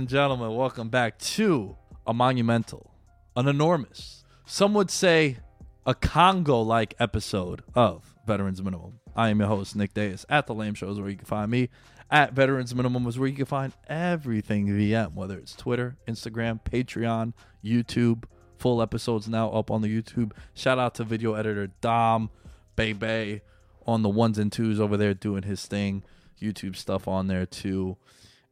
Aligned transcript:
And 0.00 0.08
gentlemen, 0.08 0.56
welcome 0.56 0.88
back 0.88 1.18
to 1.18 1.76
a 2.06 2.14
monumental, 2.14 2.90
an 3.36 3.46
enormous, 3.46 4.24
some 4.46 4.72
would 4.72 4.90
say 4.90 5.36
a 5.84 5.94
Congo 5.94 6.62
like 6.62 6.94
episode 6.98 7.62
of 7.74 8.14
Veterans 8.26 8.62
Minimum. 8.62 8.98
I 9.14 9.28
am 9.28 9.40
your 9.40 9.48
host, 9.48 9.76
Nick 9.76 9.92
Dais, 9.92 10.24
at 10.30 10.46
The 10.46 10.54
Lame 10.54 10.72
Shows, 10.72 10.98
where 10.98 11.10
you 11.10 11.18
can 11.18 11.26
find 11.26 11.50
me. 11.50 11.68
At 12.10 12.32
Veterans 12.32 12.74
Minimum 12.74 13.06
is 13.08 13.18
where 13.18 13.28
you 13.28 13.36
can 13.36 13.44
find 13.44 13.74
everything 13.88 14.68
VM, 14.68 15.12
whether 15.12 15.36
it's 15.36 15.54
Twitter, 15.54 15.98
Instagram, 16.08 16.64
Patreon, 16.64 17.34
YouTube. 17.62 18.24
Full 18.56 18.80
episodes 18.80 19.28
now 19.28 19.50
up 19.50 19.70
on 19.70 19.82
the 19.82 20.02
YouTube. 20.02 20.32
Shout 20.54 20.78
out 20.78 20.94
to 20.94 21.04
video 21.04 21.34
editor 21.34 21.66
Dom 21.82 22.30
Bebe 22.74 23.42
on 23.86 24.00
the 24.00 24.08
ones 24.08 24.38
and 24.38 24.50
twos 24.50 24.80
over 24.80 24.96
there 24.96 25.12
doing 25.12 25.42
his 25.42 25.66
thing. 25.66 26.04
YouTube 26.40 26.76
stuff 26.76 27.06
on 27.06 27.26
there 27.26 27.44
too. 27.44 27.98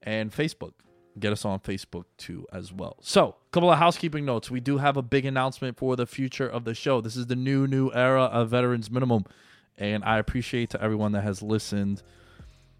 And 0.03 0.31
Facebook. 0.31 0.73
Get 1.19 1.33
us 1.33 1.45
on 1.45 1.61
Facebook 1.61 2.05
too 2.17 2.47
as 2.53 2.73
well. 2.73 2.97
So, 3.01 3.29
a 3.29 3.51
couple 3.53 3.71
of 3.71 3.79
housekeeping 3.79 4.25
notes. 4.25 4.51
We 4.51 4.61
do 4.61 4.79
have 4.79 4.97
a 4.97 5.03
big 5.03 5.25
announcement 5.25 5.77
for 5.77 5.97
the 5.97 6.07
future 6.07 6.49
of 6.49 6.65
the 6.65 6.75
show. 6.75 7.01
This 7.01 7.17
is 7.17 7.27
the 7.27 7.37
new, 7.37 7.67
new 7.67 7.91
era 7.93 8.25
of 8.25 8.51
Veterans 8.51 8.91
Minimum. 8.91 9.25
And 9.77 10.05
I 10.05 10.19
appreciate 10.19 10.71
to 10.71 10.83
everyone 10.83 11.13
that 11.13 11.23
has 11.23 11.43
listened, 11.43 12.03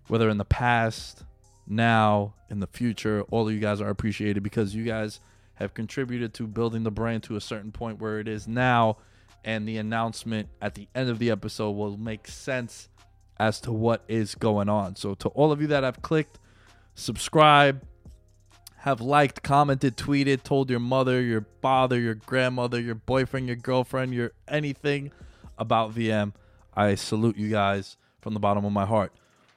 whether 0.09 0.29
in 0.29 0.39
the 0.39 0.45
past, 0.45 1.25
now, 1.69 2.35
in 2.51 2.61
the 2.61 2.67
future. 2.67 3.23
All 3.31 3.47
of 3.49 3.55
you 3.55 3.61
guys 3.61 3.81
are 3.81 3.89
appreciated 3.89 4.43
because 4.43 4.75
you 4.75 4.85
guys 4.85 5.21
have 5.55 5.75
contributed 5.75 6.35
to 6.35 6.47
building 6.47 6.85
the 6.85 6.91
brand 6.91 7.23
to 7.25 7.37
a 7.37 7.41
certain 7.41 7.73
point 7.73 8.01
where 8.01 8.19
it 8.21 8.29
is 8.29 8.49
now. 8.49 8.97
And 9.45 9.69
the 9.69 9.77
announcement 9.77 10.49
at 10.61 10.75
the 10.75 10.89
end 10.95 11.11
of 11.11 11.19
the 11.19 11.31
episode 11.31 11.73
will 11.73 11.97
make 11.97 12.27
sense 12.27 12.89
as 13.39 13.61
to 13.61 13.73
what 13.73 14.03
is 14.09 14.35
going 14.35 14.69
on. 14.69 14.97
So, 14.97 15.15
to 15.15 15.29
all 15.31 15.53
of 15.53 15.61
you 15.61 15.69
that 15.69 15.85
have 15.85 16.03
clicked, 16.03 16.39
subscribe, 16.95 17.83
have 18.79 19.01
liked, 19.01 19.43
commented, 19.43 19.97
tweeted, 19.97 20.43
told 20.43 20.71
your 20.71 20.81
mother, 20.81 21.21
your 21.21 21.45
father, 21.61 21.99
your 21.99 22.15
grandmother, 22.15 22.81
your 22.81 22.95
boyfriend, 22.95 23.47
your 23.47 23.57
girlfriend, 23.57 24.15
your 24.15 24.33
anything 24.47 25.11
about 25.59 25.95
VM, 25.95 26.33
I 26.75 26.95
salute 26.95 27.37
you 27.37 27.49
guys 27.49 27.97
from 28.21 28.35
the 28.35 28.41
bottom 28.41 28.65
of 28.65 28.73
my 28.73 28.87
heart. 28.87 29.13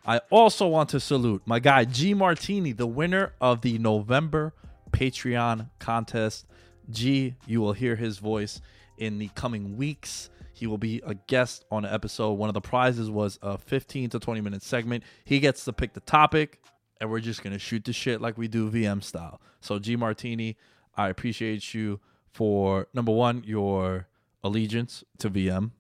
I 0.06 0.22
also 0.32 0.68
want 0.68 0.90
to 0.90 1.00
salute 1.00 1.44
my 1.46 1.60
guy 1.60 1.86
G 1.86 2.16
Martini, 2.16 2.72
the 2.72 2.88
winner 2.88 3.34
of 3.40 3.62
the 3.62 3.78
November 3.78 4.54
Patreon 4.92 5.70
contest. 5.78 6.48
G, 6.90 7.36
you 7.46 7.62
will 7.62 7.74
hear 7.74 7.96
his 7.96 8.18
voice 8.18 8.60
in 8.98 9.20
the 9.20 9.30
coming 9.36 9.78
weeks. 9.78 10.32
He 10.54 10.66
will 10.66 10.80
be 10.80 11.02
a 11.06 11.14
guest 11.14 11.66
on 11.72 11.86
an 11.86 11.94
episode. 11.94 12.34
One 12.34 12.50
of 12.50 12.56
the 12.56 12.62
prizes 12.62 13.12
was 13.12 13.38
a 13.44 13.60
15 13.60 14.10
to 14.10 14.20
20 14.20 14.42
minute 14.42 14.64
segment. 14.64 15.04
He 15.26 15.40
gets 15.40 15.64
to 15.66 15.74
pick 15.74 15.94
the 15.94 16.00
topic, 16.02 16.60
and 17.02 17.10
we're 17.10 17.20
just 17.20 17.42
to 17.44 17.60
shoot 17.60 17.84
the 17.84 17.92
shit 17.92 18.22
like 18.22 18.38
we 18.38 18.48
do 18.48 18.70
VM 18.70 19.04
style. 19.04 19.42
So, 19.60 19.80
G 19.80 19.96
Martini, 19.96 20.56
I 20.96 21.10
appreciate 21.10 21.74
you 21.74 22.00
for 22.30 22.88
number 22.94 23.12
one, 23.12 23.44
your 23.44 24.08
allegiance 24.44 25.04
to 25.18 25.30
VM. 25.32 25.72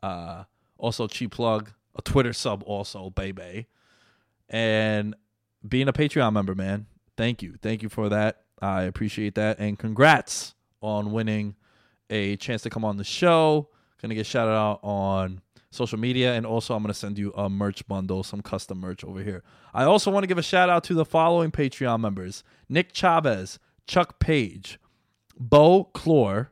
Uh, 0.00 0.44
also, 0.78 1.08
cheap 1.08 1.32
plug, 1.32 1.72
a 1.96 2.02
Twitter 2.02 2.32
sub, 2.32 2.62
also, 2.66 3.10
baby. 3.10 3.66
And 4.48 5.16
being 5.66 5.88
a 5.88 5.92
Patreon 5.92 6.32
member, 6.32 6.54
man. 6.54 6.86
Thank 7.16 7.42
you. 7.42 7.56
Thank 7.60 7.82
you 7.82 7.88
for 7.88 8.08
that. 8.10 8.42
I 8.62 8.82
appreciate 8.82 9.34
that. 9.34 9.58
And 9.58 9.76
congrats 9.76 10.54
on 10.80 11.10
winning 11.10 11.56
a 12.10 12.36
chance 12.36 12.62
to 12.62 12.70
come 12.70 12.84
on 12.84 12.96
the 12.96 13.04
show. 13.04 13.70
Gonna 14.00 14.14
get 14.14 14.26
shouted 14.26 14.52
out 14.52 14.80
on 14.84 15.40
social 15.74 15.98
media. 15.98 16.34
And 16.34 16.46
also, 16.46 16.74
I'm 16.74 16.82
gonna 16.82 16.94
send 16.94 17.18
you 17.18 17.32
a 17.32 17.48
merch 17.48 17.86
bundle, 17.86 18.22
some 18.22 18.40
custom 18.40 18.80
merch 18.80 19.04
over 19.04 19.22
here. 19.22 19.42
I 19.72 19.84
also 19.84 20.10
want 20.10 20.22
to 20.24 20.28
give 20.28 20.38
a 20.38 20.42
shout 20.42 20.70
out 20.70 20.84
to 20.84 20.94
the 20.94 21.04
following 21.04 21.50
Patreon 21.50 22.00
members 22.00 22.44
Nick 22.68 22.92
Chavez, 22.92 23.58
Chuck 23.86 24.18
Page, 24.18 24.78
Bo 25.38 25.90
Clore, 25.94 26.48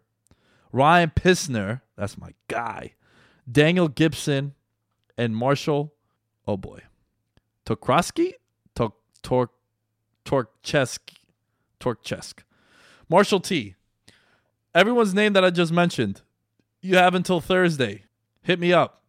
Ryan 0.72 1.12
Pissner, 1.14 1.82
that's 1.96 2.18
my 2.18 2.32
guy, 2.48 2.94
Daniel 3.50 3.88
Gibson, 3.88 4.54
and 5.16 5.36
Marshall, 5.36 5.94
oh 6.46 6.56
boy, 6.56 6.80
Tokraski? 7.66 8.34
Tok 8.74 8.94
Tor 9.22 9.50
Torchesk. 10.24 10.98
Torchesk. 11.80 12.40
Marshall 13.08 13.40
T. 13.40 13.74
Everyone's 14.74 15.14
name 15.14 15.32
that 15.34 15.44
I 15.44 15.50
just 15.50 15.72
mentioned. 15.72 16.22
You 16.80 16.96
have 16.96 17.14
until 17.14 17.40
Thursday. 17.40 18.04
Hit 18.42 18.58
me 18.58 18.72
up. 18.72 19.01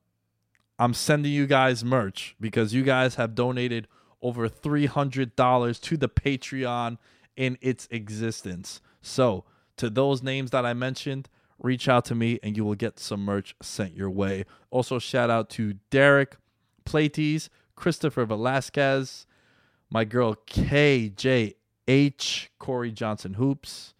I'm 0.84 0.94
sending 0.94 1.32
you 1.32 1.48
guys 1.48 1.82
merch 1.82 2.36
because 2.42 2.74
you 2.74 2.84
guys 2.84 3.16
have 3.16 3.36
donated 3.36 3.88
over 4.22 4.50
$300 4.50 5.82
to 5.82 5.96
the 5.96 6.10
Patreon 6.10 6.98
in 7.38 7.58
its 7.62 7.88
existence. 7.90 8.82
So, 9.02 9.46
to 9.78 9.90
those 9.90 10.22
names 10.22 10.52
that 10.52 10.66
I 10.66 10.74
mentioned, 10.74 11.30
reach 11.58 11.88
out 11.88 12.04
to 12.06 12.16
me 12.16 12.38
and 12.44 12.58
you 12.58 12.66
will 12.66 12.76
get 12.76 13.00
some 13.00 13.24
merch 13.24 13.56
sent 13.62 13.96
your 13.96 14.10
way. 14.10 14.44
Also, 14.72 15.00
shout 15.00 15.30
out 15.30 15.50
to 15.52 15.76
Derek 15.90 16.36
Plates, 16.84 17.50
Christopher 17.78 18.26
Velasquez, 18.26 19.26
my 19.90 20.04
girl 20.04 20.36
KJH, 20.48 22.48
Corey 22.60 22.92
Johnson 22.92 23.36
Hoops. 23.36 23.94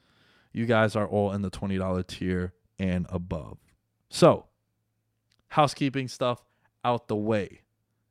You 0.52 0.66
guys 0.66 0.98
are 0.98 1.08
all 1.08 1.32
in 1.32 1.44
the 1.44 1.50
$20 1.50 2.08
tier 2.08 2.52
and 2.78 3.08
above. 3.10 3.58
So, 4.10 4.48
housekeeping 5.48 6.10
stuff 6.10 6.44
out 6.84 7.08
the 7.08 7.16
way. 7.16 7.62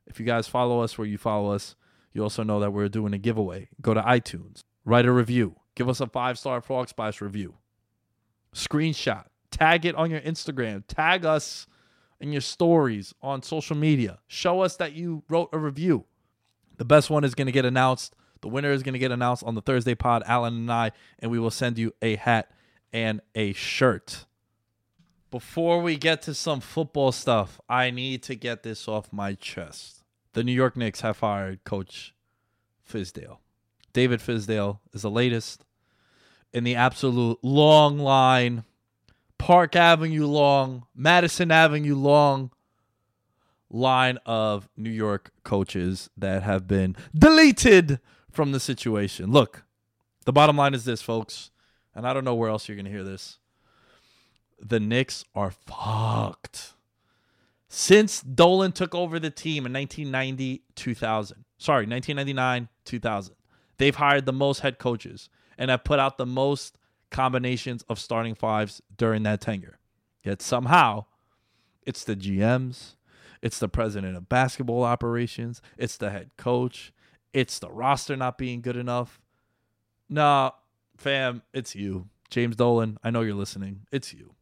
If 0.06 0.18
you 0.20 0.26
guys 0.26 0.48
follow 0.48 0.80
us 0.80 0.98
where 0.98 1.06
you 1.06 1.18
follow 1.18 1.52
us, 1.52 1.74
you 2.12 2.22
also 2.22 2.42
know 2.42 2.60
that 2.60 2.72
we're 2.72 2.88
doing 2.88 3.14
a 3.14 3.18
giveaway. 3.18 3.68
Go 3.80 3.94
to 3.94 4.02
iTunes, 4.02 4.62
write 4.84 5.06
a 5.06 5.12
review, 5.12 5.56
give 5.74 5.88
us 5.88 6.00
a 6.00 6.06
five 6.06 6.38
star 6.38 6.60
Frog 6.60 6.88
Splash 6.88 7.20
review, 7.20 7.54
screenshot, 8.54 9.26
tag 9.50 9.86
it 9.86 9.94
on 9.94 10.10
your 10.10 10.20
Instagram, 10.20 10.84
tag 10.86 11.24
us 11.24 11.66
in 12.20 12.32
your 12.32 12.40
stories 12.40 13.14
on 13.22 13.42
social 13.42 13.76
media. 13.76 14.18
Show 14.28 14.60
us 14.60 14.76
that 14.76 14.92
you 14.92 15.22
wrote 15.28 15.50
a 15.52 15.58
review. 15.58 16.04
The 16.76 16.84
best 16.84 17.10
one 17.10 17.24
is 17.24 17.34
going 17.34 17.46
to 17.46 17.52
get 17.52 17.64
announced. 17.64 18.14
The 18.40 18.48
winner 18.48 18.72
is 18.72 18.82
going 18.82 18.94
to 18.94 18.98
get 18.98 19.12
announced 19.12 19.44
on 19.44 19.54
the 19.54 19.62
Thursday 19.62 19.94
pod, 19.94 20.22
Alan 20.26 20.54
and 20.54 20.72
I, 20.72 20.92
and 21.18 21.30
we 21.30 21.38
will 21.38 21.50
send 21.50 21.78
you 21.78 21.92
a 22.02 22.16
hat 22.16 22.50
and 22.92 23.20
a 23.34 23.52
shirt. 23.52 24.26
Before 25.32 25.80
we 25.80 25.96
get 25.96 26.20
to 26.22 26.34
some 26.34 26.60
football 26.60 27.10
stuff, 27.10 27.58
I 27.66 27.90
need 27.90 28.22
to 28.24 28.34
get 28.34 28.62
this 28.62 28.86
off 28.86 29.10
my 29.10 29.32
chest. 29.32 30.04
The 30.34 30.44
New 30.44 30.52
York 30.52 30.76
Knicks 30.76 31.00
have 31.00 31.16
fired 31.16 31.64
Coach 31.64 32.14
Fizdale. 32.86 33.38
David 33.94 34.20
Fizdale 34.20 34.80
is 34.92 35.00
the 35.00 35.10
latest 35.10 35.64
in 36.52 36.64
the 36.64 36.74
absolute 36.74 37.38
long 37.42 37.98
line, 37.98 38.64
Park 39.38 39.74
Avenue 39.74 40.26
long, 40.26 40.84
Madison 40.94 41.50
Avenue 41.50 41.96
long 41.96 42.50
line 43.70 44.18
of 44.26 44.68
New 44.76 44.90
York 44.90 45.32
coaches 45.44 46.10
that 46.14 46.42
have 46.42 46.68
been 46.68 46.94
deleted 47.18 48.00
from 48.30 48.52
the 48.52 48.60
situation. 48.60 49.32
Look, 49.32 49.64
the 50.26 50.32
bottom 50.32 50.58
line 50.58 50.74
is 50.74 50.84
this, 50.84 51.00
folks, 51.00 51.50
and 51.94 52.06
I 52.06 52.12
don't 52.12 52.24
know 52.24 52.34
where 52.34 52.50
else 52.50 52.68
you're 52.68 52.76
going 52.76 52.84
to 52.84 52.90
hear 52.90 53.02
this. 53.02 53.38
The 54.64 54.80
Knicks 54.80 55.24
are 55.34 55.50
fucked. 55.50 56.74
Since 57.68 58.20
Dolan 58.22 58.72
took 58.72 58.94
over 58.94 59.18
the 59.18 59.30
team 59.30 59.66
in 59.66 59.72
1990 59.72 60.62
2000, 60.74 61.44
sorry, 61.58 61.86
1999 61.86 62.68
2000, 62.84 63.34
they've 63.78 63.96
hired 63.96 64.26
the 64.26 64.32
most 64.32 64.60
head 64.60 64.78
coaches 64.78 65.28
and 65.58 65.70
have 65.70 65.82
put 65.82 65.98
out 65.98 66.18
the 66.18 66.26
most 66.26 66.76
combinations 67.10 67.82
of 67.88 67.98
starting 67.98 68.34
fives 68.34 68.82
during 68.96 69.22
that 69.24 69.40
tenure. 69.40 69.78
Yet 70.22 70.42
somehow, 70.42 71.06
it's 71.84 72.04
the 72.04 72.14
GMs, 72.14 72.94
it's 73.40 73.58
the 73.58 73.68
president 73.68 74.16
of 74.16 74.28
basketball 74.28 74.84
operations, 74.84 75.60
it's 75.76 75.96
the 75.96 76.10
head 76.10 76.30
coach, 76.36 76.92
it's 77.32 77.58
the 77.58 77.70
roster 77.70 78.16
not 78.16 78.38
being 78.38 78.60
good 78.60 78.76
enough. 78.76 79.20
Nah, 80.08 80.52
fam, 80.96 81.42
it's 81.52 81.74
you. 81.74 82.08
James 82.30 82.56
Dolan, 82.56 82.98
I 83.02 83.10
know 83.10 83.22
you're 83.22 83.34
listening. 83.34 83.86
It's 83.90 84.12
you. 84.12 84.34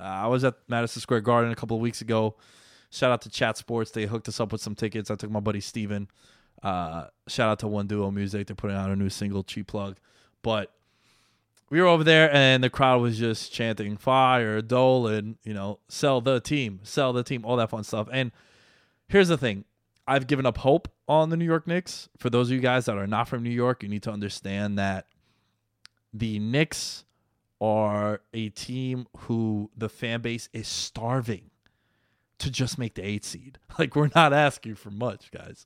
Uh, 0.00 0.04
I 0.04 0.26
was 0.26 0.44
at 0.44 0.54
Madison 0.68 1.00
Square 1.00 1.22
Garden 1.22 1.50
a 1.50 1.56
couple 1.56 1.76
of 1.76 1.80
weeks 1.80 2.00
ago. 2.00 2.36
Shout 2.90 3.10
out 3.10 3.22
to 3.22 3.30
Chat 3.30 3.56
Sports. 3.56 3.90
They 3.90 4.06
hooked 4.06 4.28
us 4.28 4.40
up 4.40 4.52
with 4.52 4.60
some 4.60 4.74
tickets. 4.74 5.10
I 5.10 5.16
took 5.16 5.30
my 5.30 5.40
buddy 5.40 5.60
Steven. 5.60 6.08
Uh, 6.62 7.06
shout 7.26 7.50
out 7.50 7.58
to 7.60 7.68
One 7.68 7.86
Duo 7.86 8.10
Music. 8.10 8.46
They're 8.46 8.56
putting 8.56 8.76
out 8.76 8.90
a 8.90 8.96
new 8.96 9.10
single, 9.10 9.44
cheap 9.44 9.66
plug. 9.66 9.96
But 10.42 10.72
we 11.70 11.80
were 11.80 11.86
over 11.86 12.04
there 12.04 12.32
and 12.32 12.64
the 12.64 12.70
crowd 12.70 13.02
was 13.02 13.18
just 13.18 13.52
chanting 13.52 13.96
fire, 13.96 14.62
Dolan, 14.62 15.36
you 15.44 15.52
know, 15.52 15.80
sell 15.88 16.20
the 16.20 16.40
team, 16.40 16.80
sell 16.82 17.12
the 17.12 17.22
team, 17.22 17.44
all 17.44 17.56
that 17.56 17.70
fun 17.70 17.84
stuff. 17.84 18.08
And 18.10 18.32
here's 19.08 19.28
the 19.28 19.36
thing 19.36 19.64
I've 20.06 20.26
given 20.26 20.46
up 20.46 20.58
hope 20.58 20.88
on 21.06 21.28
the 21.28 21.36
New 21.36 21.44
York 21.44 21.66
Knicks. 21.66 22.08
For 22.16 22.30
those 22.30 22.48
of 22.48 22.54
you 22.54 22.60
guys 22.60 22.86
that 22.86 22.96
are 22.96 23.06
not 23.06 23.28
from 23.28 23.42
New 23.42 23.50
York, 23.50 23.82
you 23.82 23.88
need 23.88 24.02
to 24.04 24.10
understand 24.10 24.78
that 24.78 25.06
the 26.12 26.38
Knicks 26.38 27.04
are 27.60 28.20
a 28.32 28.48
team 28.50 29.06
who 29.16 29.70
the 29.76 29.88
fan 29.88 30.20
base 30.20 30.48
is 30.52 30.68
starving 30.68 31.50
to 32.38 32.50
just 32.50 32.78
make 32.78 32.94
the 32.94 33.04
eight 33.04 33.24
seed. 33.24 33.58
Like 33.78 33.94
we're 33.94 34.10
not 34.12 34.32
asking 34.32 34.74
for 34.74 34.90
much, 34.90 35.30
guys. 35.30 35.64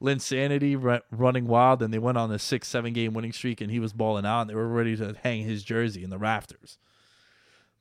Linsanity 0.00 1.00
running 1.12 1.46
wild, 1.46 1.80
and 1.80 1.94
they 1.94 1.98
went 2.00 2.18
on 2.18 2.32
a 2.32 2.38
six, 2.40 2.66
seven 2.66 2.92
game 2.92 3.14
winning 3.14 3.32
streak, 3.32 3.60
and 3.60 3.70
he 3.70 3.78
was 3.78 3.92
balling 3.92 4.26
out, 4.26 4.40
and 4.42 4.50
they 4.50 4.54
were 4.56 4.66
ready 4.66 4.96
to 4.96 5.14
hang 5.22 5.44
his 5.44 5.62
jersey 5.62 6.02
in 6.02 6.10
the 6.10 6.18
rafters. 6.18 6.78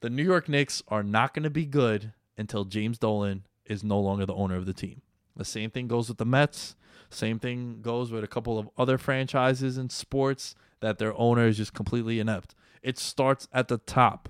The 0.01 0.11
New 0.11 0.23
York 0.23 0.47
Knicks 0.47 0.83
are 0.87 1.01
not 1.01 1.33
going 1.33 1.43
to 1.43 1.49
be 1.49 1.65
good 1.65 2.13
until 2.37 2.65
James 2.65 2.99
Dolan 2.99 3.45
is 3.65 3.83
no 3.83 3.99
longer 3.99 4.27
the 4.27 4.35
owner 4.35 4.55
of 4.55 4.67
the 4.67 4.73
team. 4.73 5.01
The 5.35 5.45
same 5.45 5.71
thing 5.71 5.87
goes 5.87 6.09
with 6.09 6.19
the 6.19 6.25
Mets. 6.25 6.75
Same 7.09 7.39
thing 7.39 7.81
goes 7.81 8.11
with 8.11 8.23
a 8.23 8.27
couple 8.27 8.59
of 8.59 8.69
other 8.77 8.97
franchises 8.97 9.77
in 9.77 9.89
sports 9.89 10.53
that 10.79 10.97
their 10.99 11.17
owner 11.17 11.47
is 11.47 11.57
just 11.57 11.73
completely 11.73 12.19
inept. 12.19 12.53
It 12.81 12.97
starts 12.97 13.47
at 13.53 13.67
the 13.67 13.77
top. 13.77 14.29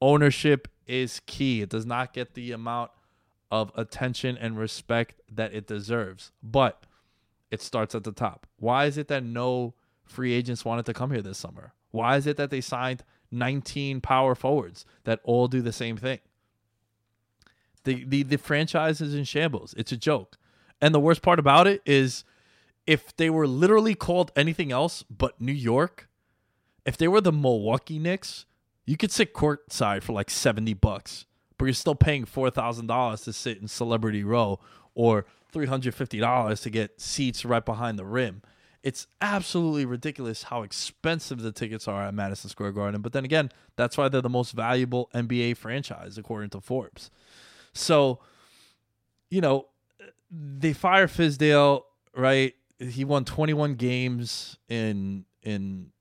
Ownership 0.00 0.68
is 0.86 1.20
key. 1.26 1.62
It 1.62 1.70
does 1.70 1.86
not 1.86 2.12
get 2.12 2.34
the 2.34 2.52
amount 2.52 2.90
of 3.50 3.70
attention 3.76 4.36
and 4.36 4.58
respect 4.58 5.20
that 5.30 5.54
it 5.54 5.66
deserves, 5.66 6.32
but 6.42 6.84
it 7.50 7.60
starts 7.60 7.94
at 7.94 8.02
the 8.02 8.12
top. 8.12 8.46
Why 8.58 8.86
is 8.86 8.96
it 8.96 9.08
that 9.08 9.22
no 9.22 9.74
free 10.04 10.32
agents 10.32 10.64
wanted 10.64 10.86
to 10.86 10.94
come 10.94 11.10
here 11.10 11.22
this 11.22 11.38
summer? 11.38 11.74
Why 11.90 12.16
is 12.16 12.26
it 12.26 12.36
that 12.38 12.50
they 12.50 12.62
signed 12.62 13.04
19 13.30 14.00
power 14.00 14.34
forwards 14.34 14.84
that 15.04 15.20
all 15.22 15.48
do 15.48 15.60
the 15.60 15.72
same 15.72 15.96
thing? 15.96 16.18
The, 17.84 18.04
the 18.04 18.22
the 18.22 18.38
franchise 18.38 19.00
is 19.00 19.14
in 19.14 19.24
shambles. 19.24 19.74
It's 19.76 19.92
a 19.92 19.96
joke. 19.96 20.38
And 20.80 20.94
the 20.94 21.00
worst 21.00 21.20
part 21.20 21.38
about 21.38 21.66
it 21.66 21.82
is 21.84 22.24
if 22.86 23.14
they 23.16 23.28
were 23.30 23.46
literally 23.46 23.94
called 23.94 24.32
anything 24.34 24.72
else 24.72 25.04
but 25.10 25.40
New 25.40 25.52
York, 25.52 26.08
if 26.84 26.96
they 26.96 27.08
were 27.08 27.20
the 27.20 27.32
Milwaukee 27.32 27.98
Knicks, 27.98 28.46
you 28.84 28.96
could 28.96 29.12
sit 29.12 29.34
courtside 29.34 30.02
for 30.02 30.12
like 30.12 30.30
70 30.30 30.74
bucks, 30.74 31.26
but 31.58 31.66
you're 31.66 31.74
still 31.74 31.94
paying 31.94 32.24
$4,000 32.24 33.24
to 33.24 33.32
sit 33.32 33.58
in 33.58 33.68
celebrity 33.68 34.24
row 34.24 34.58
or 34.94 35.26
$350 35.52 36.62
to 36.62 36.70
get 36.70 37.00
seats 37.00 37.44
right 37.44 37.64
behind 37.64 37.98
the 37.98 38.04
rim. 38.04 38.42
It's 38.82 39.06
absolutely 39.20 39.84
ridiculous 39.84 40.44
how 40.44 40.62
expensive 40.62 41.40
the 41.40 41.52
tickets 41.52 41.86
are 41.86 42.02
at 42.02 42.14
Madison 42.14 42.50
Square 42.50 42.72
Garden. 42.72 43.00
But 43.00 43.12
then 43.12 43.24
again, 43.24 43.50
that's 43.76 43.96
why 43.96 44.08
they're 44.08 44.20
the 44.20 44.28
most 44.28 44.52
valuable 44.52 45.08
NBA 45.14 45.56
franchise, 45.56 46.18
according 46.18 46.50
to 46.50 46.60
Forbes. 46.60 47.10
So, 47.72 48.18
you 49.30 49.40
know, 49.40 49.66
they 50.30 50.72
fire 50.72 51.06
Fizdale, 51.06 51.82
right? 52.16 52.54
He 52.80 53.04
won 53.04 53.24
21 53.24 53.74
games 53.74 54.58
in 54.68 55.26
in 55.42 55.91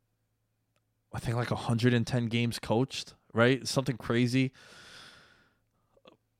I 1.13 1.19
think 1.19 1.35
like 1.35 1.51
110 1.51 2.25
games 2.27 2.59
coached, 2.59 3.13
right? 3.33 3.67
Something 3.67 3.97
crazy. 3.97 4.51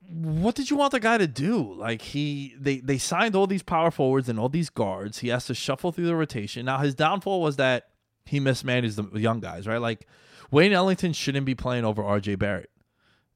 What 0.08 0.54
did 0.54 0.70
you 0.70 0.76
want 0.76 0.92
the 0.92 1.00
guy 1.00 1.18
to 1.18 1.26
do? 1.26 1.74
Like 1.74 2.02
he 2.02 2.54
they 2.58 2.80
they 2.80 2.98
signed 2.98 3.34
all 3.34 3.46
these 3.46 3.62
power 3.62 3.90
forwards 3.90 4.28
and 4.28 4.38
all 4.38 4.48
these 4.48 4.68
guards. 4.70 5.18
He 5.18 5.28
has 5.28 5.46
to 5.46 5.54
shuffle 5.54 5.92
through 5.92 6.06
the 6.06 6.16
rotation. 6.16 6.66
Now 6.66 6.78
his 6.78 6.94
downfall 6.94 7.40
was 7.40 7.56
that 7.56 7.88
he 8.26 8.40
mismanaged 8.40 8.96
the 8.96 9.20
young 9.20 9.40
guys, 9.40 9.66
right? 9.66 9.80
Like 9.80 10.06
Wayne 10.50 10.72
Ellington 10.72 11.12
shouldn't 11.12 11.46
be 11.46 11.54
playing 11.54 11.84
over 11.84 12.02
RJ 12.02 12.38
Barrett. 12.38 12.70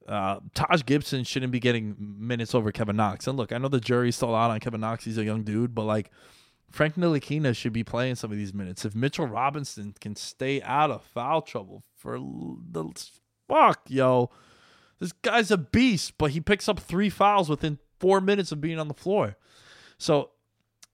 Uh, 0.06 0.38
Taj 0.54 0.84
Gibson 0.84 1.24
shouldn't 1.24 1.50
be 1.50 1.58
getting 1.58 1.96
minutes 1.98 2.54
over 2.54 2.70
Kevin 2.70 2.96
Knox. 2.96 3.26
And 3.26 3.36
look, 3.36 3.52
I 3.52 3.58
know 3.58 3.68
the 3.68 3.80
jury's 3.80 4.14
still 4.14 4.34
out 4.34 4.50
on 4.50 4.60
Kevin 4.60 4.80
Knox. 4.80 5.04
He's 5.04 5.18
a 5.18 5.24
young 5.24 5.42
dude, 5.42 5.74
but 5.74 5.84
like 5.84 6.10
Frank 6.70 6.96
Ntilikina 6.96 7.54
should 7.54 7.72
be 7.72 7.84
playing 7.84 8.16
some 8.16 8.30
of 8.32 8.36
these 8.36 8.54
minutes. 8.54 8.84
If 8.84 8.94
Mitchell 8.94 9.26
Robinson 9.26 9.94
can 10.00 10.16
stay 10.16 10.60
out 10.62 10.90
of 10.90 11.02
foul 11.02 11.42
trouble 11.42 11.84
for 11.94 12.18
the 12.18 12.90
fuck, 13.48 13.80
yo, 13.88 14.30
this 14.98 15.12
guy's 15.12 15.50
a 15.50 15.56
beast. 15.56 16.18
But 16.18 16.32
he 16.32 16.40
picks 16.40 16.68
up 16.68 16.80
three 16.80 17.10
fouls 17.10 17.48
within 17.48 17.78
four 17.98 18.20
minutes 18.20 18.52
of 18.52 18.60
being 18.60 18.78
on 18.78 18.88
the 18.88 18.94
floor. 18.94 19.36
So 19.98 20.30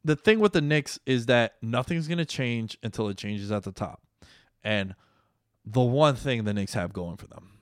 the 0.05 0.17
thing 0.17 0.41
with 0.41 0.52
the 0.52 0.61
Knicks 0.61 0.99
is 1.07 1.26
that 1.26 1.55
nothing's 1.62 2.09
gonna 2.09 2.25
change 2.25 2.79
until 2.83 3.09
it 3.09 3.17
changes 3.17 3.50
at 3.50 3.62
the 3.64 3.73
top. 3.73 4.02
And 4.62 4.95
the 5.64 5.81
one 5.81 6.17
thing 6.17 6.45
the 6.45 6.55
Knicks 6.55 6.75
have 6.75 6.93
going 6.93 7.17
for 7.17 7.26
them 7.26 7.52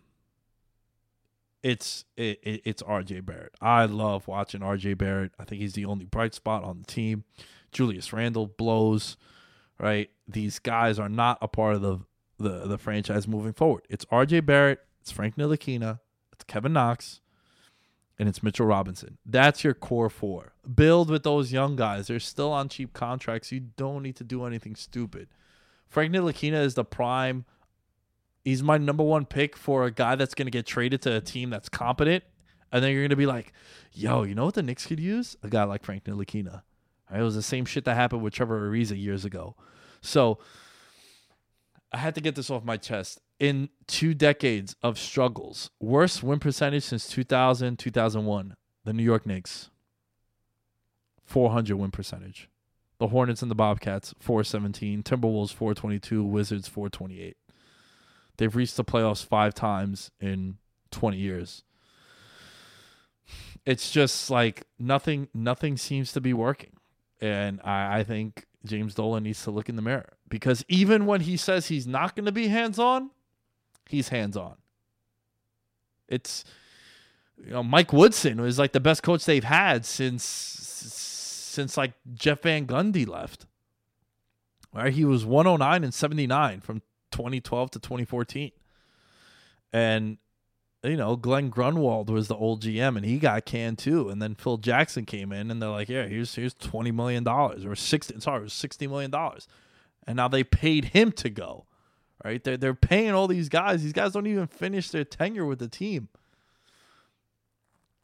it's 1.63 2.05
it, 2.17 2.41
it's 2.43 2.83
RJ 2.83 3.25
Barrett. 3.25 3.55
I 3.61 3.85
love 3.85 4.29
watching 4.29 4.61
RJ 4.61 4.97
Barrett. 4.99 5.33
I 5.39 5.45
think 5.45 5.61
he's 5.61 5.75
the 5.75 5.85
only 5.85 6.07
bright 6.07 6.35
spot 6.35 6.65
on 6.65 6.81
the 6.81 6.87
team. 6.87 7.25
Julius 7.73 8.13
Randle 8.13 8.47
blows, 8.47 9.17
right? 9.79 10.11
These 10.27 10.59
guys 10.59 10.99
are 10.99 11.09
not 11.09 11.39
a 11.41 11.49
part 11.49 11.77
of 11.77 11.83
the 11.83 11.99
the, 12.39 12.67
the 12.67 12.79
franchise 12.79 13.29
moving 13.29 13.53
forward. 13.53 13.83
It's 13.91 14.07
RJ 14.07 14.47
Barrett, 14.47 14.81
it's 15.03 15.11
Frank 15.11 15.37
Ntilikina, 15.37 16.01
it's 16.33 16.45
Kevin 16.45 16.73
Knox, 16.73 17.21
and 18.19 18.31
it's 18.31 18.43
Mitchell 18.43 18.65
Robinson. 18.65 19.19
That's 19.27 19.63
your 19.63 19.75
core 19.75 20.09
four. 20.09 20.55
Build 20.75 21.11
with 21.11 21.23
those 21.23 21.53
young 21.53 21.77
guys. 21.77 22.07
They're 22.07 22.19
still 22.19 22.51
on 22.51 22.71
cheap 22.71 22.95
contracts. 22.95 23.53
You 23.53 23.61
don't 23.61 24.03
need 24.03 24.17
to 24.17 24.25
do 24.25 24.47
anything 24.47 24.75
stupid. 24.75 25.29
Frank 25.87 26.15
Ntilikina 26.15 26.65
is 26.65 26.75
the 26.75 26.85
prime 26.85 27.45
He's 28.45 28.63
my 28.63 28.79
number 28.79 29.03
one 29.03 29.27
pick 29.27 29.57
for 29.57 29.85
a 29.85 29.91
guy 29.91 30.15
that's 30.15 30.35
going 30.35 30.47
to 30.47 30.51
get 30.51 30.67
traded 30.67 31.03
to 31.03 31.17
a 31.17 31.21
team 31.21 31.51
that's 31.51 31.69
competent. 31.69 32.25
And 32.73 32.83
then 32.83 32.93
you're 32.93 33.03
going 33.03 33.11
to 33.11 33.17
be 33.17 33.27
like, 33.27 33.53
yo, 33.93 34.23
you 34.23 34.35
know 34.35 34.47
what 34.47 34.55
the 34.55 34.63
Knicks 34.63 34.87
could 34.87 35.01
use? 35.01 35.37
A 35.43 35.49
guy 35.49 35.65
like 35.65 35.85
Frank 35.85 36.05
Ntilikina. 36.05 36.63
It 37.15 37.23
was 37.23 37.35
the 37.35 37.43
same 37.43 37.65
shit 37.65 37.85
that 37.85 37.95
happened 37.95 38.23
with 38.23 38.35
Trevor 38.35 38.71
Ariza 38.71 39.01
years 39.01 39.25
ago. 39.25 39.57
So 40.01 40.39
I 41.93 41.99
had 41.99 42.15
to 42.15 42.21
get 42.21 42.37
this 42.37 42.51
off 42.51 42.65
my 42.65 42.77
chest. 42.77 43.21
In 43.39 43.71
two 43.87 44.15
decades 44.15 44.77
of 44.83 44.99
struggles, 44.99 45.71
worst 45.81 46.23
win 46.23 46.39
percentage 46.39 46.85
since 46.85 47.09
2000, 47.09 47.79
2001, 47.79 48.55
the 48.85 48.93
New 48.93 49.03
York 49.03 49.27
Knicks, 49.27 49.71
400 51.25 51.77
win 51.77 51.91
percentage. 51.91 52.49
The 52.99 53.09
Hornets 53.09 53.41
and 53.41 53.51
the 53.51 53.55
Bobcats, 53.55 54.15
417. 54.21 55.03
Timberwolves, 55.03 55.55
422. 55.55 56.23
Wizards, 56.23 56.69
428. 56.69 57.37
They've 58.37 58.55
reached 58.55 58.77
the 58.77 58.85
playoffs 58.85 59.25
five 59.25 59.55
times 59.55 60.11
in 60.21 60.59
20 60.91 61.17
years. 61.17 61.63
It's 63.65 63.91
just 63.91 64.31
like 64.31 64.65
nothing 64.79 65.29
nothing 65.33 65.77
seems 65.77 66.13
to 66.13 66.21
be 66.21 66.33
working. 66.33 66.73
And 67.21 67.61
I, 67.65 68.01
I 68.01 68.05
think 68.05 68.47
James 68.65 68.95
Dolan 68.95 69.23
needs 69.23 69.43
to 69.45 69.51
look 69.51 69.69
in 69.69 69.77
the 69.77 69.83
mirror 69.83 70.15
because 70.29 70.65
even 70.69 71.07
when 71.07 71.23
he 71.23 71.37
says 71.37 71.67
he's 71.67 71.87
not 71.87 72.17
going 72.17 72.27
to 72.27 72.33
be 72.33 72.49
hands 72.49 72.79
on, 72.79 73.11
he's 73.89 74.09
hands 74.09 74.37
on. 74.37 74.57
It's 76.09 76.45
you 77.37 77.53
know 77.53 77.63
Mike 77.63 77.93
Woodson 77.93 78.41
was 78.41 78.59
like 78.59 78.73
the 78.73 78.81
best 78.81 79.03
coach 79.03 79.25
they've 79.25 79.45
had 79.45 79.85
since 79.87 80.23
since 80.25 81.77
like 81.77 81.93
Jeff 82.15 82.43
Van 82.43 82.67
Gundy 82.67 83.07
left. 83.07 83.47
Right, 84.73 84.93
he 84.93 85.05
was 85.05 85.25
109 85.27 85.83
and 85.83 85.93
79 85.93 86.61
from 86.61 86.83
2012 87.11 87.71
to 87.73 87.79
2014. 87.81 88.53
And 89.73 90.19
you 90.83 90.97
know, 90.97 91.17
Glenn 91.17 91.51
Grunwald 91.51 92.09
was 92.09 92.29
the 92.29 92.37
old 92.37 92.63
GM 92.63 92.97
and 92.97 93.05
he 93.05 93.19
got 93.19 93.45
canned 93.45 93.79
too. 93.79 94.09
And 94.09 94.21
then 94.21 94.35
Phil 94.35 94.57
Jackson 94.57 95.05
came 95.05 95.33
in 95.33 95.51
and 95.51 95.61
they're 95.61 95.69
like, 95.69 95.89
Yeah, 95.89 96.07
here's 96.07 96.35
here's 96.35 96.55
twenty 96.55 96.91
million 96.91 97.23
dollars 97.23 97.65
or 97.67 97.75
sixty 97.77 98.19
sorry, 98.21 98.41
it 98.41 98.45
was 98.45 98.53
sixty 98.53 98.87
million 98.87 99.11
dollars. 99.11 99.47
And 100.07 100.17
now 100.17 100.29
they 100.29 100.43
paid 100.43 100.87
him 100.87 101.13
to 101.13 101.29
go. 101.29 101.67
Right? 102.25 102.43
They're 102.43 102.57
they're 102.57 102.75
paying 102.75 103.13
all 103.13 103.29
these 103.29 103.49
guys. 103.49 103.83
These 103.83 103.93
guys 103.93 104.13
don't 104.13 104.27
even 104.27 104.47
finish 104.47 104.91
their 104.91 105.05
tenure 105.05 105.45
with 105.47 105.59
the 105.59 105.69
team. 105.69 106.09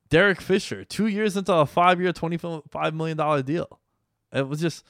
Derek 0.09 0.41
Fisher, 0.41 0.85
two 0.85 1.07
years 1.07 1.37
into 1.37 1.53
a 1.53 1.67
five 1.67 2.01
year, 2.01 2.13
$25 2.13 2.93
million 2.95 3.45
deal. 3.45 3.81
It 4.33 4.49
was 4.49 4.61
just 4.61 4.85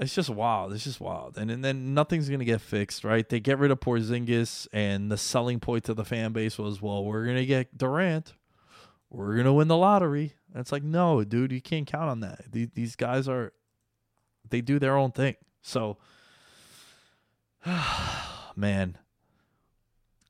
it's 0.00 0.14
just 0.14 0.30
wild. 0.30 0.72
It's 0.72 0.84
just 0.84 1.00
wild. 1.00 1.36
And, 1.36 1.50
and 1.50 1.64
then 1.64 1.94
nothing's 1.94 2.28
going 2.28 2.38
to 2.38 2.44
get 2.44 2.60
fixed, 2.60 3.04
right? 3.04 3.28
They 3.28 3.40
get 3.40 3.58
rid 3.58 3.70
of 3.70 3.80
Porzingis, 3.80 4.68
and 4.72 5.10
the 5.10 5.16
selling 5.16 5.60
point 5.60 5.84
to 5.84 5.94
the 5.94 6.04
fan 6.04 6.32
base 6.32 6.58
was, 6.58 6.80
well, 6.80 7.04
we're 7.04 7.24
going 7.24 7.36
to 7.36 7.46
get 7.46 7.76
Durant. 7.76 8.34
We're 9.10 9.34
going 9.34 9.46
to 9.46 9.52
win 9.52 9.68
the 9.68 9.76
lottery. 9.76 10.34
And 10.52 10.60
it's 10.60 10.72
like, 10.72 10.82
no, 10.82 11.24
dude, 11.24 11.52
you 11.52 11.60
can't 11.60 11.86
count 11.86 12.10
on 12.10 12.20
that. 12.20 12.44
These, 12.50 12.68
these 12.74 12.96
guys 12.96 13.28
are, 13.28 13.52
they 14.48 14.60
do 14.60 14.78
their 14.78 14.96
own 14.96 15.10
thing. 15.10 15.36
So, 15.62 15.98
man, 18.56 18.98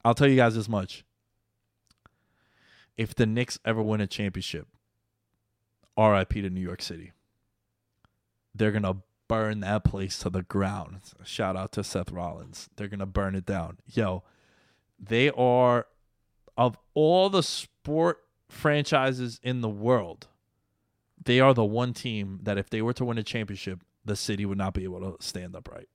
I'll 0.05 0.15
tell 0.15 0.29
you 0.29 0.37
guys 0.37 0.55
this 0.55 0.69
much. 0.69 1.05
If 2.97 3.15
the 3.15 3.27
Knicks 3.27 3.59
ever 3.65 3.83
win 3.83 4.01
a 4.01 4.07
championship, 4.07 4.67
RIP 5.99 6.31
to 6.31 6.51
New 6.51 6.61
York 6.61 6.81
City. 6.81 7.13
They're 8.55 8.73
going 8.73 8.83
to 8.83 8.97
burn 9.29 9.61
that 9.61 9.85
place 9.85 10.19
to 10.21 10.31
the 10.31 10.43
ground. 10.43 11.01
Shout 11.25 11.57
out 11.57 11.73
to 11.73 11.85
Seth 11.85 12.11
Rollins. 12.11 12.69
They're 12.77 12.89
going 12.89 12.99
to 13.01 13.07
burn 13.07 13.35
it 13.35 13.47
down. 13.47 13.79
Yo, 13.87 14.25
they 14.99 15.31
are, 15.31 15.87
of 16.57 16.79
all 16.95 17.31
the 17.31 17.43
sport 17.43 18.21
franchises 18.49 19.39
in 19.43 19.61
the 19.61 19.69
world, 19.69 20.27
they 21.23 21.41
are 21.41 21.55
the 21.55 21.65
one 21.65 21.93
team 21.93 22.41
that 22.43 22.59
if 22.59 22.71
they 22.71 22.83
were 22.83 22.95
to 22.95 23.05
win 23.05 23.19
a 23.19 23.23
championship, 23.23 23.85
the 24.05 24.17
city 24.17 24.47
would 24.47 24.59
not 24.59 24.75
be 24.75 24.85
able 24.85 25.01
to 25.01 25.23
stand 25.25 25.55
upright. 25.55 25.89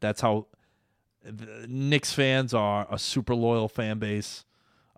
That's 0.00 0.20
how 0.20 0.46
the 1.22 1.66
Knicks 1.68 2.12
fans 2.12 2.54
are 2.54 2.86
a 2.90 2.98
super 2.98 3.34
loyal 3.34 3.68
fan 3.68 3.98
base. 3.98 4.44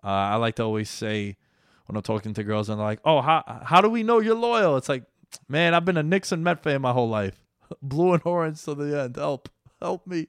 Uh, 0.03 0.07
I 0.07 0.35
like 0.35 0.55
to 0.55 0.63
always 0.63 0.89
say 0.89 1.37
when 1.85 1.95
I'm 1.95 2.03
talking 2.03 2.33
to 2.33 2.43
girls 2.43 2.69
and 2.69 2.79
they're 2.79 2.85
like, 2.85 2.99
"Oh, 3.05 3.21
how 3.21 3.43
how 3.65 3.81
do 3.81 3.89
we 3.89 4.03
know 4.03 4.19
you're 4.19 4.35
loyal?" 4.35 4.77
It's 4.77 4.89
like 4.89 5.03
Man, 5.47 5.73
I've 5.73 5.85
been 5.85 5.97
a 5.97 6.03
Knicks 6.03 6.31
and 6.31 6.43
Met 6.43 6.61
fan 6.61 6.81
my 6.81 6.91
whole 6.91 7.09
life. 7.09 7.39
Blue 7.81 8.13
and 8.13 8.21
orange 8.25 8.63
to 8.63 8.75
the 8.75 9.01
end. 9.01 9.15
Help. 9.15 9.49
Help 9.81 10.05
me. 10.07 10.27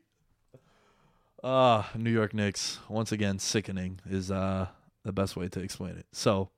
Ah, 1.42 1.90
uh, 1.92 1.98
New 1.98 2.10
York 2.10 2.34
Knicks. 2.34 2.78
Once 2.88 3.12
again, 3.12 3.38
sickening 3.38 4.00
is 4.08 4.30
uh 4.30 4.66
the 5.04 5.12
best 5.12 5.36
way 5.36 5.48
to 5.48 5.60
explain 5.60 5.96
it. 5.96 6.06
So 6.12 6.50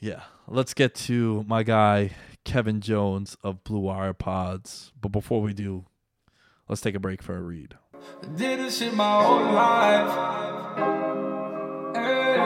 yeah, 0.00 0.22
let's 0.48 0.74
get 0.74 0.94
to 1.06 1.44
my 1.46 1.62
guy 1.62 2.12
Kevin 2.44 2.80
Jones 2.80 3.36
of 3.42 3.62
Blue 3.64 3.80
Wire 3.80 4.12
Pods. 4.12 4.92
But 5.00 5.10
before 5.10 5.42
we 5.42 5.52
do, 5.52 5.84
let's 6.68 6.80
take 6.80 6.94
a 6.94 7.00
break 7.00 7.22
for 7.22 7.36
a 7.36 7.40
read. 7.40 7.74
Did 8.36 8.60
this 8.60 8.80
in 8.80 8.96
my 8.96 9.22
whole 9.22 9.52
life. 9.52 10.12
Hey. 11.94 12.36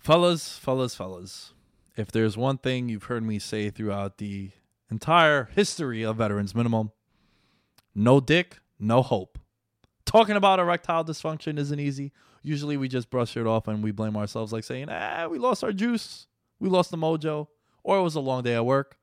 Fellas, 0.00 0.58
fellas, 0.58 0.94
fellas 0.94 1.52
if 1.98 2.12
there's 2.12 2.36
one 2.36 2.58
thing 2.58 2.88
you've 2.88 3.04
heard 3.04 3.24
me 3.24 3.40
say 3.40 3.70
throughout 3.70 4.18
the 4.18 4.52
entire 4.88 5.50
history 5.56 6.04
of 6.04 6.16
Veterans 6.16 6.54
Minimum, 6.54 6.92
no 7.92 8.20
dick, 8.20 8.60
no 8.78 9.02
hope. 9.02 9.36
Talking 10.06 10.36
about 10.36 10.60
erectile 10.60 11.04
dysfunction 11.04 11.58
isn't 11.58 11.80
easy. 11.80 12.12
Usually 12.40 12.76
we 12.76 12.86
just 12.86 13.10
brush 13.10 13.36
it 13.36 13.48
off 13.48 13.66
and 13.66 13.82
we 13.82 13.90
blame 13.90 14.16
ourselves, 14.16 14.52
like 14.52 14.62
saying, 14.62 14.86
ah, 14.88 15.26
we 15.28 15.38
lost 15.38 15.64
our 15.64 15.72
juice, 15.72 16.28
we 16.60 16.68
lost 16.68 16.92
the 16.92 16.96
mojo, 16.96 17.48
or 17.82 17.98
it 17.98 18.02
was 18.02 18.14
a 18.14 18.20
long 18.20 18.44
day 18.44 18.54
at 18.54 18.64
work. 18.64 18.96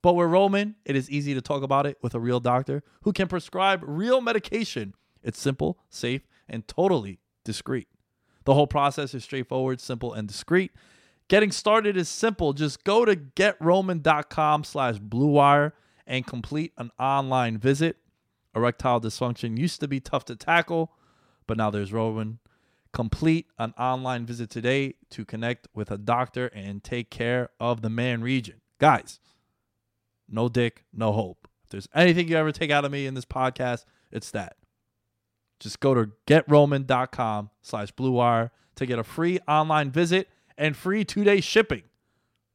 But 0.00 0.14
with 0.14 0.30
Roman, 0.30 0.76
it 0.86 0.96
is 0.96 1.10
easy 1.10 1.34
to 1.34 1.42
talk 1.42 1.62
about 1.62 1.84
it 1.84 1.98
with 2.00 2.14
a 2.14 2.20
real 2.20 2.40
doctor 2.40 2.82
who 3.02 3.12
can 3.12 3.28
prescribe 3.28 3.84
real 3.86 4.22
medication. 4.22 4.94
It's 5.22 5.38
simple, 5.38 5.78
safe, 5.90 6.26
and 6.48 6.66
totally 6.66 7.20
discreet. 7.44 7.88
The 8.44 8.54
whole 8.54 8.66
process 8.66 9.12
is 9.12 9.22
straightforward, 9.22 9.82
simple, 9.82 10.14
and 10.14 10.26
discreet. 10.26 10.72
Getting 11.28 11.52
started 11.52 11.96
is 11.96 12.08
simple. 12.08 12.54
Just 12.54 12.84
go 12.84 13.04
to 13.04 13.14
getroman.com 13.14 14.64
slash 14.64 14.96
bluewire 14.96 15.72
and 16.06 16.26
complete 16.26 16.72
an 16.78 16.90
online 16.98 17.58
visit. 17.58 17.98
Erectile 18.56 19.00
dysfunction 19.00 19.58
used 19.58 19.80
to 19.80 19.88
be 19.88 20.00
tough 20.00 20.24
to 20.24 20.36
tackle, 20.36 20.90
but 21.46 21.58
now 21.58 21.70
there's 21.70 21.92
Roman. 21.92 22.38
Complete 22.94 23.46
an 23.58 23.74
online 23.78 24.24
visit 24.24 24.48
today 24.48 24.94
to 25.10 25.26
connect 25.26 25.68
with 25.74 25.90
a 25.90 25.98
doctor 25.98 26.46
and 26.54 26.82
take 26.82 27.10
care 27.10 27.50
of 27.60 27.82
the 27.82 27.90
man 27.90 28.22
region. 28.22 28.62
Guys, 28.78 29.20
no 30.28 30.48
dick, 30.48 30.84
no 30.94 31.12
hope. 31.12 31.46
If 31.64 31.70
there's 31.70 31.88
anything 31.94 32.28
you 32.28 32.36
ever 32.38 32.52
take 32.52 32.70
out 32.70 32.86
of 32.86 32.90
me 32.90 33.06
in 33.06 33.12
this 33.12 33.26
podcast, 33.26 33.84
it's 34.10 34.30
that. 34.30 34.56
Just 35.60 35.80
go 35.80 35.92
to 35.92 36.10
getroman.com 36.26 37.50
slash 37.60 37.92
bluewire 37.92 38.50
to 38.76 38.86
get 38.86 38.98
a 38.98 39.04
free 39.04 39.38
online 39.46 39.90
visit 39.90 40.28
and 40.58 40.76
free 40.76 41.04
two 41.04 41.24
day 41.24 41.40
shipping. 41.40 41.84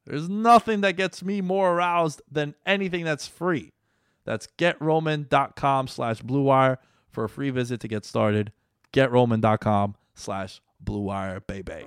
There's 0.06 0.28
nothing 0.28 0.82
that 0.82 0.96
gets 0.96 1.24
me 1.24 1.40
more 1.40 1.72
aroused 1.72 2.22
than 2.30 2.54
anything 2.66 3.04
that's 3.04 3.26
free. 3.26 3.72
That's 4.24 4.46
getroman.com 4.58 5.88
slash 5.88 6.22
bluewire 6.22 6.76
for 7.10 7.24
a 7.24 7.28
free 7.28 7.50
visit 7.50 7.80
to 7.80 7.88
get 7.88 8.04
started. 8.04 8.52
Getroman.com 8.92 9.96
slash 10.14 10.60
bluewire, 10.84 11.44
baby. 11.46 11.86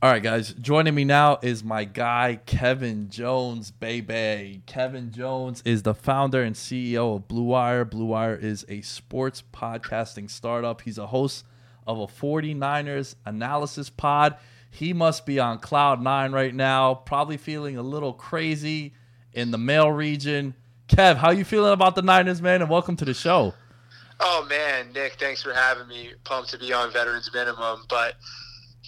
All 0.00 0.08
right, 0.08 0.22
guys. 0.22 0.54
Joining 0.54 0.94
me 0.94 1.04
now 1.04 1.40
is 1.42 1.64
my 1.64 1.82
guy, 1.82 2.38
Kevin 2.46 3.10
Jones, 3.10 3.72
baby. 3.72 4.62
Kevin 4.64 5.10
Jones 5.10 5.60
is 5.64 5.82
the 5.82 5.92
founder 5.92 6.40
and 6.40 6.54
CEO 6.54 7.16
of 7.16 7.26
Blue 7.26 7.42
Wire. 7.42 7.84
Blue 7.84 8.04
Wire 8.04 8.36
is 8.36 8.64
a 8.68 8.80
sports 8.82 9.42
podcasting 9.52 10.30
startup. 10.30 10.82
He's 10.82 10.98
a 10.98 11.08
host 11.08 11.44
of 11.84 11.98
a 11.98 12.06
49ers 12.06 13.16
analysis 13.26 13.90
pod. 13.90 14.36
He 14.70 14.92
must 14.92 15.26
be 15.26 15.40
on 15.40 15.58
cloud 15.58 16.00
nine 16.00 16.30
right 16.30 16.54
now, 16.54 16.94
probably 16.94 17.36
feeling 17.36 17.76
a 17.76 17.82
little 17.82 18.12
crazy 18.12 18.94
in 19.32 19.50
the 19.50 19.58
male 19.58 19.90
region. 19.90 20.54
Kev, 20.86 21.16
how 21.16 21.32
you 21.32 21.44
feeling 21.44 21.72
about 21.72 21.96
the 21.96 22.02
Niners, 22.02 22.40
man? 22.40 22.62
And 22.62 22.70
welcome 22.70 22.94
to 22.94 23.04
the 23.04 23.14
show. 23.14 23.52
Oh 24.20 24.46
man, 24.48 24.92
Nick, 24.92 25.14
thanks 25.14 25.42
for 25.42 25.52
having 25.52 25.88
me. 25.88 26.12
Pumped 26.22 26.50
to 26.50 26.58
be 26.58 26.72
on 26.72 26.92
Veterans 26.92 27.28
Minimum, 27.34 27.86
but 27.88 28.14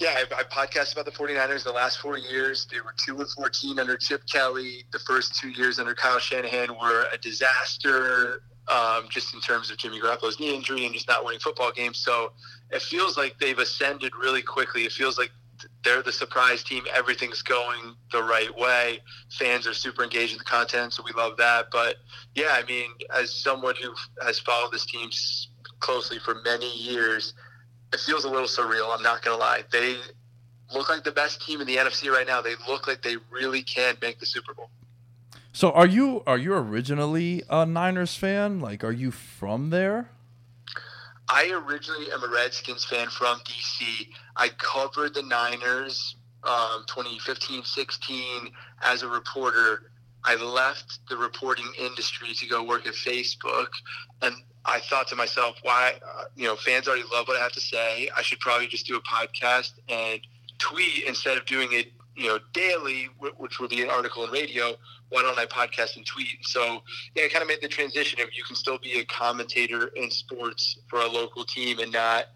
yeah, 0.00 0.16
I, 0.16 0.40
I 0.40 0.42
podcast 0.44 0.92
about 0.92 1.04
the 1.04 1.10
49ers 1.10 1.62
the 1.62 1.72
last 1.72 1.98
four 1.98 2.16
years. 2.16 2.66
They 2.70 2.80
were 2.80 2.94
2 3.06 3.18
and 3.18 3.28
14 3.28 3.78
under 3.78 3.98
Chip 3.98 4.22
Kelly. 4.26 4.84
The 4.92 4.98
first 5.00 5.36
two 5.36 5.50
years 5.50 5.78
under 5.78 5.94
Kyle 5.94 6.18
Shanahan 6.18 6.70
were 6.80 7.06
a 7.12 7.18
disaster, 7.18 8.42
um, 8.68 9.08
just 9.10 9.34
in 9.34 9.40
terms 9.42 9.70
of 9.70 9.76
Jimmy 9.76 10.00
Garoppolo's 10.00 10.40
knee 10.40 10.54
injury 10.54 10.86
and 10.86 10.94
just 10.94 11.06
not 11.06 11.22
winning 11.22 11.40
football 11.40 11.70
games. 11.70 11.98
So 11.98 12.32
it 12.70 12.80
feels 12.80 13.18
like 13.18 13.38
they've 13.38 13.58
ascended 13.58 14.12
really 14.18 14.40
quickly. 14.40 14.84
It 14.84 14.92
feels 14.92 15.18
like 15.18 15.30
they're 15.84 16.02
the 16.02 16.12
surprise 16.12 16.62
team. 16.62 16.84
Everything's 16.94 17.42
going 17.42 17.94
the 18.10 18.22
right 18.22 18.56
way. 18.56 19.00
Fans 19.38 19.66
are 19.66 19.74
super 19.74 20.02
engaged 20.02 20.32
in 20.32 20.38
the 20.38 20.44
content, 20.44 20.94
so 20.94 21.02
we 21.04 21.12
love 21.12 21.36
that. 21.36 21.66
But 21.70 21.96
yeah, 22.34 22.52
I 22.52 22.64
mean, 22.64 22.90
as 23.14 23.34
someone 23.34 23.74
who 23.76 23.92
has 24.24 24.38
followed 24.38 24.72
this 24.72 24.86
team 24.86 25.10
closely 25.80 26.18
for 26.18 26.40
many 26.42 26.74
years, 26.74 27.34
it 27.92 28.00
feels 28.00 28.24
a 28.24 28.30
little 28.30 28.48
surreal. 28.48 28.94
I'm 28.94 29.02
not 29.02 29.22
going 29.22 29.36
to 29.36 29.40
lie. 29.40 29.62
They 29.72 29.96
look 30.72 30.88
like 30.88 31.04
the 31.04 31.12
best 31.12 31.44
team 31.44 31.60
in 31.60 31.66
the 31.66 31.76
NFC 31.76 32.10
right 32.10 32.26
now. 32.26 32.40
They 32.40 32.54
look 32.68 32.86
like 32.86 33.02
they 33.02 33.16
really 33.30 33.62
can 33.62 33.96
make 34.00 34.20
the 34.20 34.26
Super 34.26 34.54
Bowl. 34.54 34.70
So 35.52 35.72
are 35.72 35.86
you 35.86 36.22
are 36.26 36.38
you 36.38 36.54
originally 36.54 37.42
a 37.50 37.66
Niners 37.66 38.14
fan? 38.14 38.60
Like, 38.60 38.84
are 38.84 38.92
you 38.92 39.10
from 39.10 39.70
there? 39.70 40.10
I 41.28 41.50
originally 41.50 42.10
am 42.12 42.22
a 42.24 42.28
Redskins 42.28 42.84
fan 42.84 43.08
from 43.08 43.40
DC. 43.40 44.08
I 44.36 44.48
covered 44.58 45.14
the 45.14 45.22
Niners 45.22 46.16
um, 46.44 46.84
2015 46.86 47.64
16 47.64 48.50
as 48.82 49.02
a 49.02 49.08
reporter. 49.08 49.90
I 50.24 50.36
left 50.36 51.00
the 51.08 51.16
reporting 51.16 51.70
industry 51.78 52.32
to 52.34 52.46
go 52.46 52.62
work 52.62 52.86
at 52.86 52.94
Facebook. 52.94 53.68
And 54.22 54.34
I 54.64 54.80
thought 54.80 55.08
to 55.08 55.16
myself, 55.16 55.56
why, 55.62 55.94
uh, 56.06 56.24
you 56.36 56.44
know, 56.44 56.56
fans 56.56 56.86
already 56.86 57.04
love 57.12 57.28
what 57.28 57.36
I 57.38 57.42
have 57.42 57.52
to 57.52 57.60
say. 57.60 58.10
I 58.16 58.22
should 58.22 58.40
probably 58.40 58.66
just 58.66 58.86
do 58.86 58.96
a 58.96 59.00
podcast 59.00 59.72
and 59.88 60.20
tweet 60.58 61.04
instead 61.04 61.38
of 61.38 61.46
doing 61.46 61.68
it, 61.72 61.92
you 62.14 62.28
know, 62.28 62.38
daily, 62.52 63.08
which 63.38 63.58
would 63.58 63.70
be 63.70 63.82
an 63.82 63.88
article 63.88 64.24
and 64.24 64.32
radio 64.32 64.76
why 65.10 65.22
don't 65.22 65.38
I 65.38 65.46
podcast 65.46 65.96
and 65.96 66.06
tweet? 66.06 66.38
So 66.42 66.82
yeah, 67.14 67.24
I 67.24 67.28
kind 67.28 67.42
of 67.42 67.48
made 67.48 67.60
the 67.60 67.68
transition 67.68 68.20
of 68.20 68.28
you 68.32 68.42
can 68.44 68.56
still 68.56 68.78
be 68.78 69.00
a 69.00 69.04
commentator 69.04 69.88
in 69.88 70.10
sports 70.10 70.78
for 70.88 71.00
a 71.00 71.06
local 71.06 71.44
team 71.44 71.80
and 71.80 71.92
not 71.92 72.26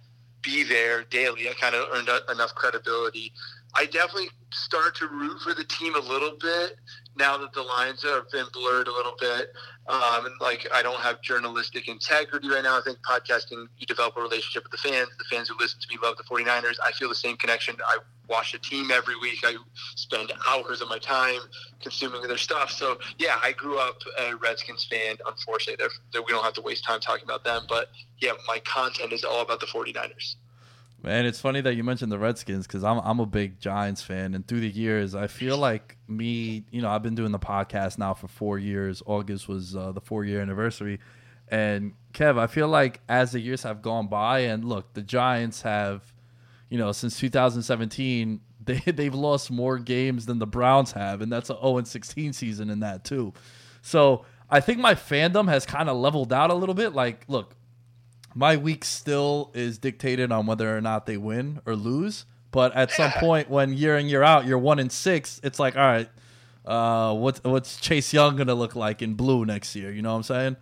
be 0.43 0.65
there 0.65 1.05
daily. 1.05 1.49
I 1.49 1.55
kind 1.55 1.75
of 1.75 1.89
earned 1.95 2.11
enough 2.31 2.55
credibility. 2.55 3.33
I 3.75 3.87
definitely 3.87 4.29
start 4.53 4.97
to 4.97 5.07
root 5.07 5.41
for 5.41 5.55
the 5.55 5.65
team 5.65 5.95
a 5.95 6.01
little 6.01 6.37
bit 6.41 6.77
now 7.17 7.37
that 7.39 7.53
the 7.53 7.63
lines 7.63 8.03
have 8.03 8.31
been 8.31 8.47
blurred 8.53 8.89
a 8.89 8.93
little 8.93 9.15
bit. 9.21 9.53
Um, 9.87 10.27
and 10.27 10.35
like 10.41 10.67
I 10.73 10.83
don't 10.83 11.01
have 11.01 11.21
journalistic 11.21 11.89
integrity 11.89 12.49
right 12.49 12.63
now. 12.63 12.79
I 12.79 12.83
think 12.83 12.99
podcasting, 12.99 13.67
you 13.79 13.87
develop 13.87 14.17
a 14.17 14.21
relationship 14.21 14.65
with 14.65 14.73
the 14.73 14.89
fans. 14.89 15.09
The 15.19 15.25
fans 15.31 15.49
who 15.49 15.57
listen 15.59 15.79
to 15.81 15.87
me 15.91 15.99
love 16.03 16.17
the 16.17 16.25
49ers. 16.25 16.77
I 16.85 16.93
feel 16.93 17.09
the 17.09 17.15
same 17.15 17.37
connection. 17.37 17.77
I 17.87 17.99
watch 18.29 18.53
the 18.53 18.59
team 18.59 18.91
every 18.91 19.17
week. 19.17 19.41
I 19.45 19.57
spend 19.95 20.33
hours 20.49 20.81
of 20.81 20.89
my 20.89 20.99
time 20.99 21.41
consuming 21.81 22.23
their 22.23 22.39
stuff. 22.39 22.71
So 22.71 22.99
yeah, 23.19 23.37
I 23.43 23.53
grew 23.53 23.79
up 23.79 23.99
a 24.19 24.35
Redskins 24.37 24.85
fan. 24.85 25.17
Unfortunately, 25.27 25.77
they're, 25.79 25.93
they're, 26.13 26.23
we 26.23 26.33
don't 26.33 26.45
have 26.45 26.55
to 26.55 26.63
waste 26.63 26.85
time 26.85 27.01
talking 27.01 27.25
about 27.25 27.45
them. 27.45 27.65
But 27.69 27.91
yeah, 28.21 28.33
my 28.49 28.61
content 28.61 29.13
is 29.13 29.25
all 29.25 29.43
about 29.43 29.61
the 29.61 29.67
49ers. 29.67 30.37
Man, 31.05 31.27
it's 31.27 31.39
funny 31.39 31.61
that 31.61 31.75
you 31.75 31.85
mentioned 31.85 32.11
the 32.11 32.19
Redskins 32.19 32.67
because 32.67 32.83
I'm 32.83 32.99
I'm 33.01 33.21
a 33.21 33.27
big 33.27 33.61
Giants 33.61 34.01
fan, 34.01 34.33
and 34.33 34.49
through 34.49 34.61
the 34.61 34.71
years, 34.71 35.15
I 35.15 35.27
feel 35.27 35.59
like 35.59 35.99
me, 36.09 36.65
you 36.71 36.81
know, 36.81 36.89
I've 36.89 37.03
been 37.03 37.15
doing 37.15 37.31
the 37.31 37.39
podcast 37.39 37.99
now 37.99 38.15
for 38.15 38.27
four 38.27 38.59
years. 38.59 39.03
August 39.05 39.47
was 39.47 39.77
uh, 39.77 39.93
the 39.93 40.01
four 40.01 40.25
year 40.25 40.41
anniversary, 40.41 41.01
and 41.49 41.93
Kev, 42.15 42.39
I 42.39 42.47
feel 42.47 42.69
like 42.69 43.03
as 43.07 43.33
the 43.33 43.41
years 43.41 43.65
have 43.65 43.83
gone 43.83 44.07
by, 44.07 44.41
and 44.41 44.65
look, 44.65 44.95
the 44.95 45.03
Giants 45.03 45.61
have, 45.61 46.11
you 46.71 46.79
know, 46.79 46.91
since 46.91 47.21
2017, 47.21 48.41
they 48.65 48.79
they've 48.91 49.15
lost 49.15 49.51
more 49.51 49.79
games 49.79 50.25
than 50.25 50.39
the 50.39 50.47
Browns 50.47 50.93
have, 50.93 51.21
and 51.21 51.31
that's 51.31 51.51
a 51.51 51.55
0 51.61 51.77
and 51.77 51.87
16 51.87 52.33
season 52.33 52.71
in 52.71 52.81
that 52.81 53.05
too. 53.05 53.35
So 53.83 54.25
I 54.49 54.61
think 54.61 54.79
my 54.79 54.95
fandom 54.95 55.51
has 55.51 55.67
kind 55.67 55.91
of 55.91 55.99
leveled 55.99 56.33
out 56.33 56.49
a 56.49 56.55
little 56.55 56.75
bit. 56.75 56.95
Like, 56.95 57.27
look, 57.29 57.57
my 58.35 58.57
week 58.57 58.85
still 58.85 59.51
is 59.55 59.79
dictated 59.79 60.33
on 60.33 60.47
whether 60.47 60.77
or 60.77 60.81
not 60.81 61.07
they 61.07 61.17
win 61.17 61.61
or 61.65 61.77
lose. 61.77 62.27
But 62.51 62.75
at 62.77 62.93
some 62.93 63.11
point, 63.13 63.51
when 63.51 63.73
year 63.73 63.97
in 63.97 64.07
year 64.07 64.23
out, 64.23 64.47
you're 64.47 64.59
one 64.59 64.79
in 64.79 64.91
six, 64.91 65.41
it's 65.43 65.59
like, 65.59 65.77
all 65.77 65.83
right, 65.83 66.09
uh, 66.65 67.15
what's 67.15 67.43
what's 67.43 67.81
Chase 67.81 68.13
Young 68.13 68.37
gonna 68.37 68.55
look 68.55 68.77
like 68.77 69.03
in 69.03 69.15
blue 69.15 69.45
next 69.45 69.75
year? 69.75 69.91
You 69.91 70.03
know 70.03 70.11
what 70.11 70.19
I'm 70.19 70.23
saying? 70.23 70.57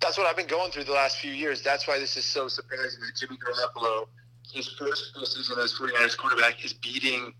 That's 0.00 0.18
what 0.18 0.26
I've 0.26 0.36
been 0.36 0.46
going 0.46 0.70
through 0.70 0.84
the 0.84 0.92
last 0.92 1.18
few 1.18 1.32
years. 1.32 1.62
That's 1.62 1.88
why 1.88 1.98
this 1.98 2.16
is 2.16 2.24
so 2.26 2.48
surprising 2.48 3.00
that 3.00 3.12
Jimmy 3.18 3.38
Garoppolo, 3.38 4.06
his 4.52 4.68
first 4.78 5.14
season 5.24 5.58
as 5.58 5.72
49ers 5.72 6.18
quarterback, 6.18 6.62
is 6.62 6.74
beating 6.74 7.32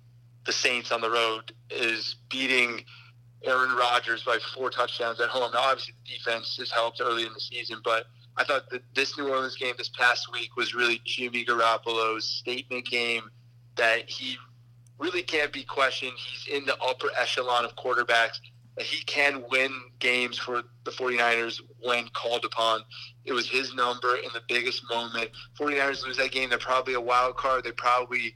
the 0.46 0.52
Saints 0.52 0.90
on 0.90 1.02
the 1.02 1.10
road, 1.10 1.52
is 1.70 2.16
beating 2.30 2.82
Aaron 3.44 3.76
Rodgers 3.76 4.22
by 4.22 4.38
four 4.54 4.70
touchdowns 4.70 5.20
at 5.20 5.28
home. 5.28 5.50
Now, 5.52 5.60
obviously, 5.60 5.94
the 6.04 6.16
defense 6.16 6.56
has 6.58 6.70
helped 6.70 7.02
early 7.02 7.26
in 7.26 7.32
the 7.34 7.40
season, 7.40 7.80
but 7.84 8.06
I 8.36 8.44
thought 8.44 8.68
that 8.70 8.82
this 8.94 9.16
New 9.16 9.28
Orleans 9.28 9.56
game 9.56 9.74
this 9.78 9.88
past 9.90 10.32
week 10.32 10.56
was 10.56 10.74
really 10.74 11.00
Jimmy 11.04 11.44
Garoppolo's 11.44 12.24
statement 12.24 12.86
game 12.86 13.30
that 13.76 14.08
he 14.08 14.36
really 14.98 15.22
can't 15.22 15.52
be 15.52 15.64
questioned. 15.64 16.12
He's 16.16 16.54
in 16.54 16.64
the 16.66 16.76
upper 16.78 17.08
echelon 17.18 17.64
of 17.64 17.76
quarterbacks. 17.76 18.40
He 18.80 19.04
can 19.04 19.44
win 19.50 19.72
games 20.00 20.36
for 20.36 20.62
the 20.82 20.90
49ers 20.90 21.60
when 21.80 22.08
called 22.08 22.44
upon. 22.44 22.80
It 23.24 23.32
was 23.32 23.48
his 23.48 23.72
number 23.74 24.16
in 24.16 24.30
the 24.32 24.42
biggest 24.48 24.82
moment. 24.90 25.30
49ers 25.58 26.04
lose 26.04 26.16
that 26.16 26.32
game. 26.32 26.50
They're 26.50 26.58
probably 26.58 26.94
a 26.94 27.00
wild 27.00 27.36
card. 27.36 27.62
They 27.64 27.72
probably 27.72 28.34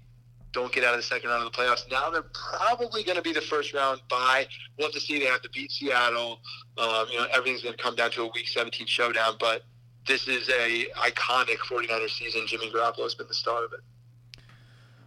don't 0.53 0.73
get 0.73 0.85
out 0.85 0.95
of 0.95 1.01
the 1.01 1.03
second 1.03 1.31
round 1.31 1.45
of 1.45 1.53
the 1.53 1.59
playoffs. 1.59 1.91
Now 1.91 2.11
they're 2.11 2.31
probably 2.33 3.03
going 3.03 3.17
to 3.17 3.23
be 3.23 3.33
the 3.33 3.41
first 3.41 3.75
round 3.75 4.01
bye. 4.09 4.47
We'll 4.79 4.89
have 4.89 4.95
to 4.95 5.01
see. 5.01 5.19
They 5.19 5.27
have 5.27 5.43
to 5.43 5.51
beat 5.51 5.73
Seattle. 5.73 6.41
Um, 6.79 7.07
you 7.11 7.19
know, 7.19 7.27
everything's 7.33 7.63
going 7.63 7.77
to 7.77 7.83
come 7.83 7.97
down 7.97 8.11
to 8.13 8.23
a 8.23 8.31
Week 8.35 8.49
17 8.49 8.87
showdown. 8.87 9.35
But 9.39 9.63
this 10.09 10.27
is 10.27 10.49
a 10.49 10.87
iconic 10.97 11.59
49ers 11.59 12.19
season. 12.19 12.47
Jimmy 12.47 12.71
Garoppolo 12.71 13.05
has 13.05 13.15
been 13.15 13.29
the 13.29 13.35
star 13.35 13.65
of 13.65 13.73
it. 13.73 13.81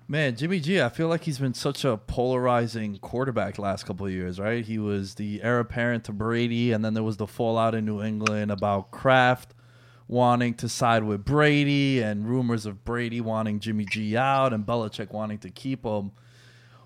Man, 0.08 0.36
Jimmy 0.36 0.60
G, 0.60 0.82
I 0.82 0.90
feel 0.90 1.08
like 1.08 1.24
he's 1.24 1.40
been 1.40 1.54
such 1.54 1.86
a 1.86 1.96
polarizing 1.96 2.98
quarterback 2.98 3.58
last 3.58 3.86
couple 3.86 4.06
of 4.06 4.12
years, 4.12 4.40
right? 4.40 4.64
He 4.64 4.78
was 4.78 5.16
the 5.16 5.42
heir 5.42 5.60
apparent 5.60 6.04
to 6.06 6.12
Brady, 6.12 6.72
and 6.72 6.84
then 6.84 6.94
there 6.94 7.04
was 7.04 7.18
the 7.18 7.28
fallout 7.28 7.74
in 7.74 7.86
New 7.86 8.02
England 8.02 8.52
about 8.52 8.92
Kraft 8.92 9.54
wanting 10.10 10.54
to 10.56 10.68
side 10.68 11.06
with 11.06 11.24
Brady 11.24 12.02
and 12.02 12.28
rumors 12.28 12.66
of 12.66 12.84
Brady 12.84 13.22
wanting 13.22 13.62
Jimmy 13.62 13.86
G 13.86 14.18
out 14.18 14.52
and 14.52 14.66
Belichick 14.66 15.12
wanting 15.12 15.38
to 15.40 15.50
keep 15.50 15.86
him. 15.86 16.12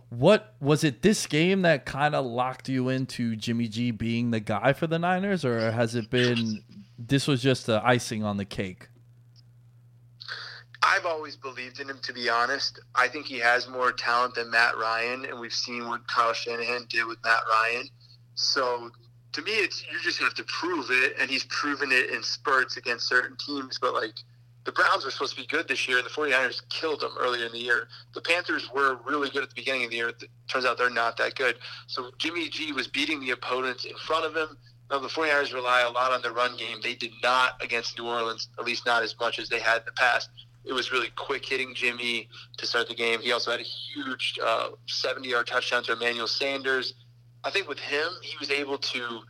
What 0.10 0.54
was 0.62 0.84
it 0.84 1.02
this 1.02 1.26
game 1.26 1.64
that 1.64 1.86
kind 1.88 2.14
of 2.14 2.24
locked 2.24 2.70
you 2.70 2.90
into 2.90 3.36
Jimmy 3.36 3.68
G 3.68 3.90
being 3.90 4.30
the 4.30 4.40
guy 4.40 4.74
for 4.74 4.86
the 4.86 5.00
Niners, 5.00 5.44
or 5.44 5.72
has 5.72 5.96
it 5.96 6.12
been 6.12 6.64
this 6.98 7.28
was 7.28 7.42
just 7.42 7.66
the 7.66 7.86
icing 7.86 8.24
on 8.24 8.38
the 8.38 8.46
cake? 8.46 8.90
I've 10.84 11.06
always 11.06 11.36
believed 11.36 11.80
in 11.80 11.90
him, 11.90 12.00
to 12.04 12.14
be 12.14 12.30
honest. 12.30 12.80
I 12.94 13.08
think 13.08 13.26
he 13.26 13.40
has 13.40 13.68
more 13.68 13.92
talent 13.92 14.36
than 14.36 14.52
Matt 14.52 14.78
Ryan, 14.78 15.26
and 15.26 15.40
we've 15.40 15.54
seen 15.54 15.88
what 15.88 16.08
Kyle 16.08 16.34
Shanahan 16.34 16.86
did 16.90 17.06
with 17.06 17.18
Matt 17.24 17.42
Ryan. 17.50 17.88
So 18.36 18.92
to 19.34 19.42
me, 19.42 19.52
it's 19.52 19.84
you 19.92 20.00
just 20.02 20.20
have 20.20 20.36
to 20.36 20.44
prove 20.44 20.88
it, 20.92 21.16
and 21.20 21.30
he's 21.30 21.46
proven 21.46 21.92
it 21.92 22.12
in 22.12 22.22
spurts 22.22 22.78
against 22.78 23.08
certain 23.08 23.36
teams. 23.38 23.80
But 23.80 23.94
like 23.94 24.14
the 24.66 24.72
Browns 24.72 25.06
were 25.06 25.12
supposed 25.12 25.36
to 25.36 25.42
be 25.42 25.48
good 25.48 25.68
this 25.68 25.88
year, 25.88 25.98
and 25.98 26.06
the 26.06 26.12
49ers 26.12 26.62
killed 26.70 27.02
them 27.02 27.12
earlier 27.20 27.46
in 27.46 27.52
the 27.52 27.60
year. 27.60 27.88
The 28.14 28.22
Panthers 28.22 28.70
were 28.72 29.00
really 29.06 29.30
good 29.30 29.44
at 29.44 29.50
the 29.50 29.56
beginning 29.56 29.86
of 29.86 29.90
the 29.90 29.96
year. 29.98 30.10
It 30.10 30.24
turns 30.48 30.66
out 30.66 30.78
they're 30.78 30.90
not 30.90 31.18
that 31.18 31.36
good. 31.36 31.58
So 31.88 32.12
Jimmy 32.20 32.48
G 32.50 32.72
was 32.72 32.88
beating 32.88 33.20
the 33.20 33.32
opponents 33.32 33.86
in 33.86 33.96
front 33.98 34.26
of 34.26 34.36
him 34.36 34.58
now, 34.92 35.00
the 35.00 35.08
49ers 35.08 35.54
rely 35.54 35.82
a 35.82 35.90
lot 35.90 36.12
on 36.12 36.22
the 36.22 36.32
run 36.32 36.56
game. 36.58 36.78
They 36.82 36.94
did 36.94 37.12
not 37.24 37.62
against 37.64 37.98
New 37.98 38.08
Orleans, 38.08 38.50
at 38.60 38.66
least 38.66 38.86
not 38.86 39.02
as 39.02 39.16
much 39.20 39.40
as 39.40 39.50
they 39.50 39.60
had 39.60 39.78
in 39.78 39.86
the 39.86 39.92
past. 39.94 40.30
It 40.64 40.74
was 40.74 40.92
really 40.92 41.10
quick 41.16 41.46
hitting 41.46 41.74
Jimmy 41.74 42.30
to 42.58 42.68
start 42.68 42.88
the 42.88 42.96
game. 42.96 43.20
He 43.20 43.32
also 43.32 43.52
had 43.52 43.60
a 43.60 43.64
huge 43.64 44.40
70 44.88 45.28
uh, 45.28 45.32
yard 45.32 45.48
touchdown 45.48 45.84
to 45.84 45.94
Emmanuel 45.94 46.28
Sanders. 46.28 46.94
I 47.44 47.50
think 47.50 47.68
with 47.68 47.80
him, 47.80 48.08
he 48.22 48.36
was 48.40 48.52
able 48.52 48.78
to 48.78 49.22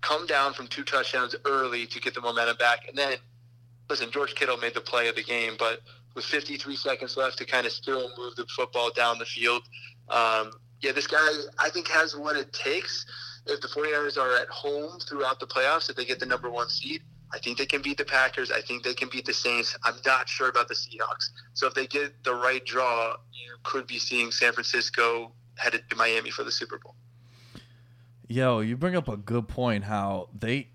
come 0.00 0.26
down 0.26 0.54
from 0.54 0.66
two 0.66 0.84
touchdowns 0.84 1.34
early 1.44 1.86
to 1.86 2.00
get 2.00 2.14
the 2.14 2.20
momentum 2.20 2.56
back. 2.56 2.88
And 2.88 2.96
then, 2.96 3.16
listen, 3.88 4.10
George 4.10 4.34
Kittle 4.34 4.56
made 4.56 4.74
the 4.74 4.80
play 4.80 5.08
of 5.08 5.14
the 5.14 5.24
game, 5.24 5.54
but 5.58 5.82
with 6.14 6.24
53 6.24 6.76
seconds 6.76 7.16
left 7.16 7.38
to 7.38 7.44
kind 7.44 7.66
of 7.66 7.72
still 7.72 8.10
move 8.16 8.34
the 8.36 8.46
football 8.56 8.90
down 8.90 9.18
the 9.18 9.24
field. 9.24 9.62
Um, 10.08 10.52
yeah, 10.80 10.92
this 10.92 11.06
guy, 11.06 11.28
I 11.58 11.70
think, 11.70 11.88
has 11.88 12.16
what 12.16 12.36
it 12.36 12.52
takes 12.52 13.04
if 13.48 13.60
the 13.60 13.68
49ers 13.68 14.18
are 14.18 14.36
at 14.36 14.48
home 14.48 14.98
throughout 15.00 15.40
the 15.40 15.46
playoffs, 15.46 15.88
if 15.90 15.96
they 15.96 16.04
get 16.04 16.20
the 16.20 16.26
number 16.26 16.50
one 16.50 16.68
seed, 16.68 17.02
I 17.32 17.38
think 17.38 17.58
they 17.58 17.66
can 17.66 17.82
beat 17.82 17.98
the 17.98 18.04
Packers. 18.04 18.50
I 18.50 18.60
think 18.60 18.82
they 18.82 18.94
can 18.94 19.08
beat 19.10 19.26
the 19.26 19.34
Saints. 19.34 19.76
I'm 19.84 19.96
not 20.06 20.28
sure 20.28 20.48
about 20.48 20.68
the 20.68 20.74
Seahawks. 20.74 21.30
So 21.54 21.66
if 21.66 21.74
they 21.74 21.86
get 21.86 22.24
the 22.24 22.34
right 22.34 22.64
draw, 22.64 23.16
you 23.32 23.56
could 23.64 23.86
be 23.86 23.98
seeing 23.98 24.30
San 24.30 24.52
Francisco 24.52 25.32
headed 25.56 25.82
to 25.90 25.96
Miami 25.96 26.30
for 26.30 26.44
the 26.44 26.52
Super 26.52 26.78
Bowl. 26.78 26.94
Yo, 28.28 28.60
you 28.60 28.76
bring 28.76 28.96
up 28.96 29.08
a 29.08 29.16
good 29.16 29.48
point 29.48 29.84
how 29.84 30.28
they 30.38 30.68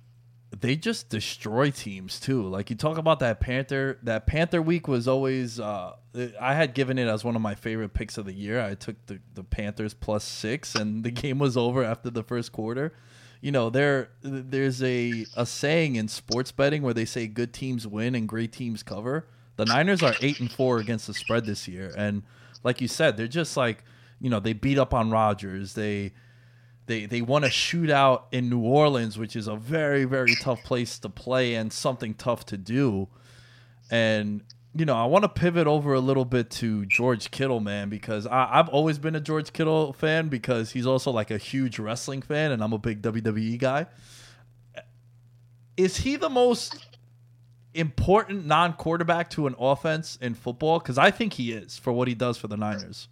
they 0.61 0.75
just 0.75 1.09
destroy 1.09 1.71
teams 1.71 2.19
too. 2.19 2.43
Like 2.43 2.69
you 2.69 2.75
talk 2.75 2.97
about 2.97 3.19
that 3.19 3.39
Panther 3.39 3.97
that 4.03 4.27
Panther 4.27 4.61
week 4.61 4.87
was 4.87 5.07
always 5.07 5.59
uh, 5.59 5.93
I 6.39 6.53
had 6.53 6.73
given 6.73 6.99
it 6.99 7.07
as 7.07 7.23
one 7.23 7.35
of 7.35 7.41
my 7.41 7.55
favorite 7.55 7.93
picks 7.93 8.17
of 8.17 8.25
the 8.25 8.33
year. 8.33 8.61
I 8.61 8.75
took 8.75 9.03
the, 9.07 9.19
the 9.33 9.43
Panthers 9.43 9.93
plus 9.93 10.23
six 10.23 10.75
and 10.75 11.03
the 11.03 11.11
game 11.23 11.39
was 11.39 11.57
over 11.57 11.83
after 11.83 12.09
the 12.09 12.23
first 12.23 12.51
quarter. 12.51 12.93
You 13.41 13.51
know, 13.51 13.69
there 13.69 14.09
there's 14.21 14.81
a, 14.83 15.25
a 15.35 15.45
saying 15.45 15.95
in 15.95 16.07
sports 16.07 16.51
betting 16.51 16.81
where 16.81 16.93
they 16.93 17.05
say 17.05 17.27
good 17.27 17.51
teams 17.51 17.87
win 17.87 18.15
and 18.15 18.27
great 18.27 18.51
teams 18.51 18.83
cover. 18.83 19.27
The 19.55 19.65
Niners 19.65 20.01
are 20.01 20.13
eight 20.21 20.39
and 20.39 20.51
four 20.51 20.77
against 20.77 21.07
the 21.07 21.13
spread 21.13 21.45
this 21.45 21.67
year, 21.67 21.93
and 21.97 22.23
like 22.63 22.79
you 22.79 22.87
said, 22.87 23.17
they're 23.17 23.27
just 23.27 23.57
like 23.57 23.83
you 24.21 24.29
know 24.29 24.39
they 24.39 24.53
beat 24.53 24.77
up 24.77 24.93
on 24.93 25.11
Rodgers. 25.11 25.73
They 25.73 26.13
they 26.85 27.05
they 27.05 27.21
won 27.21 27.43
a 27.43 27.47
shootout 27.47 28.23
in 28.31 28.49
New 28.49 28.61
Orleans, 28.61 29.17
which 29.17 29.35
is 29.35 29.47
a 29.47 29.55
very 29.55 30.05
very 30.05 30.35
tough 30.35 30.63
place 30.63 30.99
to 30.99 31.09
play 31.09 31.55
and 31.55 31.71
something 31.71 32.13
tough 32.13 32.45
to 32.47 32.57
do. 32.57 33.07
And 33.89 34.43
you 34.75 34.85
know, 34.85 34.95
I 34.95 35.05
want 35.05 35.23
to 35.23 35.29
pivot 35.29 35.67
over 35.67 35.93
a 35.93 35.99
little 35.99 36.25
bit 36.25 36.49
to 36.51 36.85
George 36.87 37.29
Kittle, 37.29 37.59
man, 37.59 37.89
because 37.89 38.25
I, 38.25 38.47
have 38.55 38.69
always 38.69 38.97
been 38.97 39.15
a 39.15 39.19
George 39.19 39.53
Kittle 39.53 39.93
fan 39.93 40.29
because 40.29 40.71
he's 40.71 40.87
also 40.87 41.11
like 41.11 41.29
a 41.29 41.37
huge 41.37 41.77
wrestling 41.77 42.23
fan, 42.23 42.51
and 42.51 42.63
I'm 42.63 42.73
a 42.73 42.79
big 42.79 43.01
WWE 43.01 43.59
guy. 43.59 43.85
Is 45.77 45.97
he 45.97 46.15
the 46.15 46.29
most 46.29 46.87
important 47.75 48.45
non-quarterback 48.45 49.29
to 49.31 49.45
an 49.45 49.55
offense 49.59 50.17
in 50.21 50.33
football? 50.33 50.79
Because 50.79 50.97
I 50.97 51.11
think 51.11 51.33
he 51.33 51.51
is 51.51 51.77
for 51.77 51.93
what 51.93 52.07
he 52.07 52.15
does 52.15 52.37
for 52.37 52.47
the 52.47 52.57
Niners. 52.57 53.07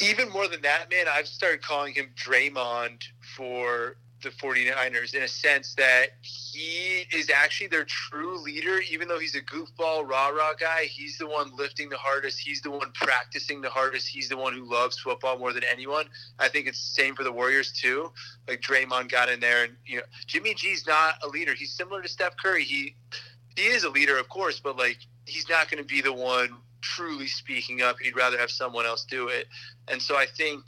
Even 0.00 0.30
more 0.30 0.48
than 0.48 0.62
that, 0.62 0.90
man, 0.90 1.06
I've 1.12 1.28
started 1.28 1.62
calling 1.62 1.92
him 1.92 2.10
Draymond 2.16 3.02
for 3.36 3.96
the 4.22 4.30
49ers 4.30 5.14
in 5.14 5.22
a 5.22 5.28
sense 5.28 5.74
that 5.74 6.08
he 6.22 7.06
is 7.12 7.30
actually 7.30 7.68
their 7.68 7.84
true 7.84 8.38
leader, 8.38 8.80
even 8.90 9.08
though 9.08 9.18
he's 9.18 9.34
a 9.34 9.40
goofball, 9.40 10.06
rah 10.06 10.28
rah 10.28 10.52
guy. 10.58 10.84
He's 10.84 11.18
the 11.18 11.26
one 11.26 11.54
lifting 11.56 11.88
the 11.88 11.96
hardest. 11.96 12.38
He's 12.38 12.60
the 12.60 12.70
one 12.70 12.92
practicing 12.94 13.60
the 13.60 13.70
hardest. 13.70 14.08
He's 14.08 14.28
the 14.28 14.36
one 14.36 14.52
who 14.52 14.64
loves 14.64 14.98
football 14.98 15.38
more 15.38 15.52
than 15.52 15.64
anyone. 15.64 16.06
I 16.38 16.48
think 16.48 16.66
it's 16.66 16.80
the 16.82 17.02
same 17.02 17.14
for 17.14 17.24
the 17.24 17.32
Warriors, 17.32 17.72
too. 17.72 18.12
Like 18.48 18.60
Draymond 18.60 19.10
got 19.10 19.28
in 19.28 19.40
there, 19.40 19.64
and, 19.64 19.74
you 19.86 19.96
know, 19.98 20.02
Jimmy 20.26 20.54
G's 20.54 20.86
not 20.86 21.14
a 21.22 21.28
leader. 21.28 21.54
He's 21.54 21.72
similar 21.72 22.02
to 22.02 22.08
Steph 22.08 22.36
Curry. 22.36 22.64
He, 22.64 22.96
he 23.56 23.66
is 23.66 23.84
a 23.84 23.90
leader, 23.90 24.18
of 24.18 24.28
course, 24.28 24.60
but, 24.60 24.76
like, 24.76 24.98
he's 25.26 25.48
not 25.48 25.70
going 25.70 25.82
to 25.82 25.88
be 25.88 26.00
the 26.00 26.12
one 26.12 26.56
truly 26.80 27.26
speaking 27.26 27.82
up. 27.82 27.96
He'd 28.00 28.16
rather 28.16 28.38
have 28.38 28.50
someone 28.50 28.86
else 28.86 29.04
do 29.04 29.28
it. 29.28 29.46
And 29.88 30.00
so 30.00 30.16
I 30.16 30.26
think 30.26 30.64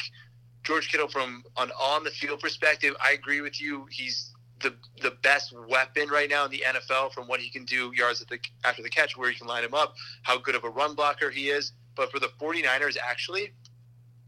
George 0.62 0.90
Kittle, 0.90 1.08
from 1.08 1.44
an 1.56 1.70
on 1.80 2.04
the 2.04 2.10
field 2.10 2.40
perspective, 2.40 2.94
I 3.00 3.12
agree 3.12 3.40
with 3.40 3.60
you. 3.60 3.86
He's 3.90 4.32
the 4.60 4.74
the 5.02 5.12
best 5.22 5.54
weapon 5.68 6.08
right 6.08 6.30
now 6.30 6.44
in 6.44 6.50
the 6.50 6.62
NFL 6.66 7.12
from 7.12 7.26
what 7.26 7.40
he 7.40 7.50
can 7.50 7.64
do 7.64 7.92
yards 7.94 8.24
the, 8.24 8.38
after 8.64 8.82
the 8.82 8.90
catch, 8.90 9.16
where 9.16 9.30
he 9.30 9.36
can 9.36 9.46
line 9.46 9.64
him 9.64 9.74
up, 9.74 9.94
how 10.22 10.38
good 10.38 10.54
of 10.54 10.64
a 10.64 10.70
run 10.70 10.94
blocker 10.94 11.30
he 11.30 11.48
is. 11.48 11.72
But 11.94 12.10
for 12.10 12.20
the 12.20 12.28
49ers, 12.40 12.96
actually, 12.96 13.52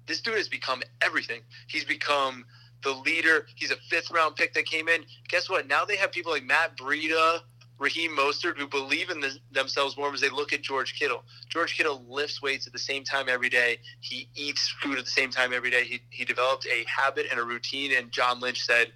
this 0.07 0.20
dude 0.20 0.37
has 0.37 0.49
become 0.49 0.83
everything. 1.01 1.40
He's 1.68 1.85
become 1.85 2.44
the 2.83 2.90
leader. 2.90 3.47
He's 3.55 3.70
a 3.70 3.77
fifth 3.88 4.11
round 4.11 4.37
pick 4.37 4.55
that 4.55 4.66
came 4.66 4.88
in. 4.88 5.05
Guess 5.29 5.49
what? 5.49 5.66
Now 5.66 5.85
they 5.85 5.97
have 5.97 6.12
people 6.12 6.33
like 6.33 6.44
Matt 6.44 6.77
Breida, 6.77 7.40
Raheem 7.79 8.17
Mostert 8.17 8.57
who 8.57 8.67
believe 8.67 9.11
in 9.11 9.21
the, 9.21 9.37
themselves 9.51 9.97
more 9.97 10.13
as 10.13 10.21
they 10.21 10.31
look 10.31 10.53
at 10.53 10.63
George 10.63 10.99
Kittle. 10.99 11.25
George 11.49 11.77
Kittle 11.77 12.05
lifts 12.09 12.41
weights 12.41 12.67
at 12.67 12.73
the 12.73 12.79
same 12.79 13.05
time 13.05 13.29
every 13.29 13.49
day. 13.49 13.79
He 14.01 14.29
eats 14.35 14.69
food 14.81 14.99
at 14.99 15.05
the 15.05 15.11
same 15.11 15.31
time 15.31 15.53
every 15.53 15.71
day. 15.71 15.85
He, 15.85 16.01
he 16.11 16.25
developed 16.25 16.67
a 16.67 16.85
habit 16.89 17.27
and 17.31 17.41
a 17.41 17.45
routine. 17.45 17.93
And 17.97 18.13
John 18.13 18.41
Lynch 18.41 18.63
said, 18.65 18.93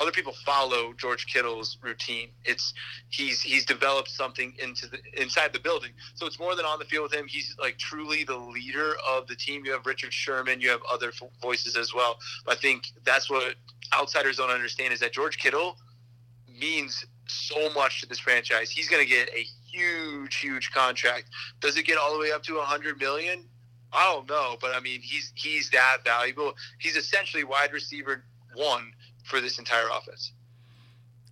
other 0.00 0.12
people 0.12 0.32
follow 0.32 0.92
George 0.92 1.26
Kittle's 1.26 1.76
routine. 1.82 2.28
It's 2.44 2.72
he's 3.08 3.40
he's 3.40 3.64
developed 3.64 4.08
something 4.08 4.54
into 4.62 4.86
the 4.86 4.98
inside 5.20 5.52
the 5.52 5.58
building. 5.58 5.90
So 6.14 6.26
it's 6.26 6.38
more 6.38 6.54
than 6.54 6.64
on 6.64 6.78
the 6.78 6.84
field 6.84 7.04
with 7.04 7.14
him. 7.14 7.26
He's 7.26 7.56
like 7.60 7.78
truly 7.78 8.22
the 8.22 8.36
leader 8.36 8.94
of 9.08 9.26
the 9.26 9.34
team. 9.34 9.64
You 9.64 9.72
have 9.72 9.86
Richard 9.86 10.12
Sherman. 10.12 10.60
You 10.60 10.70
have 10.70 10.80
other 10.90 11.12
voices 11.42 11.76
as 11.76 11.92
well. 11.92 12.18
But 12.44 12.58
I 12.58 12.60
think 12.60 12.92
that's 13.04 13.28
what 13.28 13.56
outsiders 13.92 14.36
don't 14.36 14.50
understand 14.50 14.92
is 14.92 15.00
that 15.00 15.12
George 15.12 15.38
Kittle 15.38 15.76
means 16.58 17.04
so 17.30 17.70
much 17.74 18.00
to 18.00 18.08
this 18.08 18.18
franchise. 18.18 18.70
He's 18.70 18.88
going 18.88 19.02
to 19.02 19.08
get 19.08 19.28
a 19.30 19.46
huge, 19.70 20.36
huge 20.36 20.70
contract. 20.72 21.26
Does 21.60 21.76
it 21.76 21.84
get 21.84 21.98
all 21.98 22.12
the 22.12 22.18
way 22.18 22.32
up 22.32 22.42
to 22.44 22.58
a 22.58 22.62
hundred 22.64 22.98
million? 22.98 23.44
I 23.92 24.12
don't 24.12 24.28
know, 24.28 24.56
but 24.60 24.74
I 24.74 24.80
mean, 24.80 25.00
he's 25.00 25.32
he's 25.34 25.70
that 25.70 25.98
valuable. 26.04 26.54
He's 26.78 26.96
essentially 26.96 27.44
wide 27.44 27.72
receiver 27.72 28.24
one 28.54 28.92
for 29.24 29.40
this 29.40 29.58
entire 29.58 29.88
offense. 29.92 30.32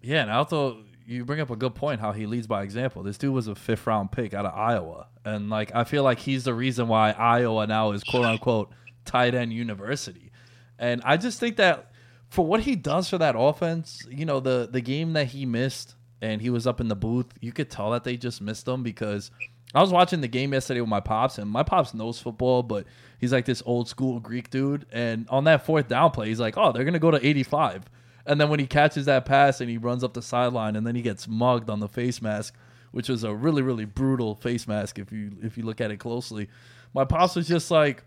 Yeah, 0.01 0.23
and 0.23 0.31
also 0.31 0.85
you 1.07 1.25
bring 1.25 1.41
up 1.41 1.51
a 1.51 1.57
good 1.57 1.75
point 1.75 2.01
how 2.01 2.13
he 2.13 2.27
leads 2.27 2.47
by 2.47 2.63
example. 2.63 3.03
This 3.03 3.19
dude 3.19 3.33
was 3.33 3.47
a 3.47 3.55
fifth 3.55 3.87
round 3.87 4.11
pick 4.11 4.35
out 4.35 4.47
of 4.47 4.55
Iowa, 4.55 5.09
and 5.25 5.51
like 5.51 5.75
I 5.75 5.85
feel 5.85 6.03
like 6.03 6.21
he's 6.21 6.45
the 6.45 6.55
reason 6.55 6.89
why 6.89 7.11
Iowa 7.13 7.67
now 7.67 7.93
is 7.93 8.03
quote 8.03 8.25
unquote 8.25 8.71
tight 9.05 9.35
end 9.35 9.53
university. 9.53 10.33
And 10.79 11.01
I 11.05 11.17
just 11.17 11.41
think 11.41 11.57
that 11.57 11.91
for 12.29 12.47
what 12.47 12.61
he 12.61 12.77
does 12.77 13.09
for 13.09 13.19
that 13.19 13.35
offense, 13.37 14.07
you 14.11 14.25
know, 14.25 14.41
the 14.41 14.69
the 14.71 14.81
game 14.81 15.13
that 15.15 15.29
he 15.29 15.47
missed 15.47 15.95
and 16.21 16.41
he 16.41 16.51
was 16.51 16.67
up 16.67 16.81
in 16.81 16.89
the 16.89 16.97
booth, 16.97 17.27
you 17.41 17.53
could 17.53 17.71
tell 17.71 17.91
that 17.91 18.05
they 18.05 18.17
just 18.17 18.41
missed 18.41 18.67
him 18.67 18.83
because 18.83 19.31
I 19.75 19.81
was 19.81 19.91
watching 19.91 20.21
the 20.21 20.29
game 20.29 20.53
yesterday 20.53 20.81
with 20.81 20.89
my 20.89 21.01
pops, 21.01 21.39
and 21.39 21.51
my 21.51 21.63
pops 21.63 21.93
knows 21.93 22.19
football, 22.19 22.63
but 22.63 22.87
he's 23.19 23.33
like 23.33 23.45
this 23.45 23.63
old 23.67 23.89
school 23.89 24.21
Greek 24.21 24.51
dude. 24.51 24.87
And 24.93 25.27
on 25.29 25.45
that 25.45 25.67
fourth 25.67 25.89
down 25.89 26.13
play, 26.13 26.29
he's 26.29 26.41
like, 26.41 26.57
"Oh, 26.57 26.73
they're 26.73 26.85
gonna 26.85 26.99
go 26.99 27.11
to 27.11 27.25
85." 27.27 27.85
And 28.25 28.41
then 28.41 28.49
when 28.49 28.59
he 28.59 28.67
catches 28.67 29.07
that 29.07 29.25
pass 29.25 29.61
and 29.61 29.71
he 29.71 29.79
runs 29.79 30.03
up 30.03 30.15
the 30.15 30.23
sideline, 30.23 30.77
and 30.77 30.87
then 30.87 30.95
he 30.95 31.03
gets 31.03 31.29
mugged 31.29 31.71
on 31.71 31.81
the 31.81 31.89
face 31.89 32.23
mask, 32.23 32.55
which 32.93 33.09
was 33.09 33.25
a 33.25 33.35
really 33.35 33.63
really 33.63 33.85
brutal 33.85 34.35
face 34.35 34.67
mask 34.67 34.99
if 34.99 35.13
you 35.13 35.33
if 35.43 35.59
you 35.59 35.65
look 35.65 35.81
at 35.81 35.91
it 35.91 35.99
closely. 35.99 36.49
My 36.95 37.05
pops 37.05 37.37
was 37.37 37.47
just 37.47 37.71
like, 37.71 38.05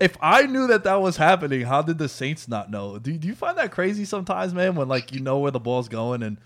if 0.00 0.16
I 0.20 0.46
knew 0.46 0.66
that 0.68 0.84
that 0.84 1.02
was 1.02 1.18
happening, 1.18 1.60
how 1.60 1.82
did 1.82 1.98
the 1.98 2.08
Saints 2.08 2.48
not 2.48 2.70
know? 2.70 2.98
Do, 2.98 3.12
do 3.12 3.28
you 3.28 3.34
find 3.34 3.56
that 3.58 3.70
crazy 3.70 4.06
sometimes, 4.06 4.54
man? 4.54 4.74
When 4.74 4.88
like 4.88 5.12
you 5.12 5.20
know 5.20 5.38
where 5.38 5.50
the 5.50 5.60
ball's 5.60 5.88
going 5.88 6.22
and 6.22 6.38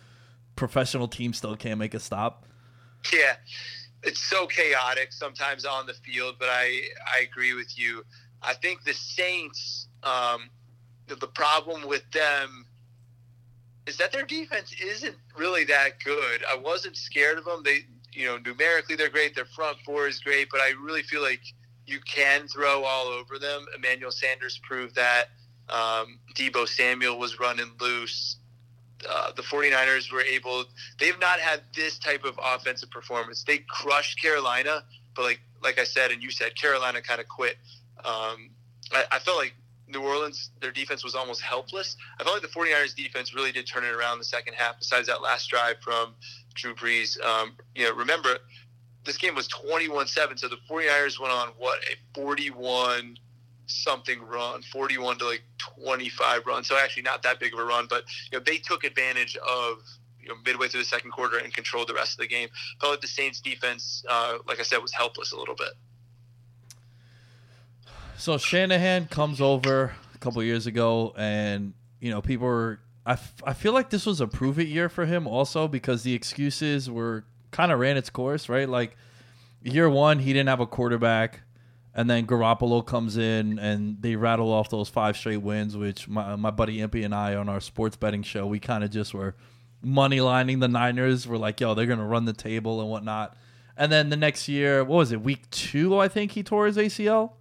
professional 0.56 1.08
teams 1.08 1.38
still 1.38 1.56
can't 1.56 1.78
make 1.78 1.94
a 1.94 2.00
stop. 2.00 2.46
Yeah, 3.12 3.36
it's 4.02 4.20
so 4.20 4.46
chaotic 4.46 5.12
sometimes 5.12 5.64
on 5.64 5.86
the 5.86 5.94
field, 5.94 6.36
but 6.38 6.48
I 6.50 6.80
I 7.06 7.20
agree 7.20 7.54
with 7.54 7.78
you. 7.78 8.04
I 8.42 8.54
think 8.54 8.82
the 8.84 8.92
Saints, 8.92 9.88
um, 10.02 10.50
the, 11.06 11.14
the 11.14 11.28
problem 11.28 11.88
with 11.88 12.02
them 12.10 12.66
is 13.86 13.96
that 13.98 14.12
their 14.12 14.24
defense 14.24 14.74
isn't 14.82 15.16
really 15.36 15.64
that 15.64 16.00
good. 16.04 16.42
I 16.50 16.56
wasn't 16.56 16.96
scared 16.96 17.38
of 17.38 17.44
them. 17.44 17.62
They, 17.64 17.80
you 18.12 18.26
know, 18.26 18.38
numerically 18.38 18.96
they're 18.96 19.10
great. 19.10 19.34
Their 19.34 19.44
front 19.44 19.78
four 19.84 20.08
is 20.08 20.20
great, 20.20 20.48
but 20.50 20.60
I 20.60 20.72
really 20.82 21.02
feel 21.02 21.22
like 21.22 21.40
you 21.86 22.00
can 22.00 22.48
throw 22.48 22.84
all 22.84 23.06
over 23.06 23.38
them. 23.38 23.66
Emmanuel 23.76 24.10
Sanders 24.10 24.58
proved 24.62 24.94
that. 24.94 25.26
Um, 25.68 26.18
Deebo 26.34 26.68
Samuel 26.68 27.18
was 27.18 27.38
running 27.40 27.70
loose. 27.80 28.36
Uh, 29.08 29.32
the 29.32 29.42
49ers 29.42 30.10
were 30.12 30.22
able, 30.22 30.64
they've 30.98 31.18
not 31.20 31.38
had 31.38 31.60
this 31.74 31.98
type 31.98 32.24
of 32.24 32.38
offensive 32.42 32.90
performance. 32.90 33.44
They 33.44 33.58
crushed 33.68 34.20
Carolina, 34.20 34.82
but 35.14 35.22
like 35.22 35.40
like 35.62 35.78
I 35.78 35.84
said, 35.84 36.10
and 36.10 36.22
you 36.22 36.30
said, 36.30 36.54
Carolina 36.54 37.00
kind 37.00 37.20
of 37.20 37.26
quit. 37.26 37.56
Um, 38.04 38.50
I, 38.92 39.04
I 39.10 39.18
felt 39.18 39.38
like 39.38 39.54
New 39.88 40.02
Orleans, 40.02 40.50
their 40.60 40.70
defense 40.70 41.02
was 41.02 41.14
almost 41.14 41.40
helpless. 41.40 41.96
I 42.20 42.24
felt 42.24 42.36
like 42.36 42.42
the 42.42 42.58
49ers 42.58 42.94
defense 42.94 43.34
really 43.34 43.50
did 43.50 43.66
turn 43.66 43.84
it 43.84 43.92
around 43.94 44.18
the 44.18 44.24
second 44.24 44.54
half, 44.54 44.78
besides 44.78 45.06
that 45.08 45.22
last 45.22 45.48
drive 45.48 45.76
from 45.80 46.14
Drew 46.54 46.74
Brees. 46.74 47.20
Um, 47.24 47.56
you 47.74 47.84
know, 47.84 47.94
remember, 47.94 48.36
this 49.04 49.16
game 49.16 49.34
was 49.34 49.48
21-7 49.48 50.38
so 50.38 50.48
the 50.48 50.56
49ers 50.68 51.20
went 51.20 51.32
on 51.32 51.48
what 51.58 51.78
a 51.84 51.96
41 52.14 53.16
something 53.66 54.22
run 54.22 54.62
41 54.62 55.18
to 55.18 55.26
like 55.26 55.42
25 55.58 56.46
run 56.46 56.64
so 56.64 56.76
actually 56.76 57.02
not 57.02 57.22
that 57.22 57.40
big 57.40 57.52
of 57.54 57.58
a 57.58 57.64
run 57.64 57.86
but 57.88 58.04
you 58.30 58.38
know 58.38 58.44
they 58.44 58.58
took 58.58 58.84
advantage 58.84 59.36
of 59.36 59.78
you 60.24 60.30
know 60.30 60.36
midway 60.44 60.68
through 60.68 60.80
the 60.80 60.86
second 60.86 61.10
quarter 61.10 61.38
and 61.38 61.52
controlled 61.52 61.88
the 61.88 61.94
rest 61.94 62.12
of 62.12 62.18
the 62.18 62.26
game. 62.26 62.48
Felt 62.80 62.94
like 62.94 63.00
the 63.00 63.06
saints 63.06 63.40
defense 63.40 64.04
uh, 64.08 64.38
like 64.48 64.58
i 64.58 64.62
said 64.62 64.78
was 64.78 64.92
helpless 64.92 65.32
a 65.32 65.38
little 65.38 65.54
bit. 65.54 65.74
So 68.16 68.38
shanahan 68.38 69.06
comes 69.06 69.40
over 69.40 69.94
a 70.14 70.18
couple 70.18 70.42
years 70.42 70.66
ago 70.66 71.14
and 71.16 71.74
you 72.00 72.10
know 72.10 72.22
people 72.22 72.46
were 72.46 72.80
I, 73.06 73.12
f- 73.12 73.42
I 73.44 73.52
feel 73.52 73.74
like 73.74 73.90
this 73.90 74.06
was 74.06 74.22
a 74.22 74.26
prove 74.26 74.58
it 74.58 74.66
year 74.66 74.88
for 74.88 75.04
him 75.04 75.26
also 75.26 75.68
because 75.68 76.04
the 76.04 76.14
excuses 76.14 76.90
were 76.90 77.24
kind 77.54 77.70
of 77.70 77.78
ran 77.78 77.96
its 77.96 78.10
course, 78.10 78.48
right? 78.48 78.68
Like 78.68 78.96
year 79.62 79.88
one, 79.88 80.18
he 80.18 80.32
didn't 80.32 80.48
have 80.48 80.60
a 80.60 80.66
quarterback, 80.66 81.42
and 81.94 82.10
then 82.10 82.26
Garoppolo 82.26 82.84
comes 82.84 83.16
in 83.16 83.60
and 83.60 84.02
they 84.02 84.16
rattle 84.16 84.52
off 84.52 84.68
those 84.70 84.88
five 84.88 85.16
straight 85.16 85.40
wins, 85.40 85.76
which 85.76 86.08
my 86.08 86.34
my 86.36 86.50
buddy 86.50 86.78
Impy 86.78 87.04
and 87.04 87.14
I 87.14 87.36
on 87.36 87.48
our 87.48 87.60
sports 87.60 87.96
betting 87.96 88.24
show, 88.24 88.46
we 88.46 88.58
kind 88.58 88.82
of 88.82 88.90
just 88.90 89.14
were 89.14 89.36
money 89.80 90.20
lining 90.20 90.58
the 90.58 90.68
Niners. 90.68 91.28
We're 91.28 91.36
like, 91.36 91.60
yo, 91.60 91.74
they're 91.74 91.86
gonna 91.86 92.06
run 92.06 92.24
the 92.24 92.32
table 92.32 92.80
and 92.80 92.90
whatnot. 92.90 93.36
And 93.76 93.90
then 93.90 94.08
the 94.08 94.16
next 94.16 94.48
year, 94.48 94.82
what 94.84 94.96
was 94.96 95.12
it? 95.12 95.20
Week 95.20 95.48
two, 95.50 95.96
I 95.98 96.08
think 96.08 96.32
he 96.32 96.42
tore 96.42 96.66
his 96.66 96.76
ACL. 96.76 97.32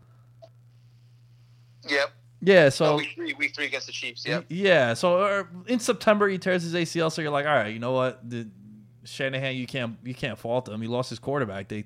Yep. 1.90 2.12
Yeah, 2.46 2.70
so 2.70 2.86
oh, 2.86 2.98
week 2.98 3.14
three, 3.16 3.34
week 3.34 3.56
three 3.56 3.66
against 3.66 3.88
the 3.88 3.94
Chiefs. 3.94 4.26
Yep. 4.26 4.46
Yeah, 4.50 4.96
so 4.96 5.20
uh, 5.20 5.44
in 5.66 5.80
September 5.80 6.28
he 6.28 6.38
tears 6.38 6.64
his 6.64 6.74
ACL. 6.74 7.12
So 7.12 7.22
you're 7.22 7.32
like, 7.32 7.46
all 7.46 7.56
right, 7.56 7.74
you 7.74 7.80
know 7.80 7.94
what? 7.94 8.30
The, 8.30 8.48
Shanahan, 9.04 9.56
you 9.56 9.68
can't 9.68 9.98
you 10.04 10.14
can't 10.14 10.38
fault 10.38 10.70
him. 10.70 10.82
He 10.82 10.88
lost 10.88 11.10
his 11.10 11.20
quarterback. 11.20 11.68
They 11.68 11.86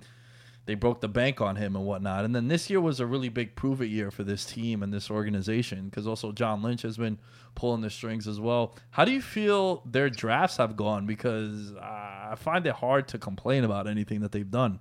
they 0.66 0.76
broke 0.76 1.00
the 1.00 1.08
bank 1.08 1.40
on 1.40 1.56
him 1.56 1.76
and 1.76 1.86
whatnot. 1.86 2.26
And 2.26 2.36
then 2.36 2.50
this 2.50 2.70
year 2.70 2.82
was 2.82 3.00
a 3.00 3.06
really 3.06 3.30
big 3.30 3.56
prove 3.56 3.82
it 3.82 3.88
year 3.88 4.12
for 4.12 4.24
this 4.24 4.46
team 4.46 4.84
and 4.84 4.94
this 4.94 5.10
organization 5.10 5.86
because 5.86 6.06
also 6.06 6.34
John 6.34 6.62
Lynch 6.62 6.82
has 6.82 6.98
been 6.98 7.20
pulling 7.56 7.82
the 7.82 7.90
strings 7.90 8.28
as 8.28 8.40
well. 8.40 8.76
How 8.92 9.06
do 9.06 9.12
you 9.12 9.22
feel 9.22 9.82
their 9.86 10.10
drafts 10.10 10.58
have 10.58 10.76
gone? 10.76 11.06
Because 11.06 11.72
uh, 11.74 11.80
I 12.32 12.36
find 12.38 12.68
it 12.68 12.74
hard 12.74 13.08
to 13.10 13.18
complain 13.18 13.64
about 13.64 13.88
anything 13.88 14.20
that 14.22 14.34
they've 14.34 14.52
done. 14.52 14.80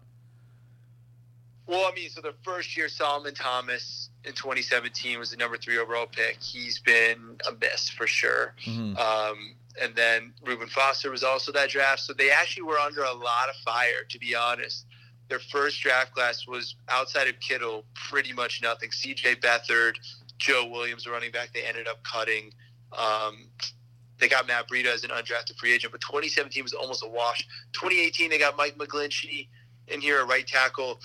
Well, 1.69 1.85
I 1.85 1.95
mean, 1.95 2.11
so 2.11 2.21
the 2.21 2.35
first 2.43 2.77
year, 2.77 2.89
Solomon 2.89 3.35
Thomas 3.35 4.11
in 4.25 4.33
2017 4.33 5.19
was 5.19 5.31
the 5.31 5.37
number 5.37 5.57
three 5.57 5.79
overall 5.79 6.07
pick. 6.07 6.39
He's 6.41 6.79
been 6.81 7.39
a 7.49 7.53
miss 7.61 7.89
for 7.89 8.07
sure. 8.07 8.55
Mhm. 8.65 8.97
Um, 8.99 9.55
and 9.81 9.95
then 9.95 10.33
Reuben 10.45 10.69
Foster 10.69 11.11
was 11.11 11.23
also 11.23 11.53
that 11.53 11.71
draft. 11.71 12.01
So 12.01 12.13
they 12.13 12.31
actually 12.31 12.65
were 12.65 12.79
under 12.79 13.03
a 13.03 13.13
lot 13.13 13.49
of 13.49 13.57
fire, 13.65 14.05
to 14.09 14.19
be 14.19 14.35
honest. 14.35 14.87
Their 15.29 15.41
first 15.41 15.81
draft 15.81 16.13
class 16.13 16.47
was 16.47 16.77
outside 16.89 17.29
of 17.29 17.39
Kittle, 17.41 17.85
pretty 17.95 18.33
much 18.33 18.63
nothing. 18.63 18.91
CJ 18.91 19.41
Beathard, 19.41 19.97
Joe 20.39 20.69
Williams, 20.71 21.07
running 21.07 21.33
back, 21.33 21.53
they 21.53 21.65
ended 21.65 21.89
up 21.89 22.03
cutting. 22.05 22.53
Um, 22.97 23.49
they 24.19 24.29
got 24.29 24.47
Matt 24.47 24.69
Breida 24.69 24.87
as 24.87 25.05
an 25.05 25.11
undrafted 25.11 25.57
free 25.59 25.75
agent, 25.75 25.93
but 25.93 26.01
2017 26.01 26.63
was 26.63 26.73
almost 26.73 27.05
a 27.05 27.09
wash. 27.09 27.47
2018, 27.73 28.31
they 28.31 28.39
got 28.39 28.57
Mike 28.57 28.79
McGlinchey 28.79 29.49
in 29.89 30.01
here, 30.01 30.21
a 30.21 30.25
right 30.25 30.47
tackle. 30.47 31.01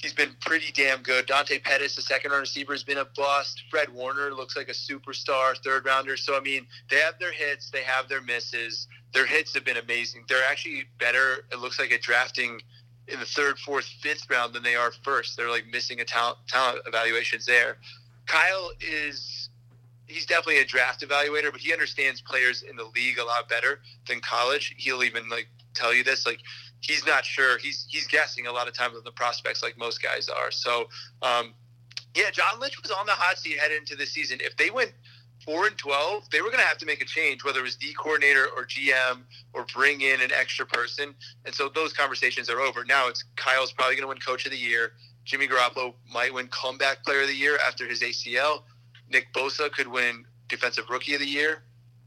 He's 0.00 0.14
been 0.14 0.34
pretty 0.40 0.72
damn 0.72 1.02
good. 1.02 1.26
Dante 1.26 1.58
Pettis, 1.58 1.94
the 1.94 2.02
second 2.02 2.30
round 2.30 2.40
receiver, 2.40 2.72
has 2.72 2.82
been 2.82 2.98
a 2.98 3.04
bust. 3.16 3.64
Fred 3.70 3.92
Warner 3.92 4.32
looks 4.32 4.56
like 4.56 4.70
a 4.70 4.72
superstar, 4.72 5.56
third 5.62 5.84
rounder. 5.84 6.16
So, 6.16 6.36
I 6.36 6.40
mean, 6.40 6.66
they 6.88 6.96
have 6.96 7.18
their 7.18 7.32
hits, 7.32 7.70
they 7.70 7.82
have 7.82 8.08
their 8.08 8.22
misses. 8.22 8.88
Their 9.12 9.26
hits 9.26 9.52
have 9.54 9.64
been 9.64 9.76
amazing. 9.76 10.24
They're 10.26 10.48
actually 10.50 10.84
better, 10.98 11.44
it 11.52 11.58
looks 11.58 11.78
like, 11.78 11.92
at 11.92 12.00
drafting 12.00 12.60
in 13.08 13.20
the 13.20 13.26
third, 13.26 13.58
fourth, 13.58 13.84
fifth 14.00 14.30
round 14.30 14.54
than 14.54 14.62
they 14.62 14.76
are 14.76 14.92
first. 15.02 15.36
They're 15.36 15.50
like 15.50 15.66
missing 15.66 16.00
a 16.00 16.04
talent, 16.04 16.38
talent 16.48 16.80
evaluations 16.86 17.44
there. 17.44 17.76
Kyle 18.26 18.70
is 18.80 19.50
he's 20.06 20.26
definitely 20.26 20.60
a 20.60 20.64
draft 20.64 21.06
evaluator, 21.06 21.52
but 21.52 21.60
he 21.60 21.72
understands 21.72 22.20
players 22.20 22.62
in 22.62 22.76
the 22.76 22.84
league 22.94 23.18
a 23.18 23.24
lot 23.24 23.48
better 23.48 23.80
than 24.08 24.20
college. 24.20 24.74
He'll 24.78 25.02
even 25.02 25.28
like 25.28 25.48
tell 25.74 25.94
you 25.94 26.04
this, 26.04 26.26
like 26.26 26.40
he's 26.80 27.06
not 27.06 27.24
sure. 27.24 27.58
He's 27.58 27.86
he's 27.88 28.06
guessing 28.06 28.46
a 28.46 28.52
lot 28.52 28.68
of 28.68 28.74
times 28.74 28.96
on 28.96 29.04
the 29.04 29.12
prospects, 29.12 29.62
like 29.62 29.78
most 29.78 30.02
guys 30.02 30.28
are. 30.28 30.50
So, 30.50 30.88
um, 31.22 31.54
yeah, 32.14 32.30
John 32.30 32.60
Lynch 32.60 32.80
was 32.82 32.90
on 32.90 33.06
the 33.06 33.12
hot 33.12 33.38
seat 33.38 33.58
heading 33.58 33.78
into 33.78 33.96
the 33.96 34.06
season. 34.06 34.38
If 34.40 34.56
they 34.56 34.70
went 34.70 34.92
four 35.44 35.66
and 35.66 35.76
twelve, 35.78 36.28
they 36.30 36.40
were 36.40 36.48
going 36.48 36.60
to 36.60 36.66
have 36.66 36.78
to 36.78 36.86
make 36.86 37.00
a 37.00 37.04
change, 37.04 37.44
whether 37.44 37.60
it 37.60 37.64
was 37.64 37.76
D 37.76 37.94
coordinator 37.94 38.46
or 38.56 38.66
GM 38.66 39.22
or 39.52 39.66
bring 39.74 40.00
in 40.00 40.20
an 40.20 40.32
extra 40.32 40.66
person. 40.66 41.14
And 41.44 41.54
so 41.54 41.68
those 41.68 41.92
conversations 41.92 42.50
are 42.50 42.60
over. 42.60 42.84
Now 42.84 43.08
it's 43.08 43.24
Kyle's 43.36 43.72
probably 43.72 43.94
going 43.94 44.04
to 44.04 44.08
win 44.08 44.18
Coach 44.18 44.46
of 44.46 44.52
the 44.52 44.58
Year. 44.58 44.92
Jimmy 45.24 45.46
Garoppolo 45.46 45.94
might 46.12 46.32
win 46.32 46.48
Comeback 46.48 47.04
Player 47.04 47.22
of 47.22 47.28
the 47.28 47.36
Year 47.36 47.58
after 47.66 47.86
his 47.86 48.00
ACL. 48.00 48.62
Nick 49.08 49.32
Bosa 49.32 49.70
could 49.70 49.88
win 49.88 50.24
Defensive 50.48 50.88
Rookie 50.88 51.14
of 51.14 51.20
the 51.20 51.26
Year, 51.26 51.62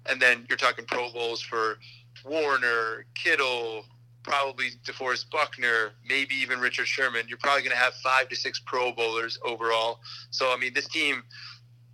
and 0.08 0.22
then 0.22 0.46
you're 0.50 0.58
talking 0.58 0.86
Pro 0.86 1.12
Bowls 1.12 1.42
for 1.42 1.78
Warner, 2.26 3.06
Kittle, 3.16 3.86
probably 4.24 4.72
DeForest 4.86 5.30
Buckner, 5.30 5.92
maybe 6.08 6.36
even 6.36 6.60
Richard 6.60 6.88
Sherman. 6.88 7.26
You're 7.28 7.38
probably 7.38 7.62
going 7.62 7.76
to 7.76 7.82
have 7.82 7.94
five 7.96 8.30
to 8.30 8.36
six 8.36 8.60
Pro 8.60 8.92
Bowlers 8.92 9.38
overall. 9.46 10.00
So 10.32 10.52
I 10.52 10.58
mean, 10.58 10.74
this 10.74 10.88
team. 10.88 11.24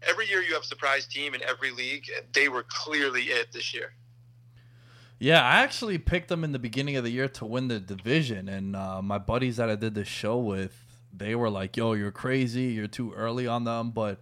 Every 0.07 0.27
year 0.27 0.41
you 0.41 0.53
have 0.53 0.63
a 0.63 0.65
surprise 0.65 1.05
team 1.05 1.35
in 1.35 1.43
every 1.43 1.71
league. 1.71 2.05
They 2.33 2.47
were 2.47 2.63
clearly 2.69 3.23
it 3.23 3.51
this 3.51 3.73
year. 3.73 3.91
Yeah, 5.19 5.43
I 5.43 5.57
actually 5.57 5.97
picked 5.97 6.29
them 6.29 6.45
in 6.45 6.53
the 6.53 6.59
beginning 6.59 6.95
of 6.95 7.03
the 7.03 7.09
year 7.09 7.27
to 7.27 7.45
win 7.45 7.67
the 7.67 7.81
division, 7.81 8.47
and 8.47 8.73
uh, 8.73 9.01
my 9.01 9.17
buddies 9.17 9.57
that 9.57 9.69
I 9.69 9.75
did 9.75 9.93
the 9.93 10.05
show 10.05 10.37
with, 10.37 10.73
they 11.13 11.35
were 11.35 11.49
like, 11.49 11.75
"Yo, 11.75 11.91
you're 11.91 12.11
crazy. 12.11 12.63
You're 12.63 12.87
too 12.87 13.11
early 13.11 13.45
on 13.45 13.65
them." 13.65 13.91
But 13.91 14.21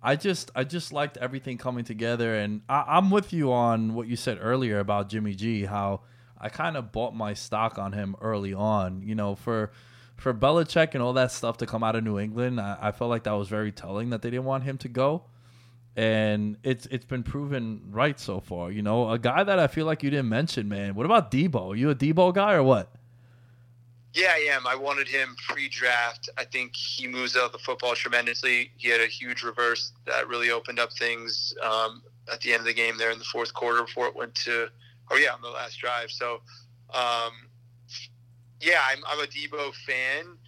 I 0.00 0.14
just, 0.14 0.52
I 0.54 0.62
just 0.62 0.92
liked 0.92 1.16
everything 1.16 1.58
coming 1.58 1.84
together, 1.84 2.36
and 2.36 2.60
I, 2.68 2.84
I'm 2.86 3.10
with 3.10 3.32
you 3.32 3.52
on 3.52 3.94
what 3.94 4.06
you 4.06 4.14
said 4.14 4.38
earlier 4.40 4.78
about 4.78 5.08
Jimmy 5.08 5.34
G. 5.34 5.64
How 5.64 6.02
I 6.40 6.48
kind 6.48 6.76
of 6.76 6.92
bought 6.92 7.14
my 7.14 7.34
stock 7.34 7.78
on 7.78 7.92
him 7.92 8.16
early 8.20 8.54
on. 8.54 9.02
You 9.02 9.14
know, 9.14 9.34
for 9.34 9.70
for 10.16 10.32
Belichick 10.32 10.94
and 10.94 11.02
all 11.02 11.12
that 11.14 11.32
stuff 11.32 11.58
to 11.58 11.66
come 11.66 11.82
out 11.82 11.96
of 11.96 12.04
New 12.04 12.18
England, 12.18 12.60
I, 12.60 12.78
I 12.80 12.92
felt 12.92 13.10
like 13.10 13.24
that 13.24 13.32
was 13.32 13.48
very 13.48 13.72
telling 13.72 14.10
that 14.10 14.22
they 14.22 14.30
didn't 14.30 14.46
want 14.46 14.64
him 14.64 14.78
to 14.78 14.88
go 14.88 15.24
and 15.96 16.58
it's 16.62 16.84
it's 16.86 17.06
been 17.06 17.22
proven 17.22 17.80
right 17.90 18.20
so 18.20 18.38
far. 18.38 18.70
You 18.70 18.82
know, 18.82 19.10
a 19.10 19.18
guy 19.18 19.42
that 19.42 19.58
I 19.58 19.66
feel 19.66 19.86
like 19.86 20.02
you 20.02 20.10
didn't 20.10 20.28
mention, 20.28 20.68
man. 20.68 20.94
What 20.94 21.06
about 21.06 21.30
Deebo? 21.30 21.76
you 21.76 21.90
a 21.90 21.94
Deebo 21.94 22.34
guy 22.34 22.52
or 22.52 22.62
what? 22.62 22.92
Yeah, 24.12 24.32
I 24.32 24.48
am. 24.54 24.66
I 24.66 24.74
wanted 24.76 25.08
him 25.08 25.36
pre-draft. 25.46 26.30
I 26.38 26.44
think 26.44 26.74
he 26.74 27.06
moves 27.06 27.36
out 27.36 27.52
the 27.52 27.58
football 27.58 27.94
tremendously. 27.94 28.70
He 28.78 28.88
had 28.88 29.02
a 29.02 29.06
huge 29.06 29.42
reverse 29.42 29.92
that 30.06 30.26
really 30.26 30.50
opened 30.50 30.78
up 30.78 30.90
things 30.94 31.54
um, 31.62 32.02
at 32.32 32.40
the 32.40 32.52
end 32.52 32.60
of 32.60 32.66
the 32.66 32.72
game 32.72 32.96
there 32.96 33.10
in 33.10 33.18
the 33.18 33.26
fourth 33.26 33.52
quarter 33.52 33.82
before 33.82 34.06
it 34.06 34.16
went 34.16 34.34
to, 34.36 34.68
oh 35.10 35.16
yeah, 35.16 35.32
on 35.32 35.42
the 35.42 35.48
last 35.48 35.78
drive. 35.78 36.10
So, 36.10 36.40
um, 36.94 37.32
yeah, 38.60 38.80
I'm, 38.90 38.98
I'm 39.06 39.20
a 39.20 39.26
Deebo 39.26 39.74
fan. 39.74 40.38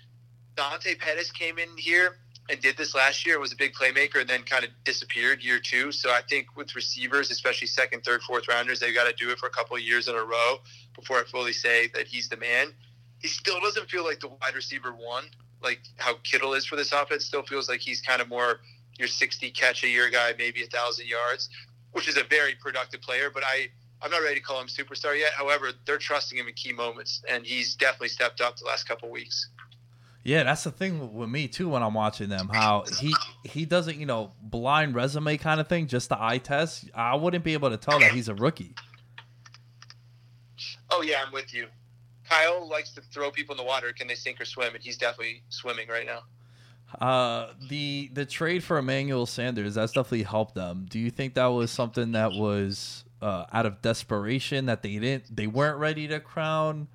Dante 0.57 0.95
Pettis 0.95 1.31
came 1.31 1.59
in 1.59 1.69
here 1.77 2.17
and 2.51 2.61
did 2.61 2.77
this 2.77 2.95
last 2.95 3.27
year. 3.27 3.39
Was 3.39 3.53
a 3.53 3.57
big 3.57 3.75
playmaker 3.75 4.21
and 4.21 4.29
then 4.29 4.43
kind 4.43 4.65
of 4.65 4.71
disappeared 4.85 5.43
year 5.43 5.59
two. 5.59 5.93
So 5.93 6.11
I 6.11 6.21
think 6.29 6.57
with 6.57 6.75
receivers, 6.75 7.31
especially 7.31 7.69
second, 7.69 8.03
third, 8.05 8.23
fourth 8.23 8.49
rounders, 8.49 8.81
they've 8.81 8.95
got 8.95 9.09
to 9.09 9.15
do 9.15 9.31
it 9.31 9.39
for 9.39 9.47
a 9.47 9.51
couple 9.51 9.77
of 9.77 9.83
years 9.83 10.09
in 10.09 10.15
a 10.15 10.23
row 10.23 10.57
before 10.95 11.19
I 11.19 11.25
fully 11.25 11.53
say 11.53 11.91
that 11.95 12.07
he's 12.07 12.29
the 12.29 12.37
man. 12.37 12.69
He 13.21 13.29
still 13.29 13.61
doesn't 13.61 13.91
feel 13.91 14.05
like 14.05 14.21
the 14.21 14.29
wide 14.29 14.55
receiver 14.55 14.93
one, 14.93 15.25
like 15.63 15.81
how 15.97 16.15
Kittle 16.25 16.55
is 16.55 16.65
for 16.65 16.77
this 16.77 16.93
offense. 16.93 17.25
Still 17.25 17.43
feels 17.43 17.69
like 17.69 17.81
he's 17.81 18.01
kind 18.01 18.21
of 18.21 18.29
more 18.29 18.61
your 18.99 19.09
60 19.09 19.51
catch 19.51 19.85
a 19.85 19.89
year 19.89 20.11
guy, 20.11 20.33
maybe 20.39 20.63
a 20.63 20.67
thousand 20.67 21.07
yards, 21.07 21.49
which 21.93 22.09
is 22.09 22.17
a 22.17 22.25
very 22.25 22.55
productive 22.61 23.01
player. 23.01 23.31
But 23.33 23.45
I, 23.45 23.69
I'm 24.01 24.11
not 24.11 24.23
ready 24.23 24.37
to 24.37 24.41
call 24.41 24.61
him 24.61 24.69
superstar 24.69 25.19
yet. 25.19 25.33
However, 25.33 25.71
they're 25.85 25.99
trusting 25.99 26.39
him 26.39 26.47
in 26.47 26.55
key 26.55 26.73
moments, 26.73 27.23
and 27.29 27.45
he's 27.45 27.75
definitely 27.75 28.09
stepped 28.09 28.41
up 28.41 28.57
the 28.57 28.65
last 28.65 28.85
couple 28.87 29.09
of 29.09 29.13
weeks. 29.13 29.49
Yeah, 30.25 30.43
that's 30.45 30.65
the 30.65 30.71
thing 30.71 31.15
with 31.15 31.31
me 31.31 31.49
too 31.49 31.71
when 31.71 31.83
I'm 31.83 31.95
watching 31.95 32.29
them. 32.29 32.49
How 32.53 32.85
he 33.01 33.15
he 33.45 33.65
doesn't, 33.65 33.99
you 33.99 34.07
know, 34.07 34.33
blind 34.43 34.95
resume 34.95 35.37
kind 35.39 35.61
of 35.61 35.69
thing, 35.69 35.87
just 35.87 36.11
the 36.11 36.23
eye 36.23 36.39
test. 36.39 36.85
I 36.95 37.15
wouldn't 37.17 37.45
be 37.45 37.55
able 37.55 37.71
to 37.71 37.77
tell 37.77 37.99
that 38.01 38.13
he's 38.13 38.29
a 38.29 38.35
rookie. 38.35 38.75
Oh 40.91 41.03
yeah, 41.03 41.23
I'm 41.27 41.33
with 41.33 41.55
you. 41.55 41.67
Kyle 42.29 42.69
likes 42.69 42.91
to 42.93 43.01
throw 43.01 43.31
people 43.31 43.55
in 43.55 43.57
the 43.57 43.65
water. 43.65 43.93
Can 43.93 44.07
they 44.07 44.15
sink 44.15 44.41
or 44.41 44.45
swim? 44.45 44.75
And 44.75 44.85
he's 44.85 44.99
definitely 44.99 45.43
swimming 45.49 45.89
right 45.89 46.05
now. 46.05 46.21
Uh, 47.01 47.53
the 47.69 48.11
the 48.13 48.25
trade 48.25 48.63
for 48.63 48.79
Emmanuel 48.79 49.27
Sanders 49.27 49.75
that's 49.75 49.93
definitely 49.93 50.25
helped 50.25 50.55
them. 50.55 50.87
Do 50.89 50.99
you 50.99 51.11
think 51.11 51.35
that 51.35 51.47
was 51.47 51.71
something 51.71 52.13
that 52.13 52.33
was 52.33 53.05
uh, 53.21 53.45
out 53.53 53.67
of 53.67 53.83
desperation 53.83 54.67
that 54.67 54.83
they 54.83 54.99
didn't 54.99 55.35
they 55.35 55.47
weren't 55.47 55.79
ready 55.79 56.07
to 56.09 56.21
crown 56.21 56.89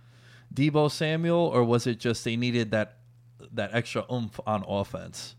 Deebo 0.53 0.91
Samuel, 0.91 1.51
or 1.53 1.63
was 1.63 1.87
it 1.87 1.99
just 1.99 2.23
they 2.23 2.35
needed 2.35 2.71
that 2.71 2.97
that 3.51 3.73
extra 3.73 4.05
oomph 4.11 4.39
on 4.45 4.63
offense? 4.67 5.35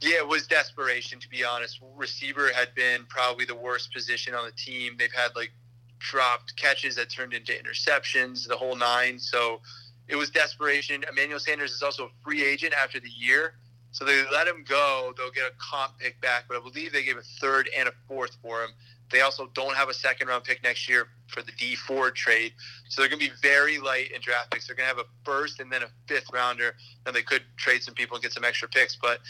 Yeah, 0.00 0.18
it 0.18 0.28
was 0.28 0.46
desperation 0.46 1.18
to 1.20 1.28
be 1.28 1.44
honest. 1.44 1.80
Receiver 1.94 2.52
had 2.52 2.74
been 2.74 3.04
probably 3.08 3.44
the 3.44 3.54
worst 3.54 3.92
position 3.92 4.34
on 4.34 4.46
the 4.46 4.52
team. 4.52 4.96
They've 4.98 5.12
had 5.12 5.34
like 5.36 5.52
dropped 5.98 6.56
catches 6.56 6.96
that 6.96 7.10
turned 7.10 7.32
into 7.32 7.52
interceptions, 7.52 8.46
the 8.46 8.56
whole 8.56 8.76
nine. 8.76 9.18
So 9.18 9.60
it 10.08 10.16
was 10.16 10.30
desperation. 10.30 11.04
Emmanuel 11.10 11.40
Sanders 11.40 11.72
is 11.72 11.82
also 11.82 12.06
a 12.06 12.10
free 12.24 12.44
agent 12.44 12.74
after 12.74 13.00
the 13.00 13.10
year. 13.10 13.54
So 13.92 14.04
they 14.04 14.24
let 14.30 14.46
him 14.46 14.64
go. 14.68 15.14
They'll 15.16 15.30
get 15.30 15.46
a 15.46 15.54
comp 15.58 15.98
pick 15.98 16.20
back, 16.20 16.44
but 16.48 16.58
I 16.58 16.60
believe 16.60 16.92
they 16.92 17.02
gave 17.02 17.16
a 17.16 17.22
third 17.40 17.70
and 17.76 17.88
a 17.88 17.92
fourth 18.06 18.36
for 18.42 18.62
him. 18.62 18.70
They 19.10 19.20
also 19.20 19.50
don't 19.54 19.76
have 19.76 19.88
a 19.88 19.94
second 19.94 20.28
round 20.28 20.44
pick 20.44 20.62
next 20.62 20.88
year 20.88 21.08
for 21.28 21.42
the 21.42 21.52
Dee 21.52 21.76
Ford 21.76 22.14
trade. 22.14 22.52
So 22.88 23.00
they're 23.00 23.08
going 23.08 23.20
to 23.20 23.28
be 23.28 23.34
very 23.40 23.78
light 23.78 24.10
in 24.12 24.20
draft 24.20 24.50
picks. 24.50 24.66
They're 24.66 24.76
going 24.76 24.88
to 24.88 24.96
have 24.96 25.04
a 25.04 25.08
first 25.24 25.60
and 25.60 25.70
then 25.70 25.82
a 25.82 25.88
fifth 26.08 26.26
rounder. 26.32 26.74
And 27.06 27.14
they 27.14 27.22
could 27.22 27.42
trade 27.56 27.82
some 27.82 27.94
people 27.94 28.16
and 28.16 28.22
get 28.22 28.32
some 28.32 28.44
extra 28.44 28.68
picks. 28.68 28.96
But 28.96 29.20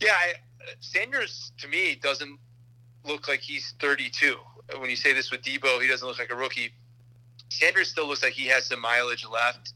yeah, 0.00 0.12
I, 0.12 0.34
Sanders 0.80 1.52
to 1.58 1.68
me 1.68 1.98
doesn't 2.02 2.38
look 3.04 3.28
like 3.28 3.40
he's 3.40 3.74
32. 3.80 4.36
When 4.78 4.88
you 4.88 4.96
say 4.96 5.12
this 5.12 5.30
with 5.30 5.42
Deebo, 5.42 5.82
he 5.82 5.88
doesn't 5.88 6.06
look 6.06 6.18
like 6.18 6.32
a 6.32 6.36
rookie. 6.36 6.72
Sanders 7.50 7.88
still 7.88 8.08
looks 8.08 8.22
like 8.22 8.32
he 8.32 8.46
has 8.46 8.66
some 8.66 8.80
mileage 8.80 9.26
left, 9.30 9.74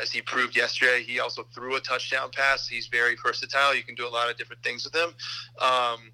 as 0.00 0.10
he 0.10 0.20
proved 0.22 0.56
yesterday. 0.56 1.02
He 1.02 1.20
also 1.20 1.44
threw 1.54 1.76
a 1.76 1.80
touchdown 1.80 2.30
pass. 2.30 2.68
He's 2.68 2.86
very 2.86 3.16
versatile. 3.22 3.74
You 3.74 3.82
can 3.82 3.94
do 3.94 4.06
a 4.06 4.10
lot 4.10 4.30
of 4.30 4.36
different 4.36 4.62
things 4.62 4.84
with 4.84 4.94
him. 4.94 5.08
Um, 5.60 6.12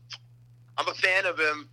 I'm 0.78 0.88
a 0.88 0.94
fan 0.94 1.26
of 1.26 1.38
him. 1.38 1.68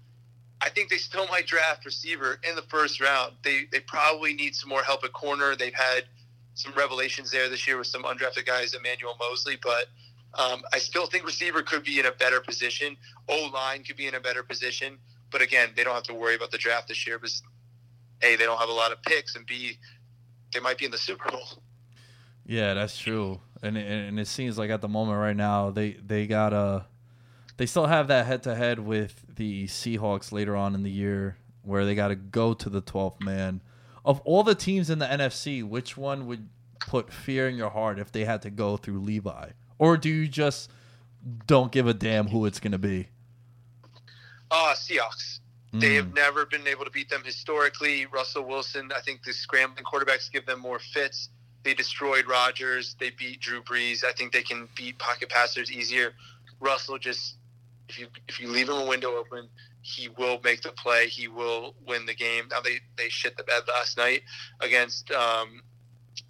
I 0.62 0.70
think 0.70 0.90
they 0.90 0.98
still 0.98 1.28
might 1.28 1.48
draft 1.48 1.86
receiver 1.86 2.40
in 2.48 2.56
the 2.56 2.62
first 2.64 3.00
round. 3.00 3.34
They 3.44 3.66
they 3.72 3.80
probably 3.80 4.34
need 4.34 4.56
some 4.56 4.70
more 4.70 4.84
help 4.84 5.04
at 5.04 5.14
corner. 5.14 5.56
They've 5.56 5.74
had 5.74 6.06
some 6.54 6.74
revelations 6.74 7.32
there 7.32 7.48
this 7.50 7.66
year 7.66 7.78
with 7.78 7.88
some 7.88 8.04
undrafted 8.04 8.46
guys, 8.46 8.74
Emmanuel 8.74 9.16
Moseley, 9.20 9.58
but 9.64 9.86
um, 10.38 10.62
I 10.74 10.78
still 10.78 11.08
think 11.08 11.26
receiver 11.26 11.64
could 11.64 11.84
be 11.84 12.00
in 12.00 12.06
a 12.06 12.12
better 12.12 12.42
position. 12.42 12.98
O 13.30 13.50
line 13.54 13.84
could 13.84 13.96
be 13.96 14.08
in 14.08 14.16
a 14.16 14.20
better 14.20 14.44
position, 14.44 14.98
but 15.32 15.42
again, 15.42 15.70
they 15.76 15.84
don't 15.84 15.96
have 15.96 16.04
to 16.04 16.14
worry 16.14 16.36
about 16.36 16.52
the 16.52 16.58
draft 16.58 16.90
this 16.90 17.08
year 17.08 17.18
because 17.18 17.42
a 18.22 18.36
they 18.36 18.44
don't 18.44 18.60
have 18.60 18.70
a 18.70 18.74
lot 18.74 18.92
of 18.92 19.02
picks, 19.04 19.36
and 19.36 19.46
b 19.46 19.78
they 20.54 20.60
might 20.60 20.78
be 20.78 20.86
in 20.86 20.92
the 20.92 20.98
Super 20.98 21.32
Bowl. 21.32 21.48
Yeah, 22.46 22.74
that's 22.74 22.98
true. 22.98 23.40
And 23.62 23.78
and 23.78 24.20
it 24.20 24.28
seems 24.28 24.58
like 24.58 24.70
at 24.70 24.82
the 24.82 24.88
moment 24.88 25.20
right 25.20 25.36
now 25.36 25.70
they 25.70 25.92
they 25.94 26.28
got 26.28 26.52
a 26.52 26.86
they 27.60 27.66
still 27.66 27.88
have 27.88 28.08
that 28.08 28.26
head 28.26 28.42
to 28.44 28.56
head 28.56 28.80
with 28.80 29.36
the 29.36 29.68
Seahawks 29.68 30.32
later 30.32 30.56
on 30.56 30.74
in 30.76 30.84
the 30.84 30.90
year 30.90 31.36
where 31.62 31.84
they 31.84 31.94
got 31.94 32.08
to 32.08 32.16
go 32.16 32.54
to 32.54 32.70
the 32.70 32.82
12th 32.82 33.22
man. 33.22 33.62
Of 34.06 34.22
all 34.22 34.44
the 34.44 34.56
teams 34.56 34.90
in 34.90 35.00
the 35.00 35.06
NFC, 35.06 35.62
which 35.62 35.98
one 35.98 36.26
would 36.28 36.48
put 36.80 37.12
fear 37.12 37.50
in 37.50 37.58
your 37.58 37.70
heart 37.70 38.00
if 38.00 38.14
they 38.14 38.24
had 38.24 38.42
to 38.44 38.50
go 38.50 38.78
through 38.78 39.00
Levi, 39.00 39.50
or 39.78 39.98
do 39.98 40.08
you 40.08 40.30
just 40.30 40.72
don't 41.48 41.70
give 41.70 41.86
a 41.86 41.94
damn 41.94 42.28
who 42.28 42.46
it's 42.46 42.62
going 42.62 42.72
to 42.72 42.78
be? 42.78 43.10
Uh, 44.50 44.74
Seahawks. 44.74 45.42
They 45.74 45.96
have 45.96 46.14
never 46.14 46.46
been 46.46 46.66
able 46.66 46.86
to 46.86 46.92
beat 46.92 47.10
them 47.10 47.24
historically. 47.26 48.06
Russell 48.06 48.44
Wilson, 48.44 48.90
I 48.96 49.02
think 49.02 49.24
the 49.24 49.34
scrambling 49.34 49.84
quarterbacks 49.84 50.32
give 50.32 50.46
them 50.46 50.62
more 50.62 50.80
fits. 50.80 51.28
They 51.64 51.74
destroyed 51.74 52.26
Rodgers. 52.26 52.96
They 52.98 53.10
beat 53.10 53.42
Drew 53.42 53.62
Brees. 53.62 54.06
I 54.06 54.14
think 54.14 54.32
they 54.32 54.44
can 54.44 54.70
beat 54.78 54.98
pocket 54.98 55.28
passers 55.28 55.70
easier. 55.70 56.14
Russell 56.62 56.98
just, 56.98 57.36
if 57.90 58.00
you 58.00 58.08
if 58.28 58.40
you 58.40 58.48
leave 58.48 58.70
him 58.70 58.76
a 58.76 58.86
window 58.86 59.16
open, 59.18 59.50
he 59.82 60.10
will 60.10 60.40
make 60.44 60.62
the 60.62 60.72
play. 60.72 61.08
He 61.08 61.28
will 61.28 61.76
win 61.86 62.06
the 62.06 62.14
game. 62.14 62.46
Now 62.50 62.62
they 62.62 62.80
they 62.98 63.10
shit 63.10 63.36
the 63.36 63.44
bed 63.44 63.64
last 63.68 63.98
night 63.98 64.22
against 64.62 65.12
um, 65.12 65.62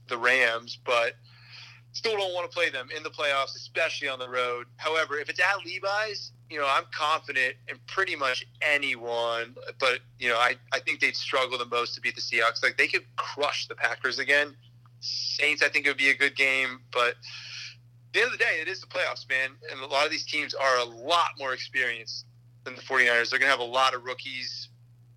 the 0.08 0.18
Rams, 0.18 0.80
but 0.86 1.14
still 1.92 2.18
don't 2.18 2.34
want 2.34 2.50
to 2.50 2.56
play 2.56 2.70
them 2.70 2.90
in 2.96 3.04
the 3.04 3.10
playoffs, 3.10 3.56
especially 3.56 4.08
on 4.08 4.20
the 4.20 4.30
road. 4.30 4.68
However, 4.78 5.18
if 5.18 5.30
it's 5.30 5.40
at 5.40 5.66
Levi's, 5.66 6.32
you 6.50 6.60
know, 6.60 6.68
I'm 6.68 6.86
confident 6.92 7.56
in 7.68 7.78
pretty 7.88 8.16
much 8.16 8.46
anyone, 8.62 9.56
but 9.80 10.00
you 10.18 10.30
know, 10.30 10.38
I, 10.38 10.56
I 10.72 10.80
think 10.80 11.02
they'd 11.02 11.16
struggle 11.16 11.58
the 11.58 11.66
most 11.66 11.96
to 11.96 12.02
beat 12.02 12.16
the 12.16 12.22
Seahawks. 12.22 12.64
Like 12.64 12.78
they 12.78 12.88
could 12.88 13.04
crush 13.18 13.68
the 13.68 13.76
Packers 13.76 14.20
again. 14.20 14.56
Saints, 15.02 15.62
I 15.62 15.70
think 15.70 15.86
it 15.86 15.90
would 15.90 15.98
be 15.98 16.10
a 16.10 16.18
good 16.18 16.36
game, 16.36 16.82
but 16.92 17.16
the 18.14 18.20
end 18.22 18.28
of 18.28 18.38
the 18.38 18.44
day, 18.44 18.60
it 18.62 18.68
is 18.68 18.82
the 18.82 18.88
playoffs, 18.88 19.28
man. 19.30 19.52
And 19.72 19.80
a 19.82 19.86
lot 19.86 20.06
of 20.06 20.12
these 20.12 20.26
teams 20.26 20.54
are 20.54 20.78
a 20.80 20.84
lot 20.86 21.32
more 21.38 21.54
experienced 21.54 22.26
than 22.64 22.76
the 22.76 22.82
49ers. 22.82 23.30
They're 23.30 23.40
going 23.40 23.52
to 23.52 23.58
have 23.58 23.60
a 23.60 23.64
lot 23.64 23.94
of 23.94 24.04
rookies 24.04 24.70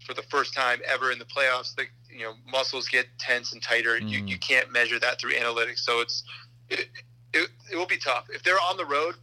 for 0.07 0.15
the 0.15 0.23
first 0.23 0.53
time 0.55 0.81
ever 0.87 1.11
in 1.13 1.19
the 1.19 1.25
playoffs. 1.25 1.75
The 1.75 1.85
you 2.11 2.25
know 2.25 2.35
muscles 2.51 2.89
get 2.89 3.07
tense 3.19 3.53
and 3.53 3.63
tighter. 3.63 3.97
You 3.99 4.21
Mm. 4.23 4.29
you 4.29 4.39
can't 4.39 4.71
measure 4.73 4.99
that 4.99 5.19
through 5.21 5.33
analytics, 5.33 5.79
so 5.79 6.01
it's 6.01 6.23
it, 6.69 6.89
it, 7.33 7.49
it 7.71 7.77
will 7.77 7.87
be 7.87 7.97
tough 7.99 8.27
if 8.31 8.43
they're 8.43 8.61
on 8.61 8.77
the 8.77 8.85
road. 8.85 9.15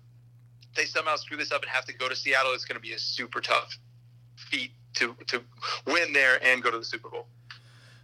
They 0.76 0.86
somehow 0.86 1.16
screw 1.18 1.38
this 1.38 1.52
up 1.52 1.62
and 1.64 1.70
have 1.72 1.86
to 1.86 1.94
go 1.94 2.08
to 2.10 2.16
Seattle. 2.16 2.54
It's 2.54 2.66
going 2.66 2.76
to 2.78 2.82
be 2.82 2.94
a 2.94 3.00
super 3.00 3.42
tough 3.42 3.78
feat 4.38 4.72
to 4.96 5.16
to 5.28 5.42
win 5.86 6.14
there 6.14 6.44
and 6.44 6.64
go 6.64 6.72
to 6.72 6.80
the 6.80 6.86
Super 6.86 7.10
Bowl. 7.10 7.28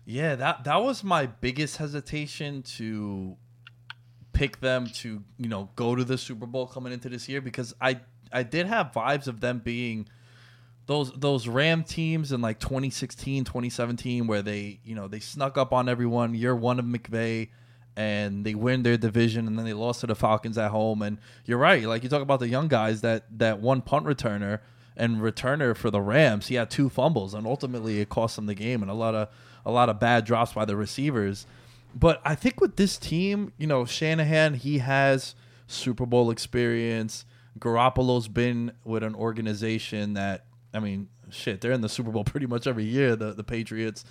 Yeah, 0.06 0.36
that 0.36 0.64
that 0.66 0.82
was 0.84 1.04
my 1.04 1.26
biggest 1.26 1.78
hesitation 1.78 2.62
to 2.78 3.38
pick 4.36 4.60
them 4.60 4.88
to, 4.88 5.24
you 5.38 5.50
know, 5.50 5.70
go 5.76 5.96
to 5.96 6.04
the 6.04 6.18
Super 6.18 6.46
Bowl 6.46 6.68
coming 6.68 6.94
into 6.94 7.10
this 7.10 7.28
year 7.28 7.42
because 7.42 7.74
I 7.82 8.02
I 8.32 8.44
did 8.44 8.68
have 8.68 8.92
vibes 8.92 9.28
of 9.28 9.40
them 9.40 9.60
being 9.64 10.08
those 10.86 11.12
those 11.14 11.48
Ram 11.48 11.84
teams 11.84 12.32
in 12.32 12.42
like 12.42 12.60
2016, 12.60 13.46
2017 13.46 14.28
where 14.28 14.42
they, 14.42 14.80
you 14.84 14.94
know, 14.94 15.08
they 15.08 15.20
snuck 15.20 15.58
up 15.58 15.74
on 15.74 15.90
everyone 15.90 16.36
year 16.36 16.56
1 16.56 16.80
of 16.80 16.86
McVay 16.86 17.50
and 17.96 18.46
they 18.46 18.54
win 18.56 18.84
their 18.84 18.98
division 18.98 19.48
and 19.48 19.58
then 19.58 19.66
they 19.66 19.74
lost 19.74 20.02
to 20.02 20.08
the 20.08 20.16
Falcons 20.16 20.58
at 20.58 20.72
home 20.72 21.02
and 21.02 21.18
you're 21.46 21.58
right, 21.58 21.84
like 21.84 22.04
you 22.04 22.10
talk 22.10 22.22
about 22.22 22.40
the 22.40 22.50
young 22.50 22.68
guys 22.68 23.02
that 23.02 23.26
that 23.40 23.62
one 23.62 23.82
punt 23.82 24.06
returner 24.06 24.60
and 24.98 25.18
returner 25.18 25.76
for 25.76 25.90
the 25.90 26.02
Rams, 26.02 26.48
he 26.48 26.56
had 26.56 26.70
two 26.70 26.90
fumbles 26.90 27.34
and 27.34 27.48
ultimately 27.48 28.02
it 28.02 28.10
cost 28.10 28.36
them 28.36 28.48
the 28.48 28.56
game 28.56 28.82
and 28.82 28.92
a 28.92 28.96
lot 28.96 29.16
of 29.16 29.30
a 29.66 29.72
lot 29.72 29.90
of 29.90 30.00
bad 30.00 30.26
drops 30.26 30.54
by 30.54 30.66
the 30.66 30.76
receivers. 30.76 31.48
But 31.96 32.22
I 32.26 32.36
think 32.36 32.60
with 32.60 32.76
this 32.76 32.98
team, 32.98 33.54
you 33.58 33.68
know, 33.68 33.86
Shanahan, 33.86 34.56
he 34.56 34.80
has 34.80 35.34
Super 35.66 36.06
Bowl 36.06 36.30
experience. 36.30 37.26
Garoppolo's 37.58 38.28
been 38.28 38.74
with 38.84 39.02
an 39.02 39.16
organization 39.16 40.14
that, 40.14 40.46
I 40.74 40.80
mean, 40.80 41.08
shit, 41.30 41.62
they're 41.62 41.72
in 41.72 41.80
the 41.80 41.90
Super 41.90 42.12
Bowl 42.12 42.24
pretty 42.26 42.48
much 42.48 42.68
every 42.68 42.84
year, 42.84 43.16
the, 43.16 43.34
the 43.34 43.46
Patriots. 43.46 44.04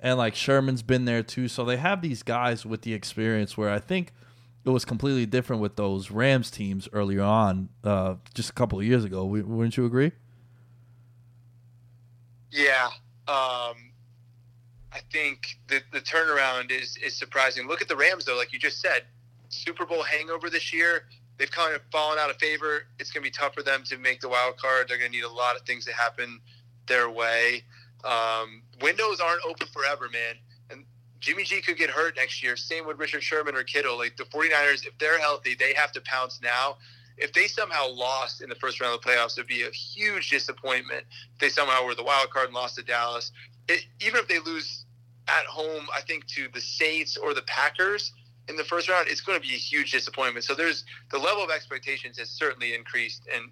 And 0.00 0.18
like 0.18 0.34
Sherman's 0.34 0.82
been 0.82 1.06
there 1.06 1.22
too. 1.22 1.48
So 1.48 1.64
they 1.64 1.78
have 1.78 2.02
these 2.02 2.22
guys 2.22 2.66
with 2.66 2.82
the 2.82 2.92
experience 2.92 3.56
where 3.56 3.70
I 3.70 3.78
think 3.78 4.12
it 4.64 4.70
was 4.70 4.84
completely 4.84 5.24
different 5.24 5.62
with 5.62 5.76
those 5.76 6.10
Rams 6.10 6.50
teams 6.50 6.88
earlier 6.92 7.22
on, 7.22 7.70
uh, 7.82 8.16
just 8.34 8.50
a 8.50 8.52
couple 8.52 8.78
of 8.78 8.84
years 8.84 9.04
ago. 9.04 9.24
Wouldn't 9.24 9.78
you 9.78 9.86
agree? 9.86 10.12
Yeah. 12.50 12.88
Um, 13.26 13.89
I 14.92 15.00
think 15.12 15.58
the, 15.68 15.80
the 15.92 16.00
turnaround 16.00 16.70
is, 16.70 16.96
is 16.96 17.16
surprising. 17.16 17.68
Look 17.68 17.80
at 17.80 17.88
the 17.88 17.96
Rams, 17.96 18.24
though, 18.24 18.36
like 18.36 18.52
you 18.52 18.58
just 18.58 18.80
said, 18.80 19.04
Super 19.48 19.86
Bowl 19.86 20.02
hangover 20.02 20.50
this 20.50 20.72
year. 20.72 21.04
They've 21.38 21.50
kind 21.50 21.74
of 21.74 21.80
fallen 21.90 22.18
out 22.18 22.30
of 22.30 22.36
favor. 22.36 22.82
It's 22.98 23.10
going 23.10 23.24
to 23.24 23.30
be 23.30 23.34
tough 23.34 23.54
for 23.54 23.62
them 23.62 23.82
to 23.84 23.98
make 23.98 24.20
the 24.20 24.28
wild 24.28 24.56
card. 24.58 24.88
They're 24.88 24.98
going 24.98 25.10
to 25.10 25.16
need 25.16 25.24
a 25.24 25.32
lot 25.32 25.56
of 25.56 25.62
things 25.62 25.84
to 25.86 25.92
happen 25.92 26.40
their 26.86 27.08
way. 27.08 27.62
Um, 28.04 28.62
windows 28.82 29.20
aren't 29.20 29.42
open 29.48 29.66
forever, 29.72 30.08
man. 30.12 30.34
And 30.70 30.84
Jimmy 31.20 31.44
G 31.44 31.60
could 31.62 31.78
get 31.78 31.90
hurt 31.90 32.16
next 32.16 32.42
year. 32.42 32.56
Same 32.56 32.86
with 32.86 32.98
Richard 32.98 33.22
Sherman 33.22 33.54
or 33.54 33.62
Kittle. 33.62 33.96
Like 33.96 34.16
the 34.16 34.24
49ers, 34.24 34.86
if 34.86 34.96
they're 34.98 35.20
healthy, 35.20 35.54
they 35.54 35.72
have 35.74 35.92
to 35.92 36.00
pounce 36.02 36.40
now. 36.42 36.76
If 37.16 37.32
they 37.34 37.46
somehow 37.46 37.88
lost 37.88 38.42
in 38.42 38.48
the 38.48 38.54
first 38.54 38.80
round 38.80 38.94
of 38.94 39.02
the 39.02 39.08
playoffs, 39.08 39.32
it'd 39.32 39.46
be 39.46 39.62
a 39.62 39.70
huge 39.70 40.30
disappointment. 40.30 41.04
If 41.34 41.38
they 41.38 41.48
somehow 41.50 41.84
were 41.84 41.94
the 41.94 42.02
wild 42.02 42.30
card 42.30 42.46
and 42.46 42.54
lost 42.54 42.76
to 42.76 42.82
Dallas, 42.82 43.30
it, 43.70 43.84
even 44.00 44.20
if 44.20 44.28
they 44.28 44.38
lose 44.38 44.84
at 45.28 45.44
home, 45.46 45.86
I 45.94 46.00
think 46.02 46.26
to 46.28 46.48
the 46.52 46.60
Saints 46.60 47.16
or 47.16 47.34
the 47.34 47.42
Packers 47.42 48.12
in 48.48 48.56
the 48.56 48.64
first 48.64 48.88
round, 48.88 49.08
it's 49.08 49.20
going 49.20 49.40
to 49.40 49.46
be 49.46 49.54
a 49.54 49.58
huge 49.58 49.92
disappointment. 49.92 50.44
So 50.44 50.54
there's 50.54 50.84
the 51.10 51.18
level 51.18 51.42
of 51.42 51.50
expectations 51.50 52.18
has 52.18 52.28
certainly 52.28 52.74
increased. 52.74 53.22
And 53.32 53.50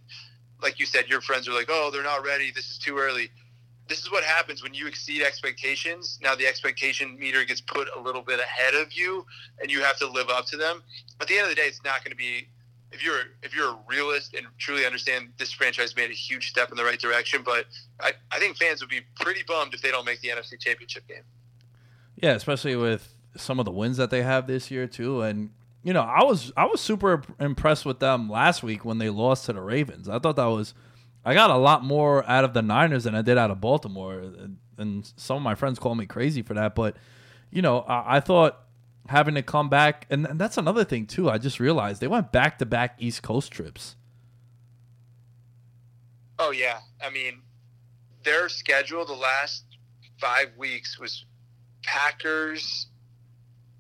like 0.61 0.81
you 0.81 0.87
said, 0.87 1.09
your 1.09 1.21
friends 1.21 1.49
are 1.49 1.53
like, 1.53 1.69
"Oh, 1.71 1.91
they're 1.93 2.03
not 2.03 2.25
ready. 2.25 2.51
This 2.51 2.71
is 2.71 2.79
too 2.79 2.99
early." 2.99 3.31
This 3.89 4.01
is 4.01 4.11
what 4.11 4.23
happens 4.23 4.63
when 4.63 4.75
you 4.75 4.87
exceed 4.87 5.23
expectations. 5.23 6.19
Now 6.21 6.35
the 6.35 6.47
expectation 6.47 7.19
meter 7.19 7.45
gets 7.45 7.63
put 7.63 7.89
a 7.97 8.01
little 8.01 8.21
bit 8.21 8.39
ahead 8.39 8.75
of 8.75 8.93
you, 8.93 9.25
and 9.61 9.71
you 9.71 9.81
have 9.81 9.99
to 9.99 10.07
live 10.07 10.29
up 10.29 10.45
to 10.47 10.59
them. 10.59 10.83
At 11.21 11.29
the 11.29 11.39
end 11.39 11.45
of 11.45 11.49
the 11.49 11.55
day, 11.55 11.69
it's 11.69 11.83
not 11.85 12.05
going 12.05 12.11
to 12.11 12.17
be 12.17 12.49
if 12.91 13.05
you're 13.05 13.21
if 13.43 13.55
you're 13.55 13.71
a 13.71 13.79
realist 13.87 14.35
and 14.35 14.47
truly 14.59 14.87
understand 14.87 15.29
this 15.39 15.53
franchise 15.53 15.95
made 15.95 16.11
a 16.11 16.15
huge 16.15 16.51
step 16.51 16.71
in 16.71 16.77
the 16.77 16.85
right 16.85 16.99
direction. 16.99 17.43
But 17.45 17.67
I, 18.01 18.13
I 18.33 18.39
think 18.39 18.57
fans 18.57 18.81
would 18.81 18.91
be 18.91 19.01
pretty 19.21 19.43
bummed 19.47 19.75
if 19.75 19.83
they 19.83 19.91
don't 19.91 20.07
make 20.07 20.21
the 20.21 20.29
NFC 20.29 20.59
Championship 20.59 21.07
game. 21.07 21.23
Yeah, 22.17 22.33
especially 22.33 22.77
with 22.77 23.15
some 23.37 23.59
of 23.59 23.65
the 23.65 23.71
wins 23.71 23.97
that 23.99 24.11
they 24.11 24.23
have 24.23 24.47
this 24.47 24.71
year 24.71 24.87
too. 24.87 25.23
And 25.23 25.51
you 25.83 25.93
know, 25.93 26.03
I 26.03 26.25
was 26.25 26.53
I 26.57 26.65
was 26.67 26.81
super 26.81 27.23
impressed 27.39 27.85
with 27.85 28.01
them 28.01 28.29
last 28.29 28.63
week 28.63 28.85
when 28.85 28.99
they 28.99 29.11
lost 29.11 29.47
to 29.47 29.53
the 29.53 29.61
Ravens. 29.61 30.09
I 30.09 30.19
thought 30.19 30.37
that 30.37 30.47
was 30.47 30.75
I 31.25 31.35
got 31.35 31.51
a 31.51 31.57
lot 31.57 31.85
more 31.85 32.29
out 32.29 32.45
of 32.45 32.55
the 32.55 32.63
Niners 32.63 33.05
than 33.05 33.15
I 33.15 33.23
did 33.23 33.39
out 33.39 33.51
of 33.51 33.61
Baltimore. 33.61 34.23
And 34.79 35.13
some 35.17 35.37
of 35.37 35.43
my 35.43 35.55
friends 35.55 35.79
call 35.79 35.95
me 35.95 36.07
crazy 36.07 36.43
for 36.43 36.55
that, 36.55 36.75
but 36.75 36.97
you 37.51 37.63
know, 37.63 37.81
I, 37.81 38.17
I 38.17 38.21
thought 38.21 38.59
having 39.09 39.35
to 39.35 39.43
come 39.43 39.69
back 39.69 40.07
and, 40.11 40.27
and 40.27 40.41
that's 40.41 40.57
another 40.57 40.85
thing 40.85 41.07
too. 41.07 41.29
I 41.29 41.39
just 41.39 41.59
realized 41.59 42.01
they 42.01 42.09
went 42.09 42.31
back 42.31 42.59
to 42.59 42.67
back 42.67 42.95
East 42.99 43.23
Coast 43.23 43.51
trips. 43.51 43.97
Oh 46.39 46.53
yeah, 46.53 46.79
I 47.05 47.11
mean, 47.11 47.43
their 48.23 48.49
schedule 48.49 49.05
the 49.05 49.15
last 49.15 49.65
five 50.21 50.49
weeks 50.57 50.99
was 50.99 51.25
Packers, 51.83 52.87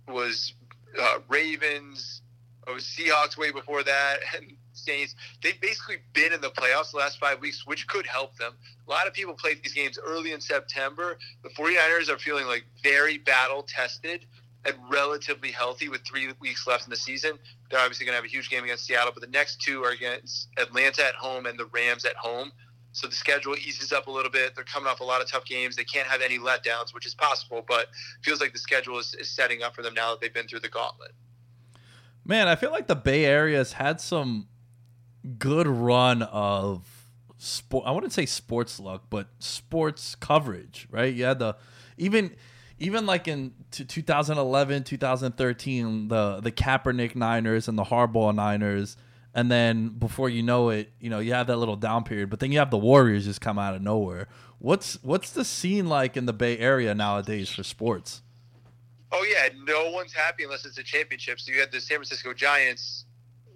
was 0.09 0.55
uh, 0.99 1.19
Ravens, 1.29 2.23
it 2.67 2.73
was 2.73 2.85
Seahawks 2.85 3.37
way 3.37 3.51
before 3.51 3.83
that, 3.83 4.19
and 4.37 4.53
Saints. 4.73 5.15
They've 5.43 5.61
basically 5.61 5.97
been 6.13 6.33
in 6.33 6.41
the 6.41 6.51
playoffs 6.51 6.93
the 6.93 6.99
last 6.99 7.19
five 7.19 7.41
weeks, 7.41 7.67
which 7.67 7.87
could 7.89 8.07
help 8.07 8.37
them. 8.37 8.53
A 8.87 8.91
lot 8.91 9.07
of 9.07 9.13
people 9.13 9.35
played 9.35 9.61
these 9.63 9.75
games 9.75 9.99
early 10.03 10.33
in 10.33 10.41
September. 10.41 11.19
The 11.43 11.51
49ers 11.51 12.09
are 12.09 12.19
feeling 12.19 12.47
like 12.47 12.65
very 12.83 13.19
battle 13.19 13.63
tested 13.63 14.25
and 14.65 14.75
relatively 14.91 15.51
healthy 15.51 15.89
with 15.89 16.03
three 16.03 16.29
weeks 16.41 16.67
left 16.67 16.85
in 16.85 16.91
the 16.91 16.97
season. 16.97 17.39
They're 17.71 17.81
obviously 17.81 18.07
going 18.07 18.15
to 18.15 18.17
have 18.17 18.25
a 18.25 18.29
huge 18.29 18.51
game 18.51 18.65
against 18.65 18.87
Seattle, 18.87 19.13
but 19.13 19.23
the 19.23 19.31
next 19.31 19.61
two 19.63 19.83
are 19.85 19.91
against 19.91 20.49
Atlanta 20.59 21.07
at 21.07 21.15
home 21.15 21.47
and 21.47 21.59
the 21.59 21.67
Rams 21.67 22.05
at 22.05 22.17
home. 22.17 22.51
So 22.93 23.07
the 23.07 23.15
schedule 23.15 23.55
eases 23.55 23.93
up 23.93 24.09
a 24.09 24.11
little 24.11 24.31
bit. 24.31 24.55
They're 24.55 24.65
coming 24.65 24.89
off 24.89 25.01
a 25.01 25.05
lot 25.05 25.21
of 25.21 25.31
tough 25.31 25.45
games. 25.45 25.77
They 25.77 25.85
can't 25.85 26.09
have 26.09 26.21
any 26.21 26.39
letdowns, 26.39 26.93
which 26.93 27.07
is 27.07 27.15
possible, 27.15 27.65
but 27.69 27.87
feels 28.23 28.41
like 28.41 28.53
the 28.53 28.59
schedule 28.59 28.99
is, 28.99 29.15
is 29.15 29.31
setting 29.31 29.63
up 29.63 29.75
for 29.75 29.83
them 29.83 29.95
now 29.95 30.11
that 30.11 30.21
they've 30.21 30.35
been 30.35 30.49
through 30.49 30.61
the 30.61 30.69
gauntlet. 30.69 31.13
Man, 32.25 32.49
I 32.49 32.57
feel 32.57 32.73
like 32.73 32.89
the 32.89 32.97
Bay 32.97 33.25
Area 33.25 33.59
has 33.59 33.75
had 33.75 34.01
some 34.01 34.49
good 35.39 35.67
run 35.67 36.23
of 36.23 37.09
sport. 37.37 37.87
I 37.87 37.93
wouldn't 37.93 38.13
say 38.13 38.27
sports 38.27 38.81
luck, 38.81 39.05
but 39.11 39.29
sports 39.39 40.15
coverage, 40.15 40.89
right? 40.91 41.13
You 41.13 41.25
had 41.25 41.39
the 41.39 41.57
even 41.97 42.35
even 42.79 43.07
like 43.07 43.27
in 43.27 43.53
t- 43.71 43.85
2011, 43.85 44.85
2013, 44.85 46.09
the 46.09 46.41
the 46.41 46.53
Kaepernick 46.53 47.17
Niners 47.17 47.69
and 47.69 47.79
the 47.79 47.85
Harbaugh 47.85 48.35
Niners, 48.35 48.97
and 49.35 49.51
then 49.51 49.89
before 49.89 50.29
you 50.29 50.43
know 50.43 50.71
it, 50.71 50.93
you 51.01 51.11
know 51.11 51.19
you 51.19 51.33
have 51.33 51.49
that 51.49 51.57
little 51.57 51.77
down 51.77 52.05
period. 52.05 52.31
But 52.31 52.41
then 52.41 52.53
you 52.53 52.59
have 52.59 52.71
the 52.71 52.79
Warriors 52.79 53.25
just 53.25 53.41
come 53.41 53.59
out 53.59 53.75
of 53.75 53.83
nowhere. 53.83 54.29
What's 54.59 55.03
what's 55.03 55.31
the 55.31 55.45
scene 55.45 55.89
like 55.89 56.17
in 56.17 56.27
the 56.27 56.33
Bay 56.33 56.59
Area 56.59 56.95
nowadays 56.95 57.49
for 57.49 57.63
sports? 57.63 58.23
Oh 59.11 59.25
yeah, 59.25 59.49
no 59.65 59.91
one's 59.91 60.13
happy 60.13 60.45
unless 60.45 60.65
it's 60.67 60.79
a 60.79 60.83
championship. 60.83 61.41
So 61.41 61.53
you 61.53 61.61
had 61.61 61.73
the 61.73 61.81
San 61.81 61.97
Francisco 61.97 62.35
Giants 62.35 63.07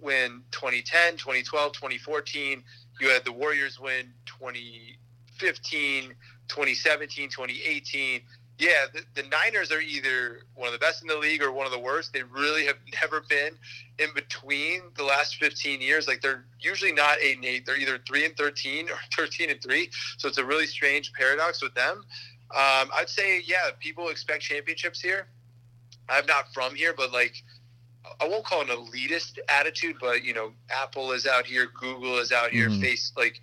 win 0.01 0.41
2010, 0.51 1.17
2012, 1.17 1.73
2014. 1.73 2.63
You 2.99 3.09
had 3.09 3.23
the 3.23 3.31
Warriors 3.31 3.79
win 3.79 4.13
2015, 4.25 6.13
2017, 6.47 7.29
2018. 7.29 8.21
Yeah, 8.59 8.85
the, 8.93 9.01
the 9.21 9.27
Niners 9.29 9.71
are 9.71 9.81
either 9.81 10.41
one 10.55 10.67
of 10.67 10.73
the 10.73 10.79
best 10.79 11.01
in 11.01 11.07
the 11.07 11.17
league 11.17 11.41
or 11.41 11.51
one 11.51 11.65
of 11.65 11.71
the 11.71 11.79
worst. 11.79 12.13
They 12.13 12.23
really 12.23 12.65
have 12.65 12.77
never 13.01 13.21
been 13.21 13.57
in 13.99 14.09
between 14.13 14.81
the 14.95 15.03
last 15.03 15.35
15 15.37 15.81
years. 15.81 16.07
Like 16.07 16.21
they're 16.21 16.45
usually 16.59 16.91
not 16.91 17.17
eight 17.21 17.37
and 17.37 17.45
eight. 17.45 17.65
They're 17.65 17.77
either 17.77 17.99
three 18.07 18.25
and 18.25 18.35
13 18.37 18.89
or 18.89 18.95
13 19.17 19.49
and 19.49 19.61
three. 19.61 19.89
So 20.17 20.27
it's 20.27 20.37
a 20.37 20.45
really 20.45 20.67
strange 20.67 21.11
paradox 21.13 21.61
with 21.61 21.73
them. 21.73 22.03
Um, 22.51 22.89
I'd 22.95 23.09
say, 23.09 23.41
yeah, 23.45 23.71
people 23.79 24.09
expect 24.09 24.43
championships 24.43 25.01
here. 25.01 25.27
I'm 26.09 26.25
not 26.27 26.53
from 26.53 26.75
here, 26.75 26.93
but 26.95 27.11
like, 27.11 27.33
I 28.21 28.27
won't 28.27 28.45
call 28.45 28.61
it 28.61 28.69
an 28.69 28.75
elitist 28.77 29.39
attitude, 29.49 29.95
but 29.99 30.23
you 30.23 30.33
know, 30.33 30.51
Apple 30.69 31.13
is 31.13 31.25
out 31.25 31.45
here, 31.45 31.67
Google 31.79 32.19
is 32.19 32.31
out 32.31 32.51
here, 32.51 32.69
Mhm. 32.69 32.81
face 32.81 33.11
like 33.17 33.39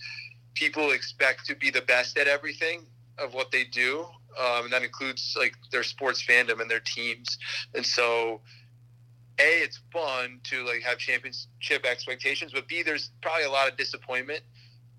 people 0.55 0.91
expect 0.93 1.47
to 1.47 1.55
be 1.57 1.71
the 1.71 1.81
best 1.83 2.19
at 2.19 2.29
everything 2.29 2.87
of 3.19 3.35
what 3.35 3.51
they 3.51 3.65
do, 3.65 4.07
um, 4.39 4.65
and 4.65 4.73
that 4.73 4.83
includes 4.83 5.37
like 5.39 5.55
their 5.73 5.83
sports 5.83 6.23
fandom 6.23 6.61
and 6.61 6.71
their 6.71 6.81
teams. 6.81 7.39
And 7.75 7.85
so, 7.85 8.41
a, 9.39 9.63
it's 9.63 9.81
fun 9.93 10.41
to 10.45 10.65
like 10.67 10.83
have 10.83 10.99
championship 10.99 11.85
expectations, 11.85 12.53
but 12.53 12.69
b, 12.69 12.83
there's 12.83 13.11
probably 13.23 13.45
a 13.45 13.51
lot 13.51 13.69
of 13.69 13.77
disappointment 13.77 14.43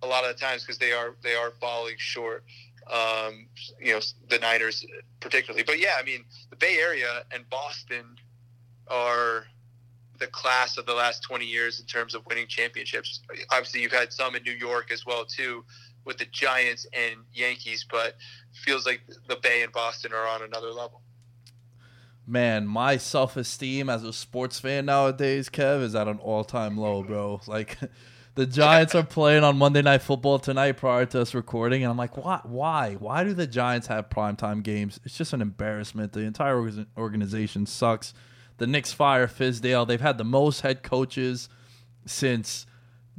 a 0.04 0.08
lot 0.08 0.24
of 0.24 0.36
the 0.36 0.40
times 0.40 0.64
because 0.64 0.78
they 0.78 0.92
are 0.92 1.16
they 1.24 1.36
are 1.36 1.52
falling 1.60 1.96
short. 1.98 2.44
Um, 2.92 3.48
you 3.80 3.94
know, 3.94 4.00
the 4.30 4.40
Niners 4.40 4.86
particularly, 5.20 5.64
but 5.64 5.80
yeah, 5.80 5.96
I 6.00 6.04
mean, 6.04 6.26
the 6.50 6.56
Bay 6.56 6.78
Area 6.80 7.24
and 7.32 7.48
Boston 7.50 8.06
are 8.88 9.46
the 10.20 10.28
class 10.28 10.78
of 10.78 10.86
the 10.86 10.94
last 10.94 11.24
20 11.24 11.46
years 11.46 11.80
in 11.80 11.86
terms 11.86 12.14
of 12.16 12.26
winning 12.26 12.48
championships. 12.48 13.22
Obviously, 13.52 13.82
you've 13.82 13.92
had 13.92 14.12
some 14.12 14.36
in 14.36 14.44
New 14.44 14.54
York 14.54 14.92
as 14.92 15.06
well 15.06 15.26
too, 15.26 15.64
with 16.06 16.18
the 16.18 16.26
Giants 16.26 16.86
and 16.94 17.22
Yankees, 17.34 17.86
but 17.90 18.16
feels 18.54 18.86
like 18.86 19.02
the 19.28 19.36
Bay 19.38 19.64
and 19.64 19.72
Boston 19.72 20.14
are 20.14 20.28
on 20.28 20.42
another 20.44 20.72
level. 20.72 21.02
Man, 22.28 22.68
my 22.68 22.98
self 22.98 23.36
esteem 23.36 23.90
as 23.90 24.04
a 24.04 24.14
sports 24.14 24.60
fan 24.60 24.86
nowadays, 24.86 25.50
Kev, 25.50 25.82
is 25.82 25.96
at 25.96 26.08
an 26.08 26.20
all 26.20 26.44
time 26.44 26.78
low, 26.78 27.04
bro. 27.04 27.42
Like 27.48 27.78
the 28.36 28.46
Giants 28.46 28.96
are 28.96 29.04
playing 29.04 29.44
on 29.44 29.58
Monday 29.58 29.82
Night 29.82 30.02
Football 30.02 30.40
tonight 30.40 30.74
prior 30.74 31.06
to 31.08 31.22
us 31.22 31.34
recording, 31.34 31.84
and 31.84 31.92
I'm 31.92 31.98
like, 31.98 32.18
why? 32.18 32.40
Why? 32.44 32.94
Why 32.94 33.24
do 33.24 33.34
the 33.34 33.48
Giants 33.48 33.88
have 33.88 34.10
primetime 34.10 34.64
games? 34.64 35.00
It's 35.04 35.18
just 35.18 35.34
an 35.34 35.42
embarrassment. 35.42 36.14
The 36.14 36.22
entire 36.22 36.86
organization 36.98 37.66
sucks. 37.66 38.14
The 38.58 38.68
Knicks 38.68 38.94
fire 38.94 39.28
Fizdale. 39.28 39.88
They've 39.88 40.00
had 40.00 40.20
the 40.20 40.24
most 40.24 40.62
head 40.62 40.84
coaches 40.84 41.50
since 42.06 42.66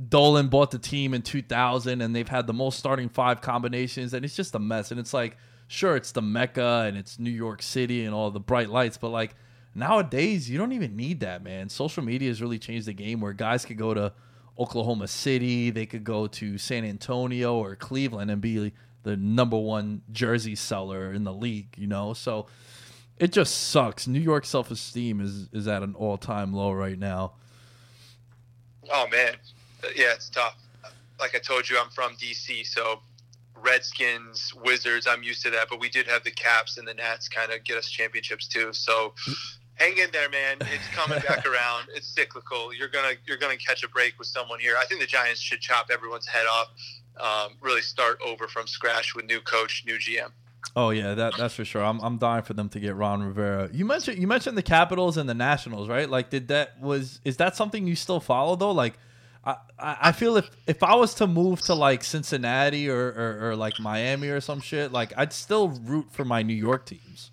Dolan 0.09 0.49
bought 0.49 0.71
the 0.71 0.79
team 0.79 1.15
in 1.15 1.23
2000, 1.23 2.01
and 2.01 2.15
they've 2.15 2.29
had 2.29 2.47
the 2.47 2.53
most 2.53 2.79
starting 2.79 3.09
five 3.09 3.41
combinations, 3.41 4.15
and 4.15 4.25
it's 4.25 4.37
just 4.37 4.55
a 4.55 4.59
mess. 4.59 4.91
And 4.91 4.99
it's 4.99 5.13
like, 5.13 5.37
sure, 5.69 5.97
it's 5.97 6.13
the 6.13 6.23
Mecca 6.23 6.85
and 6.87 6.97
it's 6.97 7.19
New 7.19 7.31
York 7.31 7.63
City 7.63 8.05
and 8.05 8.15
all 8.15 8.31
the 8.31 8.41
bright 8.41 8.71
lights, 8.71 8.99
but 8.99 9.09
like 9.09 9.35
nowadays, 9.75 10.49
you 10.51 10.59
don't 10.59 10.73
even 10.73 10.97
need 10.97 11.21
that, 11.21 11.43
man. 11.43 11.69
Social 11.69 12.03
media 12.03 12.29
has 12.29 12.43
really 12.43 12.59
changed 12.59 12.87
the 12.87 12.93
game 12.93 13.21
where 13.21 13.33
guys 13.33 13.65
could 13.65 13.79
go 13.79 13.95
to 13.95 14.13
Oklahoma 14.59 15.09
City, 15.09 15.71
they 15.71 15.87
could 15.87 16.05
go 16.05 16.27
to 16.27 16.59
San 16.59 16.85
Antonio 16.85 17.57
or 17.57 17.75
Cleveland 17.75 18.31
and 18.31 18.41
be 18.41 18.73
the 19.03 19.17
number 19.17 19.57
one 19.59 20.03
jersey 20.13 20.55
seller 20.55 21.13
in 21.13 21.25
the 21.25 21.33
league, 21.33 21.75
you 21.77 21.87
know? 21.87 22.13
So 22.13 22.47
it 23.17 23.33
just 23.33 23.69
sucks. 23.69 24.07
New 24.07 24.21
York 24.21 24.45
self 24.45 24.71
esteem 24.71 25.21
is, 25.21 25.49
is 25.53 25.69
at 25.69 25.83
an 25.83 25.95
all 25.95 26.19
time 26.19 26.53
low 26.53 26.73
right 26.73 26.99
now. 26.99 27.33
Oh 28.91 29.07
man, 29.11 29.35
yeah, 29.95 30.13
it's 30.13 30.29
tough. 30.29 30.57
Like 31.21 31.35
I 31.35 31.39
told 31.39 31.69
you, 31.69 31.79
I'm 31.79 31.91
from 31.91 32.15
DC, 32.17 32.67
so 32.67 33.01
Redskins, 33.57 34.53
Wizards, 34.65 35.07
I'm 35.07 35.23
used 35.23 35.43
to 35.45 35.51
that. 35.51 35.69
But 35.71 35.81
we 35.81 35.89
did 35.89 36.07
have 36.09 36.25
the 36.25 36.31
Caps 36.31 36.79
and 36.79 36.87
the 36.87 36.95
Nats 36.95 37.29
kind 37.29 37.53
of 37.53 37.63
get 37.65 37.77
us 37.77 37.89
championships 37.89 38.49
too. 38.49 38.73
So 38.73 39.15
hang 39.75 39.99
in 39.99 40.11
there, 40.13 40.29
man. 40.31 40.59
It's 40.61 40.89
coming 40.95 41.21
back 41.21 41.47
around. 41.51 41.89
It's 41.95 42.09
cyclical. 42.09 42.75
You're 42.75 42.89
gonna 42.89 43.15
you're 43.27 43.37
gonna 43.37 43.57
catch 43.57 43.83
a 43.85 43.89
break 43.89 44.19
with 44.19 44.29
someone 44.29 44.59
here. 44.59 44.75
I 44.79 44.85
think 44.87 45.01
the 45.01 45.07
Giants 45.07 45.41
should 45.41 45.61
chop 45.61 45.91
everyone's 45.93 46.27
head 46.27 46.47
off. 46.47 46.71
Um, 47.21 47.57
really 47.61 47.83
start 47.83 48.19
over 48.25 48.49
from 48.49 48.67
scratch 48.67 49.15
with 49.15 49.27
new 49.27 49.41
coach, 49.41 49.85
new 49.87 49.97
GM. 49.99 50.31
Oh 50.75 50.91
yeah, 50.91 51.15
that 51.15 51.35
that's 51.37 51.55
for 51.55 51.65
sure. 51.65 51.85
I'm 51.85 52.01
I'm 52.01 52.19
dying 52.19 52.43
for 52.43 52.55
them 52.55 52.69
to 52.71 52.81
get 52.81 52.95
Ron 52.95 53.23
Rivera. 53.23 53.69
You 53.73 53.85
mentioned 53.85 54.19
you 54.19 54.27
mentioned 54.27 54.57
the 54.57 54.63
Capitals 54.63 55.17
and 55.17 55.29
the 55.29 55.35
Nationals, 55.35 55.89
right? 55.89 56.09
Like, 56.09 56.31
did 56.31 56.49
that 56.49 56.81
was 56.81 57.21
is 57.25 57.37
that 57.37 57.57
something 57.57 57.87
you 57.87 57.97
still 57.97 58.21
follow 58.21 58.57
though? 58.57 58.73
Like, 58.73 58.95
I 59.45 59.57
I 59.79 60.13
feel 60.13 60.37
if 60.37 60.51
if 60.67 60.83
I 60.83 60.95
was 60.95 61.15
to 61.15 61.27
move 61.27 61.61
to 61.63 61.75
like 61.75 62.05
Cincinnati 62.05 62.89
or 62.89 63.09
or, 63.09 63.39
or 63.51 63.57
like 63.57 63.79
Miami 63.81 64.29
or 64.29 64.41
some 64.41 64.61
shit, 64.61 64.93
like 64.93 65.13
I'd 65.17 65.33
still 65.33 65.69
root 65.69 66.13
for 66.13 66.25
my 66.25 66.43
New 66.43 66.55
York 66.55 66.87
teams. 66.87 67.31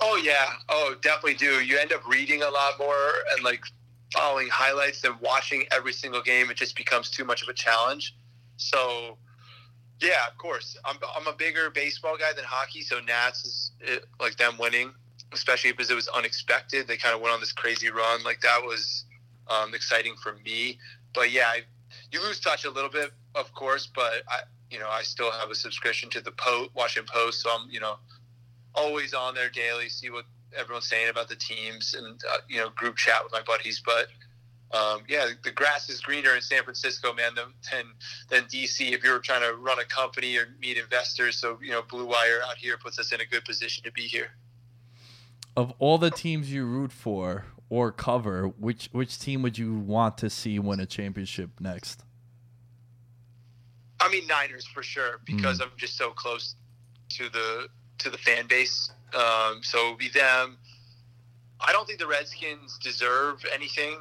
Oh 0.00 0.20
yeah, 0.22 0.46
oh 0.68 0.94
definitely 1.02 1.34
do. 1.34 1.62
You 1.62 1.78
end 1.78 1.92
up 1.92 2.06
reading 2.06 2.42
a 2.42 2.48
lot 2.48 2.78
more 2.78 3.10
and 3.32 3.44
like 3.44 3.62
following 4.12 4.48
highlights 4.48 5.02
and 5.04 5.18
watching 5.20 5.64
every 5.72 5.92
single 5.92 6.22
game. 6.22 6.50
It 6.50 6.56
just 6.56 6.76
becomes 6.76 7.10
too 7.10 7.24
much 7.24 7.42
of 7.42 7.48
a 7.48 7.54
challenge. 7.54 8.16
So 8.56 9.18
yeah, 10.00 10.26
of 10.30 10.38
course, 10.38 10.76
I'm 10.84 10.96
I'm 11.16 11.26
a 11.26 11.36
bigger 11.36 11.70
baseball 11.70 12.16
guy 12.16 12.32
than 12.34 12.44
hockey. 12.44 12.82
So 12.82 13.00
Nats 13.00 13.44
is 13.44 13.72
it, 13.80 14.04
like 14.20 14.36
them 14.36 14.56
winning, 14.58 14.92
especially 15.32 15.72
because 15.72 15.90
it 15.90 15.94
was 15.94 16.08
unexpected. 16.08 16.86
They 16.86 16.96
kind 16.96 17.14
of 17.14 17.20
went 17.20 17.34
on 17.34 17.40
this 17.40 17.52
crazy 17.52 17.90
run. 17.90 18.22
Like 18.22 18.40
that 18.42 18.62
was 18.62 19.04
um, 19.48 19.74
exciting 19.74 20.14
for 20.22 20.36
me. 20.44 20.78
But 21.12 21.30
yeah, 21.30 21.46
I, 21.46 21.60
you 22.12 22.22
lose 22.22 22.40
touch 22.40 22.64
a 22.64 22.70
little 22.70 22.90
bit, 22.90 23.12
of 23.34 23.52
course. 23.54 23.88
But 23.94 24.22
I, 24.28 24.40
you 24.70 24.78
know, 24.78 24.88
I 24.88 25.02
still 25.02 25.30
have 25.30 25.50
a 25.50 25.54
subscription 25.54 26.10
to 26.10 26.20
the 26.20 26.32
Post, 26.32 26.70
Washington 26.74 27.10
Post, 27.12 27.42
so 27.42 27.50
I'm, 27.50 27.68
you 27.70 27.80
know, 27.80 27.96
always 28.74 29.14
on 29.14 29.34
there 29.34 29.50
daily, 29.50 29.88
see 29.88 30.10
what 30.10 30.24
everyone's 30.56 30.88
saying 30.88 31.10
about 31.10 31.28
the 31.28 31.36
teams, 31.36 31.94
and 31.94 32.20
uh, 32.32 32.38
you 32.48 32.58
know, 32.58 32.70
group 32.70 32.96
chat 32.96 33.22
with 33.22 33.32
my 33.32 33.42
buddies. 33.42 33.82
But 33.84 34.08
um, 34.76 35.02
yeah, 35.08 35.26
the 35.42 35.50
grass 35.50 35.88
is 35.88 36.00
greener 36.00 36.34
in 36.34 36.42
San 36.42 36.64
Francisco, 36.64 37.12
man, 37.12 37.34
than, 37.34 37.46
than 37.70 37.84
than 38.28 38.44
DC. 38.48 38.92
If 38.92 39.04
you're 39.04 39.20
trying 39.20 39.42
to 39.42 39.54
run 39.56 39.78
a 39.78 39.84
company 39.84 40.36
or 40.36 40.48
meet 40.60 40.76
investors, 40.76 41.38
so 41.38 41.58
you 41.62 41.70
know, 41.70 41.82
Blue 41.82 42.06
Wire 42.06 42.40
out 42.46 42.56
here 42.56 42.76
puts 42.76 42.98
us 42.98 43.12
in 43.12 43.20
a 43.20 43.26
good 43.26 43.44
position 43.44 43.84
to 43.84 43.92
be 43.92 44.02
here. 44.02 44.30
Of 45.56 45.72
all 45.78 45.98
the 45.98 46.10
teams 46.10 46.52
you 46.52 46.64
root 46.64 46.90
for 46.90 47.44
or 47.70 47.92
cover, 47.92 48.46
which 48.58 48.88
which 48.92 49.18
team 49.18 49.42
would 49.42 49.58
you 49.58 49.74
want 49.74 50.18
to 50.18 50.30
see 50.30 50.58
win 50.58 50.80
a 50.80 50.86
championship 50.86 51.50
next? 51.60 52.04
I 54.00 54.08
mean 54.10 54.26
Niners 54.26 54.66
for 54.66 54.82
sure 54.82 55.20
because 55.24 55.60
I'm 55.60 55.70
just 55.76 55.96
so 55.96 56.10
close 56.10 56.56
to 57.10 57.28
the 57.30 57.68
to 57.98 58.10
the 58.10 58.18
fan 58.18 58.46
base. 58.46 58.90
Um, 59.14 59.60
so 59.62 59.86
it 59.86 59.90
would 59.90 59.98
be 59.98 60.08
them. 60.10 60.58
I 61.60 61.72
don't 61.72 61.86
think 61.86 61.98
the 61.98 62.06
Redskins 62.06 62.78
deserve 62.82 63.44
anything. 63.54 63.98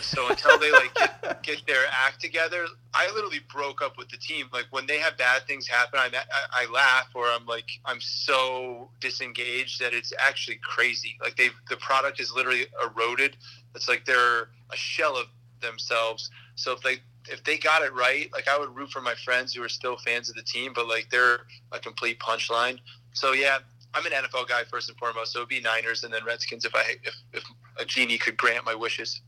So 0.00 0.28
until 0.28 0.58
they 0.58 0.72
like 0.72 0.92
get, 0.94 1.42
get 1.42 1.66
their 1.66 1.84
act 1.90 2.20
together, 2.20 2.66
I 2.96 3.12
literally 3.14 3.40
broke 3.52 3.82
up 3.82 3.98
with 3.98 4.08
the 4.08 4.16
team. 4.16 4.46
Like 4.54 4.64
when 4.70 4.86
they 4.86 4.98
have 4.98 5.18
bad 5.18 5.42
things 5.46 5.68
happen, 5.68 5.98
I, 5.98 6.08
I, 6.14 6.64
I 6.64 6.72
laugh 6.72 7.08
or 7.14 7.26
I'm 7.26 7.44
like 7.44 7.68
I'm 7.84 8.00
so 8.00 8.90
disengaged 9.00 9.80
that 9.82 9.92
it's 9.92 10.14
actually 10.18 10.58
crazy. 10.62 11.18
Like 11.22 11.36
they 11.36 11.50
the 11.68 11.76
product 11.76 12.20
is 12.20 12.32
literally 12.32 12.64
eroded. 12.82 13.36
It's 13.74 13.86
like 13.86 14.06
they're 14.06 14.48
a 14.72 14.76
shell 14.76 15.16
of 15.16 15.26
themselves. 15.60 16.30
So 16.54 16.72
if 16.72 16.80
they 16.80 17.00
if 17.28 17.44
they 17.44 17.58
got 17.58 17.82
it 17.82 17.92
right, 17.92 18.32
like 18.32 18.48
I 18.48 18.58
would 18.58 18.74
root 18.74 18.90
for 18.90 19.02
my 19.02 19.14
friends 19.14 19.52
who 19.52 19.62
are 19.62 19.68
still 19.68 19.98
fans 19.98 20.30
of 20.30 20.36
the 20.36 20.42
team, 20.42 20.72
but 20.74 20.88
like 20.88 21.08
they're 21.10 21.40
a 21.72 21.78
complete 21.78 22.18
punchline. 22.18 22.78
So 23.12 23.32
yeah, 23.32 23.58
I'm 23.92 24.06
an 24.06 24.12
NFL 24.12 24.48
guy 24.48 24.62
first 24.70 24.88
and 24.88 24.96
foremost. 24.96 25.32
So 25.32 25.40
it'd 25.40 25.50
be 25.50 25.60
Niners 25.60 26.04
and 26.04 26.14
then 26.14 26.24
Redskins 26.24 26.64
if 26.64 26.74
I 26.74 26.96
if, 27.02 27.14
if 27.34 27.44
a 27.78 27.84
genie 27.84 28.16
could 28.16 28.38
grant 28.38 28.64
my 28.64 28.74
wishes. 28.74 29.20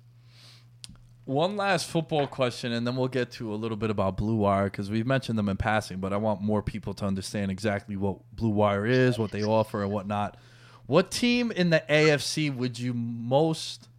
One 1.28 1.58
last 1.58 1.90
football 1.90 2.26
question, 2.26 2.72
and 2.72 2.86
then 2.86 2.96
we'll 2.96 3.08
get 3.08 3.32
to 3.32 3.52
a 3.52 3.54
little 3.54 3.76
bit 3.76 3.90
about 3.90 4.16
Blue 4.16 4.36
Wire 4.36 4.64
because 4.64 4.90
we've 4.90 5.06
mentioned 5.06 5.38
them 5.38 5.50
in 5.50 5.58
passing, 5.58 5.98
but 5.98 6.10
I 6.14 6.16
want 6.16 6.40
more 6.40 6.62
people 6.62 6.94
to 6.94 7.04
understand 7.04 7.50
exactly 7.50 7.96
what 7.96 8.20
Blue 8.32 8.48
Wire 8.48 8.86
is, 8.86 9.18
what 9.18 9.30
they 9.30 9.42
offer, 9.42 9.82
and 9.82 9.92
whatnot. 9.92 10.38
What 10.86 11.10
team 11.10 11.50
in 11.50 11.68
the 11.68 11.84
AFC 11.86 12.56
would 12.56 12.78
you 12.78 12.94
most 12.94 13.90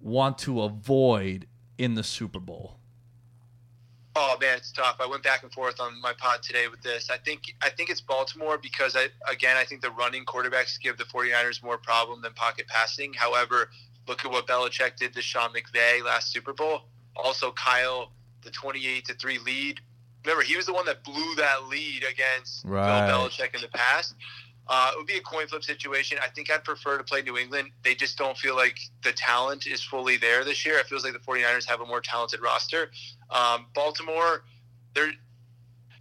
want 0.00 0.38
to 0.38 0.62
avoid 0.62 1.46
in 1.76 1.94
the 1.94 2.02
Super 2.02 2.40
Bowl? 2.40 2.78
Oh 4.14 4.38
man, 4.40 4.56
it's 4.56 4.72
tough. 4.72 4.96
I 4.98 5.06
went 5.06 5.22
back 5.22 5.42
and 5.42 5.52
forth 5.52 5.78
on 5.78 6.00
my 6.00 6.14
pod 6.16 6.42
today 6.42 6.68
with 6.68 6.80
this. 6.80 7.10
I 7.10 7.18
think 7.18 7.42
I 7.60 7.68
think 7.68 7.90
it's 7.90 8.00
Baltimore 8.00 8.56
because 8.56 8.96
I 8.96 9.08
again 9.30 9.58
I 9.58 9.64
think 9.64 9.82
the 9.82 9.90
running 9.90 10.24
quarterbacks 10.24 10.80
give 10.80 10.96
the 10.96 11.04
49ers 11.04 11.62
more 11.62 11.76
problem 11.76 12.22
than 12.22 12.32
pocket 12.32 12.66
passing. 12.66 13.12
However, 13.12 13.68
look 14.08 14.24
at 14.24 14.30
what 14.30 14.46
Belichick 14.46 14.96
did 14.96 15.12
to 15.14 15.22
Sean 15.22 15.50
McVay 15.50 16.04
last 16.04 16.32
Super 16.32 16.52
Bowl. 16.52 16.82
Also 17.16 17.52
Kyle, 17.52 18.12
the 18.42 18.50
28 18.50 19.04
to 19.06 19.14
3 19.14 19.38
lead. 19.38 19.80
Remember, 20.24 20.42
he 20.42 20.56
was 20.56 20.66
the 20.66 20.72
one 20.72 20.86
that 20.86 21.04
blew 21.04 21.34
that 21.36 21.66
lead 21.68 22.04
against 22.04 22.64
Right. 22.64 23.06
Bill 23.06 23.28
Belichick 23.28 23.54
in 23.54 23.60
the 23.60 23.68
past. 23.68 24.14
Uh, 24.68 24.90
it 24.92 24.98
would 24.98 25.06
be 25.06 25.16
a 25.16 25.20
coin 25.20 25.46
flip 25.46 25.62
situation. 25.62 26.18
I 26.20 26.28
think 26.28 26.50
I'd 26.50 26.64
prefer 26.64 26.98
to 26.98 27.04
play 27.04 27.22
New 27.22 27.38
England. 27.38 27.70
They 27.84 27.94
just 27.94 28.18
don't 28.18 28.36
feel 28.36 28.56
like 28.56 28.76
the 29.04 29.12
talent 29.12 29.66
is 29.68 29.82
fully 29.82 30.16
there 30.16 30.44
this 30.44 30.66
year. 30.66 30.78
It 30.78 30.86
feels 30.86 31.04
like 31.04 31.12
the 31.12 31.20
49ers 31.20 31.64
have 31.66 31.80
a 31.80 31.86
more 31.86 32.00
talented 32.00 32.40
roster. 32.40 32.90
Um, 33.30 33.66
Baltimore, 33.74 34.42
they're 34.94 35.12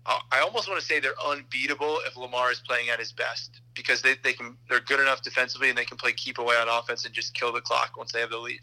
I 0.05 0.19
I 0.31 0.39
almost 0.39 0.67
want 0.67 0.79
to 0.79 0.85
say 0.85 0.99
they're 0.99 1.19
unbeatable 1.25 1.99
if 2.05 2.17
Lamar 2.17 2.51
is 2.51 2.59
playing 2.59 2.89
at 2.89 2.99
his 2.99 3.11
best 3.11 3.61
because 3.73 4.01
they, 4.01 4.15
they 4.23 4.33
can 4.33 4.57
they're 4.69 4.79
good 4.79 4.99
enough 4.99 5.21
defensively 5.21 5.69
and 5.69 5.77
they 5.77 5.85
can 5.85 5.97
play 5.97 6.13
keep 6.13 6.37
away 6.37 6.55
on 6.55 6.67
offense 6.67 7.05
and 7.05 7.13
just 7.13 7.33
kill 7.33 7.51
the 7.51 7.61
clock 7.61 7.97
once 7.97 8.11
they 8.11 8.19
have 8.19 8.29
the 8.29 8.37
lead. 8.37 8.61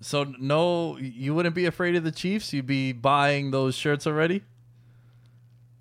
So 0.00 0.24
no, 0.38 0.96
you 0.98 1.34
wouldn't 1.34 1.54
be 1.54 1.66
afraid 1.66 1.94
of 1.96 2.04
the 2.04 2.12
Chiefs. 2.12 2.52
You'd 2.52 2.66
be 2.66 2.92
buying 2.92 3.50
those 3.50 3.74
shirts 3.74 4.06
already. 4.06 4.42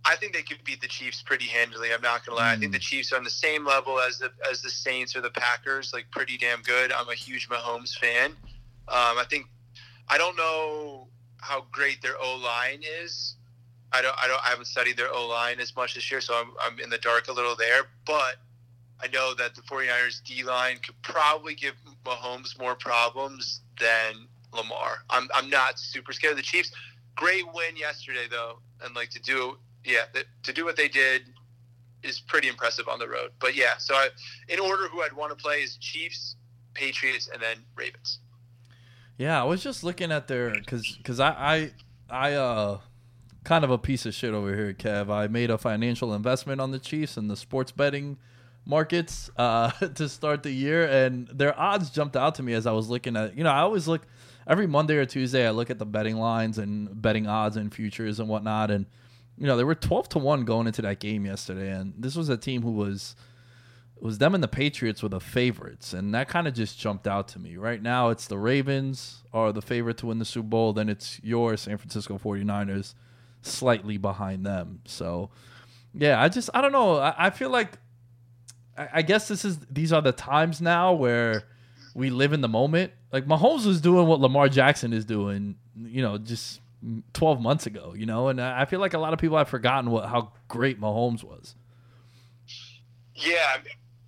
I 0.06 0.16
think 0.16 0.34
they 0.34 0.42
could 0.42 0.64
beat 0.64 0.82
the 0.82 0.88
Chiefs 0.88 1.22
pretty 1.22 1.46
handily. 1.46 1.94
I'm 1.94 2.02
not 2.02 2.26
gonna 2.26 2.38
lie. 2.38 2.54
I 2.54 2.58
think 2.58 2.72
the 2.72 2.80
Chiefs 2.80 3.12
are 3.12 3.18
on 3.18 3.24
the 3.24 3.30
same 3.30 3.66
level 3.66 4.00
as 4.00 4.18
the 4.18 4.32
as 4.50 4.62
the 4.62 4.70
Saints 4.70 5.16
or 5.16 5.22
the 5.22 5.30
Packers, 5.30 5.94
like 5.94 6.10
pretty 6.12 6.38
damn 6.38 6.62
good. 6.62 6.92
I'm 6.92 7.08
a 7.10 7.16
huge 7.16 7.48
Mahomes 7.50 7.98
fan. 7.98 8.32
Um, 8.88 9.18
I 9.18 9.26
think 9.30 9.46
I 10.08 10.18
don't 10.18 10.36
know 10.36 11.08
how 11.42 11.66
great 11.72 12.02
their 12.02 12.20
O 12.20 12.38
line 12.38 12.82
is. 13.02 13.36
I 13.92 14.02
don't 14.02 14.16
I 14.22 14.28
don't 14.28 14.42
I 14.46 14.50
haven't 14.50 14.66
studied 14.66 14.98
their 14.98 15.12
O 15.12 15.28
line 15.28 15.60
as 15.60 15.76
much 15.76 15.96
this 15.96 16.10
year, 16.12 16.22
so 16.22 16.34
I'm 16.36 16.52
I'm 16.62 16.80
in 16.80 16.90
the 16.90 16.98
dark 16.98 17.28
a 17.28 17.32
little 17.32 17.56
there. 17.56 17.84
But 18.06 18.36
I 19.02 19.08
know 19.08 19.34
that 19.36 19.56
the 19.56 19.62
49ers 19.62 20.24
D 20.24 20.44
line 20.44 20.78
could 20.78 21.02
probably 21.02 21.56
give 21.56 21.74
Mahomes 22.06 22.58
more 22.60 22.76
problems 22.76 23.62
than 23.80 24.28
Lamar. 24.54 25.00
I'm 25.10 25.28
I'm 25.34 25.50
not 25.50 25.80
super 25.80 26.14
scared 26.14 26.32
of 26.32 26.38
the 26.38 26.44
Chiefs. 26.44 26.72
Great 27.16 27.46
win 27.54 27.76
yesterday 27.76 28.28
though, 28.30 28.60
and 28.84 28.96
like 28.96 29.10
to 29.12 29.22
do 29.22 29.58
yeah 29.84 30.06
to 30.44 30.54
do 30.54 30.66
what 30.66 30.76
they 30.76 30.88
did 30.88 31.24
is 32.04 32.20
pretty 32.20 32.48
impressive 32.48 32.88
on 32.88 33.00
the 33.00 33.08
road. 33.08 33.32
But 33.40 33.56
yeah, 33.56 33.78
so 33.78 33.94
I, 33.94 34.10
in 34.48 34.60
order, 34.60 34.88
who 34.88 35.02
I'd 35.02 35.14
want 35.14 35.38
to 35.38 35.42
play 35.42 35.58
is 35.58 35.76
Chiefs, 35.78 36.36
Patriots, 36.74 37.30
and 37.32 37.42
then 37.42 37.58
Ravens. 37.76 38.20
Yeah, 39.18 39.42
I 39.42 39.44
was 39.44 39.62
just 39.62 39.84
looking 39.84 40.12
at 40.12 40.28
their 40.28 40.52
because 40.52 40.96
because 40.96 41.20
I 41.20 41.30
I 41.30 41.72
I 42.10 42.34
uh 42.34 42.80
kind 43.50 43.64
of 43.64 43.72
a 43.72 43.80
piece 43.80 44.06
of 44.06 44.14
shit 44.14 44.32
over 44.32 44.56
here, 44.56 44.74
Kev. 44.76 45.10
I 45.10 45.26
made 45.26 45.50
a 45.50 45.58
financial 45.58 46.14
investment 46.14 46.62
on 46.62 46.70
the 46.70 46.78
Chiefs 46.78 47.18
and 47.18 47.32
the 47.32 47.36
sports 47.36 47.72
betting 47.72 48.20
markets 48.64 49.32
uh 49.38 49.72
to 49.96 50.08
start 50.08 50.44
the 50.44 50.52
year, 50.52 50.86
and 50.86 51.28
their 51.30 51.60
odds 51.60 51.90
jumped 51.90 52.16
out 52.16 52.36
to 52.36 52.44
me 52.44 52.54
as 52.54 52.68
I 52.68 52.74
was 52.74 52.90
looking 52.90 53.18
at. 53.18 53.36
You 53.36 53.44
know, 53.44 53.50
I 53.50 53.62
always 53.62 53.88
look 53.88 54.04
every 54.46 54.68
Monday 54.68 54.98
or 54.98 55.06
Tuesday. 55.06 55.48
I 55.48 55.50
look 55.50 55.72
at 55.72 55.80
the 55.80 55.86
betting 55.88 56.18
lines 56.18 56.60
and 56.60 57.02
betting 57.02 57.26
odds 57.26 57.58
and 57.58 57.74
futures 57.74 58.20
and 58.20 58.30
whatnot, 58.30 58.70
and 58.70 58.86
you 59.36 59.48
know 59.48 59.58
they 59.58 59.64
were 59.64 59.74
twelve 59.74 60.08
to 60.10 60.20
one 60.20 60.46
going 60.46 60.68
into 60.68 60.84
that 60.84 61.00
game 61.00 61.26
yesterday, 61.26 61.72
and 61.72 61.96
this 61.98 62.16
was 62.16 62.30
a 62.30 62.38
team 62.38 62.62
who 62.62 62.74
was 62.74 63.16
was 64.00 64.20
them 64.20 64.36
and 64.36 64.44
the 64.44 64.48
Patriots 64.48 65.02
were 65.02 65.10
the 65.10 65.20
favorites, 65.20 65.92
and 65.92 66.14
that 66.14 66.30
kind 66.30 66.48
of 66.48 66.54
just 66.54 66.78
jumped 66.78 67.08
out 67.08 67.28
to 67.30 67.40
me. 67.40 67.58
Right 67.58 67.82
now, 67.82 68.10
it's 68.10 68.28
the 68.28 68.38
Ravens 68.38 69.24
are 69.34 69.52
the 69.52 69.64
favorite 69.64 69.98
to 69.98 70.06
win 70.06 70.20
the 70.20 70.26
Super 70.26 70.50
Bowl, 70.50 70.72
then 70.72 70.88
it's 70.88 71.20
your 71.24 71.58
San 71.58 71.78
Francisco 71.80 72.20
49ers 72.20 72.94
slightly 73.42 73.98
behind 73.98 74.46
them. 74.46 74.82
So, 74.86 75.30
yeah, 75.94 76.22
I 76.22 76.30
just 76.30 76.50
I 76.54 76.62
don't 76.62 76.72
know. 76.72 76.98
I, 76.98 77.28
I 77.28 77.30
feel 77.30 77.50
like 77.50 77.78
I, 78.78 78.88
I 78.96 79.02
guess 79.02 79.28
this 79.28 79.46
is 79.46 79.60
these 79.70 79.94
are 79.94 80.02
the 80.02 80.12
times 80.12 80.62
now 80.62 80.94
where 80.94 81.44
we 81.94 82.10
live 82.10 82.34
in 82.34 82.42
the 82.42 82.48
moment. 82.48 82.94
Like 83.12 83.26
Mahomes 83.26 83.66
was 83.66 83.82
doing 83.82 84.08
what 84.08 84.20
Lamar 84.20 84.50
Jackson 84.50 84.94
is 84.94 85.06
doing, 85.06 85.56
you 85.76 86.02
know, 86.02 86.18
just 86.18 86.62
12 87.14 87.42
months 87.42 87.66
ago, 87.66 87.94
you 87.96 88.06
know, 88.06 88.30
and 88.30 88.40
I 88.40 88.66
feel 88.66 88.80
like 88.80 88.94
a 88.94 89.00
lot 89.00 89.14
of 89.14 89.20
people 89.20 89.38
have 89.38 89.50
forgotten 89.50 89.92
what 89.92 90.08
how 90.08 90.32
great 90.48 90.80
Mahomes 90.80 91.24
was. 91.24 91.56
Yeah, 93.16 93.58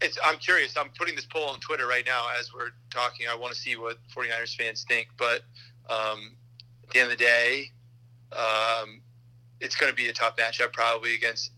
it's, 0.01 0.17
I'm 0.23 0.37
curious. 0.37 0.75
I'm 0.77 0.89
putting 0.97 1.15
this 1.15 1.25
poll 1.25 1.49
on 1.49 1.59
Twitter 1.59 1.85
right 1.85 2.05
now 2.05 2.27
as 2.39 2.53
we're 2.53 2.71
talking. 2.89 3.27
I 3.29 3.35
want 3.35 3.53
to 3.53 3.59
see 3.59 3.75
what 3.75 3.97
49ers 4.15 4.55
fans 4.55 4.85
think. 4.87 5.09
But 5.17 5.41
um, 5.89 6.35
at 6.83 6.89
the 6.91 6.99
end 6.99 7.11
of 7.11 7.17
the 7.17 7.23
day, 7.23 7.71
um, 8.31 9.01
it's 9.61 9.75
going 9.75 9.91
to 9.91 9.95
be 9.95 10.09
a 10.09 10.13
tough 10.13 10.35
matchup 10.35 10.73
probably 10.73 11.15
against 11.15 11.51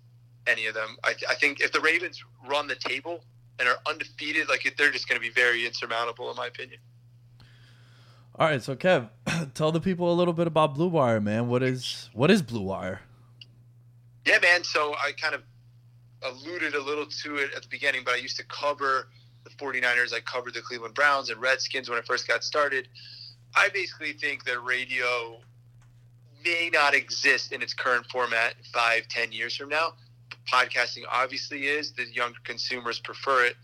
any 0.45 0.67
of 0.67 0.75
them. 0.75 0.97
I, 1.03 1.15
I 1.29 1.35
think 1.35 1.61
if 1.61 1.71
the 1.71 1.79
Ravens 1.79 2.21
run 2.47 2.67
the 2.67 2.75
table 2.75 3.23
and 3.59 3.67
are 3.67 3.77
undefeated, 3.87 4.49
like 4.49 4.71
they're 4.77 4.91
just 4.91 5.07
going 5.07 5.19
to 5.19 5.25
be 5.25 5.33
very 5.33 5.65
insurmountable, 5.65 6.29
in 6.29 6.35
my 6.35 6.47
opinion. 6.47 6.79
All 8.35 8.47
right, 8.47 8.61
so 8.61 8.75
Kev, 8.75 9.09
tell 9.53 9.71
the 9.71 9.79
people 9.79 10.11
a 10.11 10.15
little 10.15 10.33
bit 10.33 10.47
about 10.47 10.75
Blue 10.75 10.87
Wire, 10.87 11.21
man. 11.21 11.47
What 11.47 11.63
is 11.63 12.09
what 12.13 12.29
is 12.29 12.41
Blue 12.41 12.63
Wire? 12.63 13.01
Yeah, 14.25 14.39
man. 14.41 14.63
So 14.63 14.93
I 14.95 15.11
kind 15.11 15.35
of 15.35 15.43
alluded 16.23 16.73
a 16.73 16.81
little 16.81 17.05
to 17.05 17.37
it 17.37 17.51
at 17.55 17.61
the 17.61 17.67
beginning, 17.69 18.01
but 18.03 18.15
I 18.15 18.17
used 18.17 18.37
to 18.37 18.43
cover 18.45 19.09
the 19.43 19.49
49ers. 19.51 20.13
I 20.13 20.19
covered 20.21 20.53
the 20.55 20.61
Cleveland 20.61 20.95
Browns 20.95 21.29
and 21.29 21.39
Redskins 21.39 21.89
when 21.89 21.99
I 21.99 22.01
first 22.01 22.27
got 22.27 22.43
started. 22.43 22.87
I 23.55 23.69
basically 23.69 24.13
think 24.13 24.45
that 24.45 24.63
radio 24.63 25.39
may 26.43 26.69
not 26.71 26.93
exist 26.93 27.51
in 27.51 27.61
its 27.61 27.73
current 27.73 28.05
format 28.07 28.55
five, 28.73 29.07
ten 29.07 29.31
years 29.31 29.55
from 29.55 29.69
now. 29.69 29.93
Podcasting 30.51 31.03
obviously 31.09 31.67
is. 31.67 31.93
The 31.93 32.05
younger 32.13 32.39
consumers 32.43 32.99
prefer 32.99 33.45
it. 33.45 33.55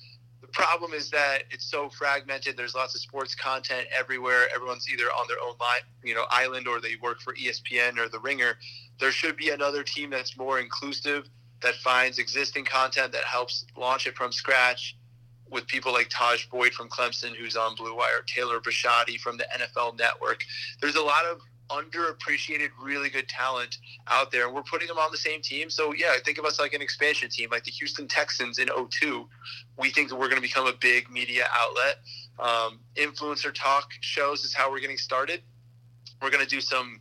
The 0.42 0.48
problem 0.48 0.94
is 0.94 1.12
that 1.12 1.44
it's 1.52 1.70
so 1.70 1.90
fragmented. 1.90 2.58
There's 2.58 2.74
lots 2.74 2.96
of 2.96 3.02
sports 3.02 3.36
content 3.36 3.88
everywhere. 3.96 4.48
Everyone's 4.54 4.90
either 4.90 5.06
on 5.06 5.28
their 5.28 5.40
own 5.40 5.56
line, 5.60 5.82
you 6.04 6.16
know, 6.16 6.26
island, 6.32 6.68
or 6.68 6.80
they 6.80 6.96
work 7.02 7.22
for 7.22 7.36
ESPN 7.36 7.98
or 7.98 8.10
The 8.10 8.20
Ringer. 8.20 8.58
There 9.00 9.12
should 9.12 9.38
be 9.38 9.50
another 9.50 9.84
team 9.84 10.10
that's 10.10 10.38
more 10.38 10.60
inclusive, 10.60 11.30
that 11.62 11.76
finds 11.76 12.20
existing 12.20 12.66
content 12.66 13.12
that 13.12 13.26
helps 13.26 13.66
launch 13.78 14.08
it 14.08 14.16
from 14.16 14.32
scratch. 14.32 14.96
With 15.52 15.66
people 15.66 15.92
like 15.92 16.10
Tajh 16.10 16.48
Boyd 16.52 16.74
from 16.74 16.90
Clemson, 16.90 17.36
who's 17.36 17.56
on 17.56 17.76
Blue 17.76 17.96
Wire, 17.96 18.22
Taylor 18.28 18.60
Bisciotti 18.60 19.20
from 19.20 19.36
the 19.36 19.48
NFL 19.52 19.98
Network. 19.98 20.44
There's 20.80 20.96
a 20.96 21.02
lot 21.02 21.26
of 21.26 21.42
underappreciated, 21.70 22.70
really 22.82 23.10
good 23.10 23.28
talent 23.28 23.78
out 24.08 24.32
there, 24.32 24.46
and 24.46 24.56
we're 24.56 24.64
putting 24.64 24.88
them 24.88 24.98
on 24.98 25.12
the 25.12 25.18
same 25.18 25.42
team. 25.42 25.70
So 25.70 25.94
yeah, 25.94 26.14
think 26.24 26.38
of 26.38 26.46
us 26.46 26.60
like 26.60 26.74
an 26.74 26.82
expansion 26.82 27.30
team, 27.30 27.50
like 27.52 27.64
the 27.64 27.72
Houston 27.72 28.08
Texans 28.08 28.60
in 28.60 28.68
02. 28.68 29.28
We 29.78 29.92
think 29.92 30.10
that 30.10 30.16
we're 30.16 30.30
going 30.30 30.42
to 30.42 30.48
become 30.48 30.68
a 30.68 30.74
big 30.74 31.10
media 31.10 31.46
outlet. 31.54 31.98
Um, 32.40 32.80
influencer 32.96 33.54
talk 33.54 33.92
shows 34.02 34.44
is 34.44 34.54
how 34.54 34.72
we're 34.72 34.80
getting 34.80 34.98
started. 34.98 35.42
We're 36.22 36.32
going 36.32 36.44
to 36.44 36.50
do 36.50 36.62
some 36.62 37.00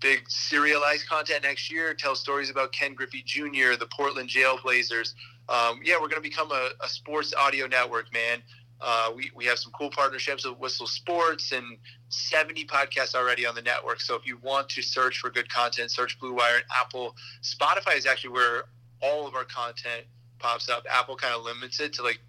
big 0.00 0.28
serialized 0.28 1.08
content 1.08 1.42
next 1.42 1.70
year. 1.70 1.94
Tell 1.94 2.14
stories 2.14 2.50
about 2.50 2.72
Ken 2.72 2.94
Griffey 2.94 3.22
Jr., 3.24 3.76
the 3.78 3.88
Portland 3.90 4.28
Jailblazers. 4.28 5.14
Um, 5.48 5.80
yeah, 5.84 5.94
we're 5.94 6.08
going 6.08 6.22
to 6.22 6.28
become 6.28 6.50
a, 6.50 6.70
a 6.82 6.88
sports 6.88 7.32
audio 7.34 7.66
network, 7.66 8.12
man. 8.12 8.42
Uh, 8.80 9.10
we, 9.14 9.30
we 9.34 9.44
have 9.46 9.58
some 9.58 9.72
cool 9.72 9.90
partnerships 9.90 10.46
with 10.46 10.58
Whistle 10.58 10.86
Sports 10.86 11.52
and 11.52 11.78
70 12.08 12.66
podcasts 12.66 13.14
already 13.14 13.46
on 13.46 13.54
the 13.54 13.62
network. 13.62 14.00
So 14.00 14.14
if 14.14 14.26
you 14.26 14.38
want 14.42 14.68
to 14.70 14.82
search 14.82 15.18
for 15.18 15.30
good 15.30 15.48
content, 15.48 15.90
search 15.90 16.18
Blue 16.20 16.34
Wire 16.34 16.56
and 16.56 16.64
Apple. 16.78 17.14
Spotify 17.42 17.96
is 17.96 18.06
actually 18.06 18.30
where 18.30 18.64
all 19.00 19.26
of 19.26 19.34
our 19.34 19.44
content 19.44 20.04
pops 20.38 20.68
up. 20.68 20.84
Apple 20.90 21.16
kind 21.16 21.34
of 21.34 21.42
limits 21.42 21.80
it 21.80 21.94
to 21.94 22.02
like 22.02 22.20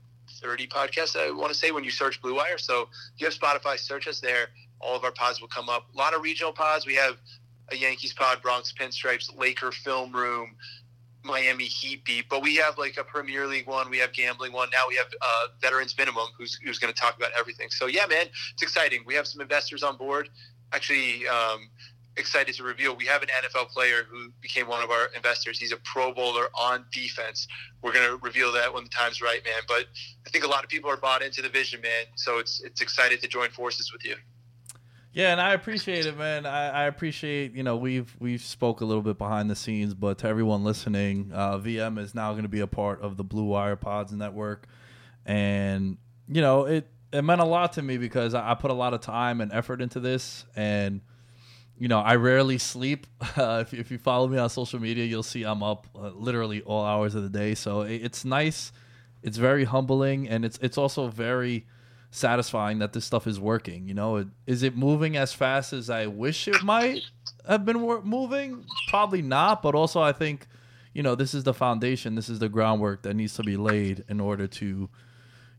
30 0.42 0.68
podcasts, 0.68 1.16
I 1.16 1.32
want 1.32 1.50
to 1.50 1.58
say, 1.58 1.72
when 1.72 1.84
you 1.84 1.92
search 1.92 2.22
Blue 2.22 2.36
Wire. 2.36 2.58
So 2.58 2.84
if 3.16 3.22
you 3.22 3.26
have 3.28 3.34
Spotify, 3.34 3.78
search 3.78 4.08
us 4.08 4.20
there. 4.20 4.48
All 4.80 4.96
of 4.96 5.04
our 5.04 5.12
pods 5.12 5.42
will 5.42 5.48
come 5.48 5.70
up. 5.70 5.88
A 5.94 5.98
lot 5.98 6.14
of 6.14 6.22
regional 6.22 6.54
pods. 6.54 6.86
We 6.86 6.96
have 6.96 7.18
a 7.70 7.76
Yankees 7.76 8.14
pod, 8.14 8.42
Bronx 8.42 8.74
Pinstripes, 8.80 9.36
Laker 9.38 9.72
Film 9.72 10.14
Room, 10.14 10.56
Miami 11.28 11.66
Heat 11.66 12.04
beat, 12.06 12.26
but 12.30 12.42
we 12.42 12.56
have 12.56 12.78
like 12.78 12.98
a 12.98 13.04
Premier 13.04 13.46
League 13.46 13.68
one, 13.68 13.90
we 13.90 14.00
have 14.00 14.14
gambling 14.14 14.54
one. 14.54 14.70
Now 14.72 14.86
we 14.88 14.96
have 14.96 15.08
uh, 15.22 15.48
Veterans 15.62 15.96
Minimum, 15.98 16.28
who's 16.38 16.56
who's 16.56 16.80
going 16.80 16.94
to 16.94 17.00
talk 17.00 17.18
about 17.18 17.32
everything. 17.38 17.70
So 17.70 17.88
yeah, 17.88 18.06
man, 18.08 18.26
it's 18.54 18.64
exciting. 18.64 19.04
We 19.06 19.14
have 19.16 19.28
some 19.28 19.42
investors 19.42 19.84
on 19.84 19.98
board. 19.98 20.30
Actually, 20.74 21.28
um, 21.28 21.70
excited 22.18 22.56
to 22.56 22.64
reveal 22.64 22.96
we 22.96 23.06
have 23.06 23.22
an 23.22 23.30
NFL 23.30 23.70
player 23.70 24.04
who 24.10 24.30
became 24.42 24.68
one 24.68 24.84
of 24.84 24.90
our 24.90 25.08
investors. 25.16 25.60
He's 25.60 25.72
a 25.72 25.78
Pro 25.78 26.14
Bowler 26.14 26.48
on 26.56 26.86
defense. 26.92 27.48
We're 27.82 27.94
going 27.94 28.10
to 28.10 28.18
reveal 28.18 28.52
that 28.54 28.74
when 28.74 28.84
the 28.84 28.90
time's 28.90 29.22
right, 29.22 29.44
man. 29.46 29.62
But 29.68 29.86
I 30.26 30.30
think 30.30 30.44
a 30.44 30.48
lot 30.48 30.64
of 30.64 30.70
people 30.70 30.90
are 30.90 30.98
bought 30.98 31.22
into 31.22 31.42
the 31.42 31.50
vision, 31.50 31.82
man. 31.82 32.06
So 32.16 32.40
it's 32.40 32.62
it's 32.62 32.82
excited 32.82 33.22
to 33.22 33.28
join 33.28 33.50
forces 33.50 33.94
with 33.94 34.04
you. 34.04 34.16
Yeah, 35.18 35.32
and 35.32 35.42
I 35.42 35.54
appreciate 35.54 36.06
it, 36.06 36.16
man. 36.16 36.46
I, 36.46 36.84
I 36.84 36.84
appreciate 36.84 37.56
you 37.56 37.64
know 37.64 37.76
we've 37.76 38.16
we've 38.20 38.40
spoke 38.40 38.82
a 38.82 38.86
little 38.86 39.02
bit 39.02 39.18
behind 39.18 39.50
the 39.50 39.56
scenes, 39.56 39.96
but 39.96 40.20
to 40.20 40.28
everyone 40.28 40.64
listening, 40.64 41.32
uh, 41.34 41.58
VM 41.58 41.98
is 41.98 42.14
now 42.14 42.34
going 42.34 42.44
to 42.44 42.50
be 42.50 42.60
a 42.60 42.68
part 42.68 43.02
of 43.02 43.18
the 43.18 43.24
Blue 43.24 43.46
Wire 43.46 43.76
Pods 43.76 44.14
Network, 44.14 44.68
and 45.26 45.98
you 46.28 46.40
know 46.40 46.66
it 46.66 46.88
it 47.12 47.24
meant 47.24 47.42
a 47.42 47.46
lot 47.46 47.74
to 47.74 47.82
me 47.82 47.98
because 47.98 48.36
I, 48.36 48.52
I 48.52 48.54
put 48.54 48.70
a 48.70 48.76
lot 48.76 48.94
of 48.94 49.02
time 49.02 49.42
and 49.42 49.52
effort 49.52 49.82
into 49.82 50.00
this, 50.00 50.46
and 50.56 51.02
you 51.80 51.88
know 51.88 52.00
I 52.00 52.18
rarely 52.18 52.60
sleep. 52.60 53.08
Uh, 53.36 53.64
if 53.66 53.74
if 53.74 53.90
you 53.90 53.98
follow 53.98 54.28
me 54.28 54.38
on 54.38 54.52
social 54.52 54.80
media, 54.80 55.06
you'll 55.06 55.24
see 55.24 55.42
I'm 55.42 55.64
up 55.64 55.88
uh, 55.96 56.10
literally 56.10 56.62
all 56.62 56.86
hours 56.86 57.16
of 57.16 57.24
the 57.24 57.30
day. 57.30 57.56
So 57.56 57.82
it, 57.82 58.04
it's 58.04 58.24
nice, 58.24 58.72
it's 59.24 59.38
very 59.38 59.64
humbling, 59.64 60.30
and 60.30 60.46
it's 60.46 60.60
it's 60.62 60.78
also 60.78 61.08
very 61.08 61.66
satisfying 62.12 62.80
that 62.80 62.94
this 62.94 63.06
stuff 63.06 63.28
is 63.28 63.40
working. 63.40 63.88
You 63.88 63.94
know, 63.94 64.18
it, 64.18 64.28
is 64.46 64.64
it 64.64 64.76
moving 64.76 65.18
as 65.18 65.34
fast 65.34 65.74
as 65.74 65.90
I 65.90 66.08
wish 66.08 66.48
it 66.48 66.64
might 66.64 67.02
have 67.48 67.66
been 67.66 67.82
wor- 67.82 68.02
moving? 68.02 68.66
Probably 68.88 69.22
not, 69.22 69.62
but 69.62 69.76
also 69.76 70.02
I 70.02 70.12
think, 70.12 70.48
you 70.94 71.04
know, 71.04 71.16
this 71.16 71.34
is 71.34 71.44
the 71.44 71.54
foundation, 71.54 72.16
this 72.16 72.30
is 72.30 72.40
the 72.40 72.50
groundwork 72.50 73.04
that 73.04 73.14
needs 73.14 73.36
to 73.36 73.44
be 73.44 73.58
laid 73.58 74.04
in 74.10 74.20
order 74.20 74.48
to, 74.48 74.90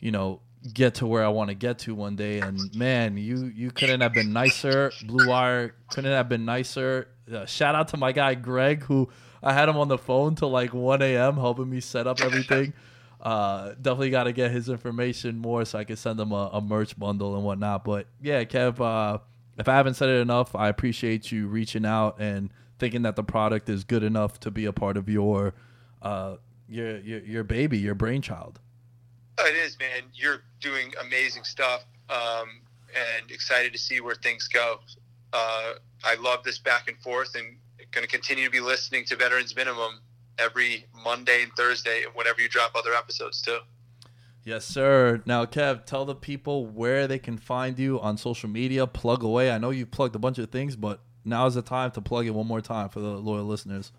you 0.00 0.10
know, 0.10 0.40
get 0.74 0.94
to 0.96 1.06
where 1.06 1.24
I 1.24 1.28
want 1.28 1.48
to 1.48 1.54
get 1.54 1.78
to 1.80 1.94
one 1.94 2.16
day. 2.16 2.40
And 2.40 2.74
man, 2.74 3.16
you 3.16 3.52
you 3.54 3.70
couldn't 3.70 4.00
have 4.00 4.12
been 4.12 4.32
nicer. 4.32 4.92
Blue 5.04 5.28
Wire 5.28 5.74
couldn't 5.90 6.10
have 6.10 6.28
been 6.28 6.44
nicer. 6.44 7.08
Uh, 7.32 7.46
shout 7.46 7.74
out 7.74 7.88
to 7.88 7.96
my 7.96 8.12
guy 8.12 8.34
Greg, 8.34 8.82
who 8.82 9.08
I 9.42 9.52
had 9.52 9.68
him 9.68 9.76
on 9.76 9.88
the 9.88 9.98
phone 9.98 10.34
till 10.34 10.50
like 10.50 10.74
1 10.74 11.02
a.m. 11.02 11.36
helping 11.36 11.70
me 11.70 11.80
set 11.80 12.06
up 12.06 12.20
everything. 12.20 12.72
Uh, 13.20 13.74
definitely 13.80 14.10
got 14.10 14.24
to 14.24 14.32
get 14.32 14.50
his 14.50 14.68
information 14.68 15.38
more 15.38 15.64
so 15.64 15.78
I 15.78 15.84
can 15.84 15.96
send 15.96 16.20
him 16.20 16.32
a, 16.32 16.50
a 16.52 16.60
merch 16.60 16.98
bundle 16.98 17.34
and 17.34 17.44
whatnot. 17.44 17.84
But 17.84 18.06
yeah, 18.20 18.44
Kev, 18.44 18.80
uh, 18.80 19.18
if 19.58 19.68
I 19.68 19.74
haven't 19.74 19.94
said 19.94 20.08
it 20.08 20.20
enough, 20.20 20.54
I 20.54 20.68
appreciate 20.68 21.32
you 21.32 21.48
reaching 21.48 21.84
out 21.84 22.20
and 22.20 22.50
thinking 22.78 23.02
that 23.02 23.16
the 23.16 23.24
product 23.24 23.68
is 23.68 23.84
good 23.84 24.02
enough 24.02 24.38
to 24.40 24.50
be 24.50 24.66
a 24.66 24.72
part 24.72 24.96
of 24.96 25.08
your 25.08 25.54
uh, 26.00 26.36
your, 26.68 26.98
your 26.98 27.20
your 27.20 27.44
baby, 27.44 27.78
your 27.78 27.94
brainchild. 27.94 28.60
It 29.40 29.54
is, 29.54 29.78
man. 29.78 30.02
You're 30.14 30.42
doing 30.60 30.92
amazing 31.00 31.44
stuff, 31.44 31.84
um, 32.10 32.48
and 32.94 33.30
excited 33.30 33.72
to 33.72 33.78
see 33.78 34.00
where 34.00 34.14
things 34.14 34.48
go. 34.48 34.80
Uh, 35.32 35.74
I 36.04 36.14
love 36.20 36.44
this 36.44 36.58
back 36.58 36.88
and 36.88 36.98
forth, 36.98 37.34
and 37.34 37.56
going 37.90 38.06
to 38.06 38.10
continue 38.10 38.44
to 38.44 38.50
be 38.50 38.60
listening 38.60 39.04
to 39.06 39.16
Veterans 39.16 39.54
Minimum 39.56 40.00
every 40.38 40.86
Monday 41.04 41.42
and 41.42 41.52
Thursday, 41.52 42.04
and 42.04 42.14
whenever 42.14 42.40
you 42.40 42.48
drop 42.48 42.72
other 42.74 42.94
episodes 42.94 43.42
too. 43.42 43.58
Yes, 44.44 44.64
sir. 44.64 45.22
Now, 45.26 45.44
Kev, 45.44 45.84
tell 45.84 46.04
the 46.04 46.14
people 46.14 46.66
where 46.66 47.06
they 47.06 47.18
can 47.18 47.36
find 47.36 47.78
you 47.78 48.00
on 48.00 48.16
social 48.16 48.48
media. 48.48 48.86
Plug 48.86 49.22
away. 49.22 49.50
I 49.50 49.58
know 49.58 49.70
you've 49.70 49.90
plugged 49.90 50.16
a 50.16 50.18
bunch 50.18 50.38
of 50.38 50.50
things, 50.50 50.74
but 50.74 51.00
now 51.24 51.46
is 51.46 51.54
the 51.54 51.62
time 51.62 51.90
to 51.92 52.00
plug 52.00 52.26
it 52.26 52.30
one 52.30 52.46
more 52.46 52.62
time 52.62 52.88
for 52.88 53.00
the 53.00 53.08
loyal 53.08 53.44
listeners. 53.44 53.92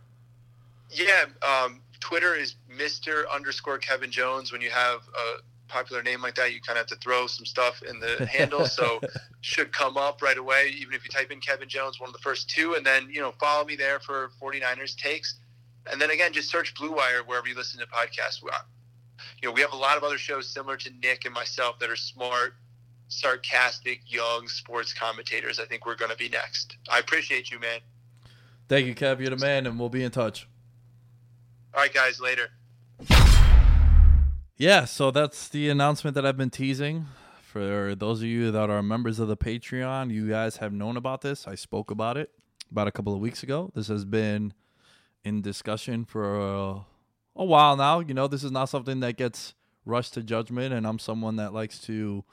Yeah, 0.90 1.26
um, 1.48 1.82
Twitter 2.00 2.34
is 2.34 2.56
Mister 2.68 3.30
underscore 3.30 3.78
Kevin 3.78 4.10
Jones. 4.10 4.52
When 4.52 4.62
you 4.62 4.72
have 4.72 5.02
a 5.16 5.42
popular 5.68 6.02
name 6.02 6.22
like 6.22 6.36
that, 6.36 6.52
you 6.52 6.62
kind 6.62 6.80
of 6.80 6.90
have 6.90 6.98
to 6.98 7.04
throw 7.04 7.28
some 7.28 7.46
stuff 7.46 7.84
in 7.84 8.00
the 8.00 8.26
handle, 8.34 8.66
so 8.66 9.00
should 9.42 9.72
come 9.72 9.98
up 9.98 10.22
right 10.22 10.38
away. 10.38 10.74
Even 10.76 10.96
if 10.96 11.04
you 11.04 11.10
type 11.12 11.32
in 11.32 11.40
Kevin 11.40 11.70
Jones, 11.70 12.00
one 12.00 12.10
of 12.10 12.14
the 12.14 12.20
first 12.20 12.50
two, 12.50 12.74
and 12.74 12.86
then 12.86 13.08
you 13.12 13.22
know 13.22 13.34
follow 13.40 13.66
me 13.66 13.76
there 13.76 14.00
for 14.00 14.32
49ers 14.42 14.96
takes, 14.96 15.40
and 15.92 16.00
then 16.00 16.12
again 16.12 16.34
just 16.34 16.50
search 16.50 16.74
Blue 16.76 16.92
Wire 16.92 17.24
wherever 17.26 17.48
you 17.48 17.56
listen 17.56 17.80
to 17.80 17.88
podcasts. 17.88 18.42
Uh, 18.44 18.58
you 19.42 19.48
know 19.48 19.54
we 19.54 19.62
have 19.62 19.74
a 19.74 19.78
lot 19.78 19.98
of 19.98 20.04
other 20.04 20.18
shows 20.18 20.48
similar 20.48 20.78
to 20.78 20.90
Nick 21.02 21.26
and 21.26 21.34
myself 21.34 21.80
that 21.80 21.90
are 21.90 21.96
smart, 21.96 22.56
sarcastic, 23.08 24.02
young 24.08 24.48
sports 24.48 24.94
commentators. 24.94 25.60
I 25.60 25.66
think 25.66 25.86
we're 25.86 25.96
going 25.96 26.12
to 26.12 26.18
be 26.18 26.30
next. 26.30 26.78
I 26.90 27.00
appreciate 27.00 27.52
you, 27.52 27.60
man. 27.60 27.80
Thank 28.68 28.86
you, 28.86 28.96
Kev. 28.96 29.20
You're 29.20 29.32
the 29.32 29.38
man, 29.38 29.66
and 29.66 29.80
we'll 29.80 29.90
be 29.90 30.04
in 30.04 30.12
touch. 30.12 30.48
All 31.74 31.82
right, 31.82 31.94
guys. 31.94 32.20
Later. 32.20 32.50
Yeah, 34.58 34.86
so 34.86 35.10
that's 35.10 35.48
the 35.48 35.70
announcement 35.70 36.16
that 36.16 36.26
I've 36.26 36.38
been 36.38 36.50
teasing. 36.50 37.06
For 37.42 37.96
those 37.96 38.20
of 38.20 38.28
you 38.28 38.52
that 38.52 38.70
are 38.70 38.84
members 38.84 39.18
of 39.18 39.28
the 39.28 39.38
Patreon, 39.38 40.12
you 40.12 40.30
guys 40.30 40.58
have 40.58 40.72
known 40.74 40.98
about 40.98 41.22
this. 41.22 41.48
I 41.48 41.56
spoke 41.56 41.90
about 41.90 42.18
it 42.18 42.30
about 42.70 42.88
a 42.88 42.92
couple 42.92 43.14
of 43.14 43.20
weeks 43.20 43.42
ago. 43.42 43.72
This 43.74 43.88
has 43.88 44.06
been 44.06 44.54
in 45.24 45.41
discussion 45.41 46.05
for 46.05 46.39
a, 46.39 46.86
a 47.36 47.45
while 47.45 47.76
now. 47.76 47.99
You 47.99 48.13
know, 48.13 48.28
this 48.28 48.43
is 48.43 48.51
not 48.51 48.70
something 48.70 48.99
that 49.01 49.17
gets 49.17 49.53
rushed 49.86 50.13
to 50.15 50.24
judgment, 50.24 50.74
and 50.74 50.86
I'm 50.86 50.99
someone 50.99 51.38
that 51.38 51.53
likes 51.53 51.80
to. 51.82 52.24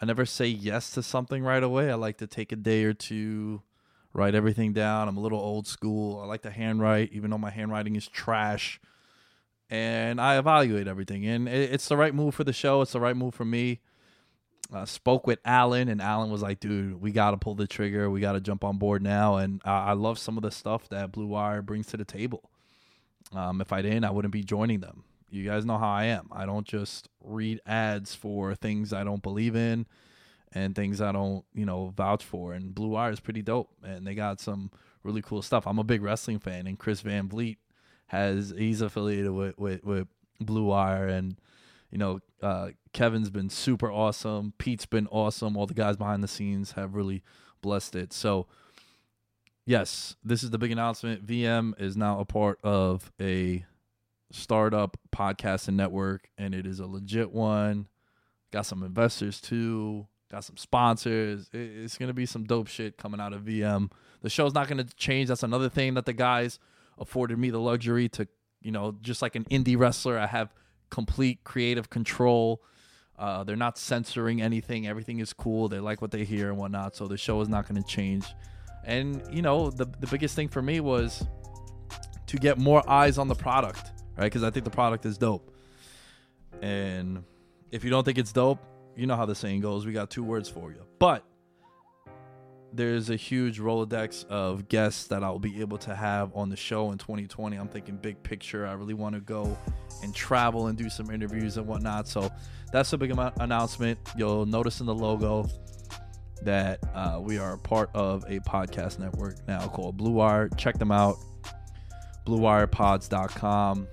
I 0.00 0.06
never 0.06 0.26
say 0.26 0.48
yes 0.48 0.90
to 0.92 1.02
something 1.02 1.42
right 1.44 1.62
away. 1.62 1.90
I 1.90 1.94
like 1.94 2.18
to 2.18 2.26
take 2.26 2.50
a 2.50 2.56
day 2.56 2.84
or 2.84 2.92
two, 2.92 3.62
write 4.12 4.34
everything 4.34 4.72
down. 4.72 5.08
I'm 5.08 5.16
a 5.16 5.20
little 5.20 5.38
old 5.38 5.66
school. 5.66 6.20
I 6.20 6.26
like 6.26 6.42
to 6.42 6.50
handwrite, 6.50 7.12
even 7.12 7.30
though 7.30 7.38
my 7.38 7.50
handwriting 7.50 7.94
is 7.94 8.08
trash 8.08 8.80
and 9.70 10.20
I 10.20 10.38
evaluate 10.38 10.86
everything. 10.86 11.26
And 11.26 11.48
it's 11.48 11.88
the 11.88 11.96
right 11.96 12.14
move 12.14 12.34
for 12.34 12.44
the 12.44 12.52
show. 12.52 12.82
It's 12.82 12.92
the 12.92 13.00
right 13.00 13.16
move 13.16 13.34
for 13.34 13.44
me. 13.44 13.80
Uh, 14.72 14.84
spoke 14.86 15.26
with 15.26 15.38
Alan, 15.44 15.88
and 15.88 16.00
Alan 16.00 16.30
was 16.30 16.42
like, 16.42 16.58
"Dude, 16.58 17.00
we 17.00 17.12
got 17.12 17.32
to 17.32 17.36
pull 17.36 17.54
the 17.54 17.66
trigger. 17.66 18.08
We 18.10 18.20
got 18.20 18.32
to 18.32 18.40
jump 18.40 18.64
on 18.64 18.78
board 18.78 19.02
now." 19.02 19.36
And 19.36 19.60
uh, 19.64 19.70
I 19.70 19.92
love 19.92 20.18
some 20.18 20.36
of 20.36 20.42
the 20.42 20.50
stuff 20.50 20.88
that 20.88 21.12
Blue 21.12 21.26
Wire 21.26 21.62
brings 21.62 21.86
to 21.88 21.96
the 21.96 22.04
table. 22.04 22.50
Um, 23.34 23.60
if 23.60 23.72
I 23.72 23.82
didn't, 23.82 24.04
I 24.04 24.10
wouldn't 24.10 24.32
be 24.32 24.42
joining 24.42 24.80
them. 24.80 25.04
You 25.30 25.44
guys 25.44 25.64
know 25.64 25.78
how 25.78 25.90
I 25.90 26.04
am. 26.04 26.28
I 26.32 26.46
don't 26.46 26.66
just 26.66 27.08
read 27.20 27.60
ads 27.66 28.14
for 28.14 28.54
things 28.54 28.92
I 28.92 29.04
don't 29.04 29.22
believe 29.22 29.56
in 29.56 29.86
and 30.52 30.74
things 30.74 31.00
I 31.00 31.10
don't, 31.10 31.44
you 31.52 31.66
know, 31.66 31.92
vouch 31.96 32.24
for. 32.24 32.52
And 32.52 32.74
Blue 32.74 32.88
Wire 32.88 33.10
is 33.10 33.20
pretty 33.20 33.42
dope, 33.42 33.70
and 33.82 34.06
they 34.06 34.14
got 34.14 34.40
some 34.40 34.70
really 35.02 35.22
cool 35.22 35.42
stuff. 35.42 35.66
I'm 35.66 35.78
a 35.78 35.84
big 35.84 36.02
wrestling 36.02 36.38
fan, 36.38 36.66
and 36.66 36.78
Chris 36.78 37.00
Van 37.00 37.28
Vliet 37.28 37.58
has 38.06 38.54
he's 38.56 38.80
affiliated 38.80 39.32
with 39.32 39.58
with, 39.58 39.84
with 39.84 40.08
Blue 40.40 40.64
Wire 40.64 41.08
and 41.08 41.36
you 41.90 41.98
know 41.98 42.20
uh, 42.44 42.68
Kevin's 42.92 43.30
been 43.30 43.48
super 43.48 43.90
awesome. 43.90 44.52
Pete's 44.58 44.84
been 44.84 45.06
awesome. 45.06 45.56
All 45.56 45.66
the 45.66 45.74
guys 45.74 45.96
behind 45.96 46.22
the 46.22 46.28
scenes 46.28 46.72
have 46.72 46.94
really 46.94 47.22
blessed 47.62 47.96
it. 47.96 48.12
So 48.12 48.46
yes, 49.64 50.16
this 50.22 50.42
is 50.42 50.50
the 50.50 50.58
big 50.58 50.70
announcement. 50.70 51.26
VM 51.26 51.72
is 51.80 51.96
now 51.96 52.20
a 52.20 52.26
part 52.26 52.58
of 52.62 53.10
a 53.18 53.64
startup 54.30 54.98
podcast 55.10 55.68
and 55.68 55.76
network, 55.78 56.28
and 56.36 56.54
it 56.54 56.66
is 56.66 56.80
a 56.80 56.86
legit 56.86 57.32
one. 57.32 57.88
Got 58.52 58.66
some 58.66 58.82
investors 58.82 59.40
too. 59.40 60.06
Got 60.30 60.44
some 60.44 60.58
sponsors. 60.58 61.48
It's 61.54 61.96
gonna 61.96 62.12
be 62.12 62.26
some 62.26 62.44
dope 62.44 62.68
shit 62.68 62.98
coming 62.98 63.20
out 63.20 63.32
of 63.32 63.42
VM. 63.42 63.90
The 64.20 64.28
show's 64.28 64.52
not 64.52 64.68
gonna 64.68 64.84
change. 64.84 65.28
That's 65.28 65.42
another 65.42 65.70
thing 65.70 65.94
that 65.94 66.04
the 66.04 66.12
guys 66.12 66.58
afforded 66.98 67.38
me 67.38 67.48
the 67.48 67.58
luxury 67.58 68.10
to, 68.10 68.28
you 68.60 68.70
know, 68.70 68.96
just 69.00 69.22
like 69.22 69.34
an 69.34 69.44
indie 69.44 69.78
wrestler, 69.78 70.18
I 70.18 70.26
have 70.26 70.52
complete 70.90 71.44
creative 71.44 71.90
control. 71.90 72.62
Uh, 73.18 73.44
they're 73.44 73.56
not 73.56 73.78
censoring 73.78 74.42
anything. 74.42 74.86
Everything 74.86 75.20
is 75.20 75.32
cool. 75.32 75.68
They 75.68 75.78
like 75.78 76.02
what 76.02 76.10
they 76.10 76.24
hear 76.24 76.48
and 76.48 76.58
whatnot. 76.58 76.96
So 76.96 77.06
the 77.06 77.16
show 77.16 77.40
is 77.40 77.48
not 77.48 77.68
going 77.68 77.80
to 77.80 77.88
change. 77.88 78.26
And 78.84 79.22
you 79.32 79.42
know, 79.42 79.70
the 79.70 79.86
the 80.00 80.06
biggest 80.06 80.34
thing 80.36 80.48
for 80.48 80.60
me 80.60 80.80
was 80.80 81.24
to 82.26 82.36
get 82.36 82.58
more 82.58 82.88
eyes 82.88 83.18
on 83.18 83.28
the 83.28 83.34
product, 83.34 83.92
right? 84.16 84.24
Because 84.24 84.42
I 84.42 84.50
think 84.50 84.64
the 84.64 84.70
product 84.70 85.06
is 85.06 85.16
dope. 85.16 85.50
And 86.60 87.24
if 87.70 87.84
you 87.84 87.90
don't 87.90 88.04
think 88.04 88.18
it's 88.18 88.32
dope, 88.32 88.60
you 88.96 89.06
know 89.06 89.16
how 89.16 89.26
the 89.26 89.34
saying 89.34 89.60
goes. 89.60 89.86
We 89.86 89.92
got 89.92 90.10
two 90.10 90.22
words 90.22 90.48
for 90.48 90.70
you. 90.70 90.82
But 90.98 91.24
there's 92.74 93.08
a 93.08 93.16
huge 93.16 93.60
Rolodex 93.60 94.26
of 94.26 94.68
guests 94.68 95.06
that 95.06 95.22
I'll 95.22 95.38
be 95.38 95.60
able 95.60 95.78
to 95.78 95.94
have 95.94 96.34
on 96.34 96.48
the 96.48 96.56
show 96.56 96.90
in 96.90 96.98
2020. 96.98 97.56
I'm 97.56 97.68
thinking 97.68 97.96
big 97.96 98.22
picture. 98.22 98.66
I 98.66 98.72
really 98.72 98.94
want 98.94 99.14
to 99.14 99.20
go 99.20 99.56
and 100.02 100.14
travel 100.14 100.66
and 100.66 100.76
do 100.76 100.90
some 100.90 101.10
interviews 101.10 101.56
and 101.56 101.66
whatnot. 101.66 102.08
So 102.08 102.30
that's 102.72 102.92
a 102.92 102.98
big 102.98 103.16
announcement. 103.38 103.98
You'll 104.16 104.46
notice 104.46 104.80
in 104.80 104.86
the 104.86 104.94
logo 104.94 105.48
that 106.42 106.80
uh, 106.94 107.20
we 107.22 107.38
are 107.38 107.56
part 107.56 107.90
of 107.94 108.24
a 108.24 108.40
podcast 108.40 108.98
network 108.98 109.36
now 109.46 109.66
called 109.68 109.96
Blue 109.96 110.10
Wire. 110.10 110.48
Check 110.56 110.78
them 110.78 110.90
out, 110.90 111.16
bluewirepods.com. 112.26 113.86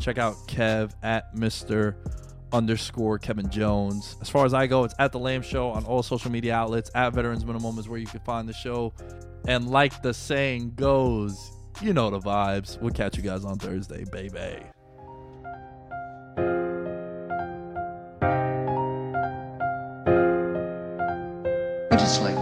Check 0.00 0.18
out 0.18 0.34
Kev 0.46 0.92
at 1.02 1.34
Mr 1.34 1.94
underscore 2.52 3.18
Kevin 3.18 3.50
Jones. 3.50 4.16
As 4.20 4.28
far 4.28 4.46
as 4.46 4.54
I 4.54 4.66
go, 4.66 4.84
it's 4.84 4.94
at 4.98 5.12
the 5.12 5.18
Lamb 5.18 5.42
Show 5.42 5.70
on 5.70 5.84
all 5.84 6.02
social 6.02 6.30
media 6.30 6.54
outlets. 6.54 6.90
At 6.94 7.12
Veterans 7.12 7.44
Minimum 7.44 7.78
is 7.78 7.88
where 7.88 7.98
you 7.98 8.06
can 8.06 8.20
find 8.20 8.48
the 8.48 8.52
show. 8.52 8.92
And 9.46 9.68
like 9.68 10.02
the 10.02 10.14
saying 10.14 10.74
goes, 10.74 11.52
you 11.80 11.92
know 11.92 12.10
the 12.10 12.20
vibes. 12.20 12.80
We'll 12.80 12.92
catch 12.92 13.16
you 13.16 13.22
guys 13.22 13.44
on 13.44 13.58
Thursday, 13.58 14.04
baby. 14.10 14.64
I 21.90 21.96
just 21.96 22.22
like 22.22 22.37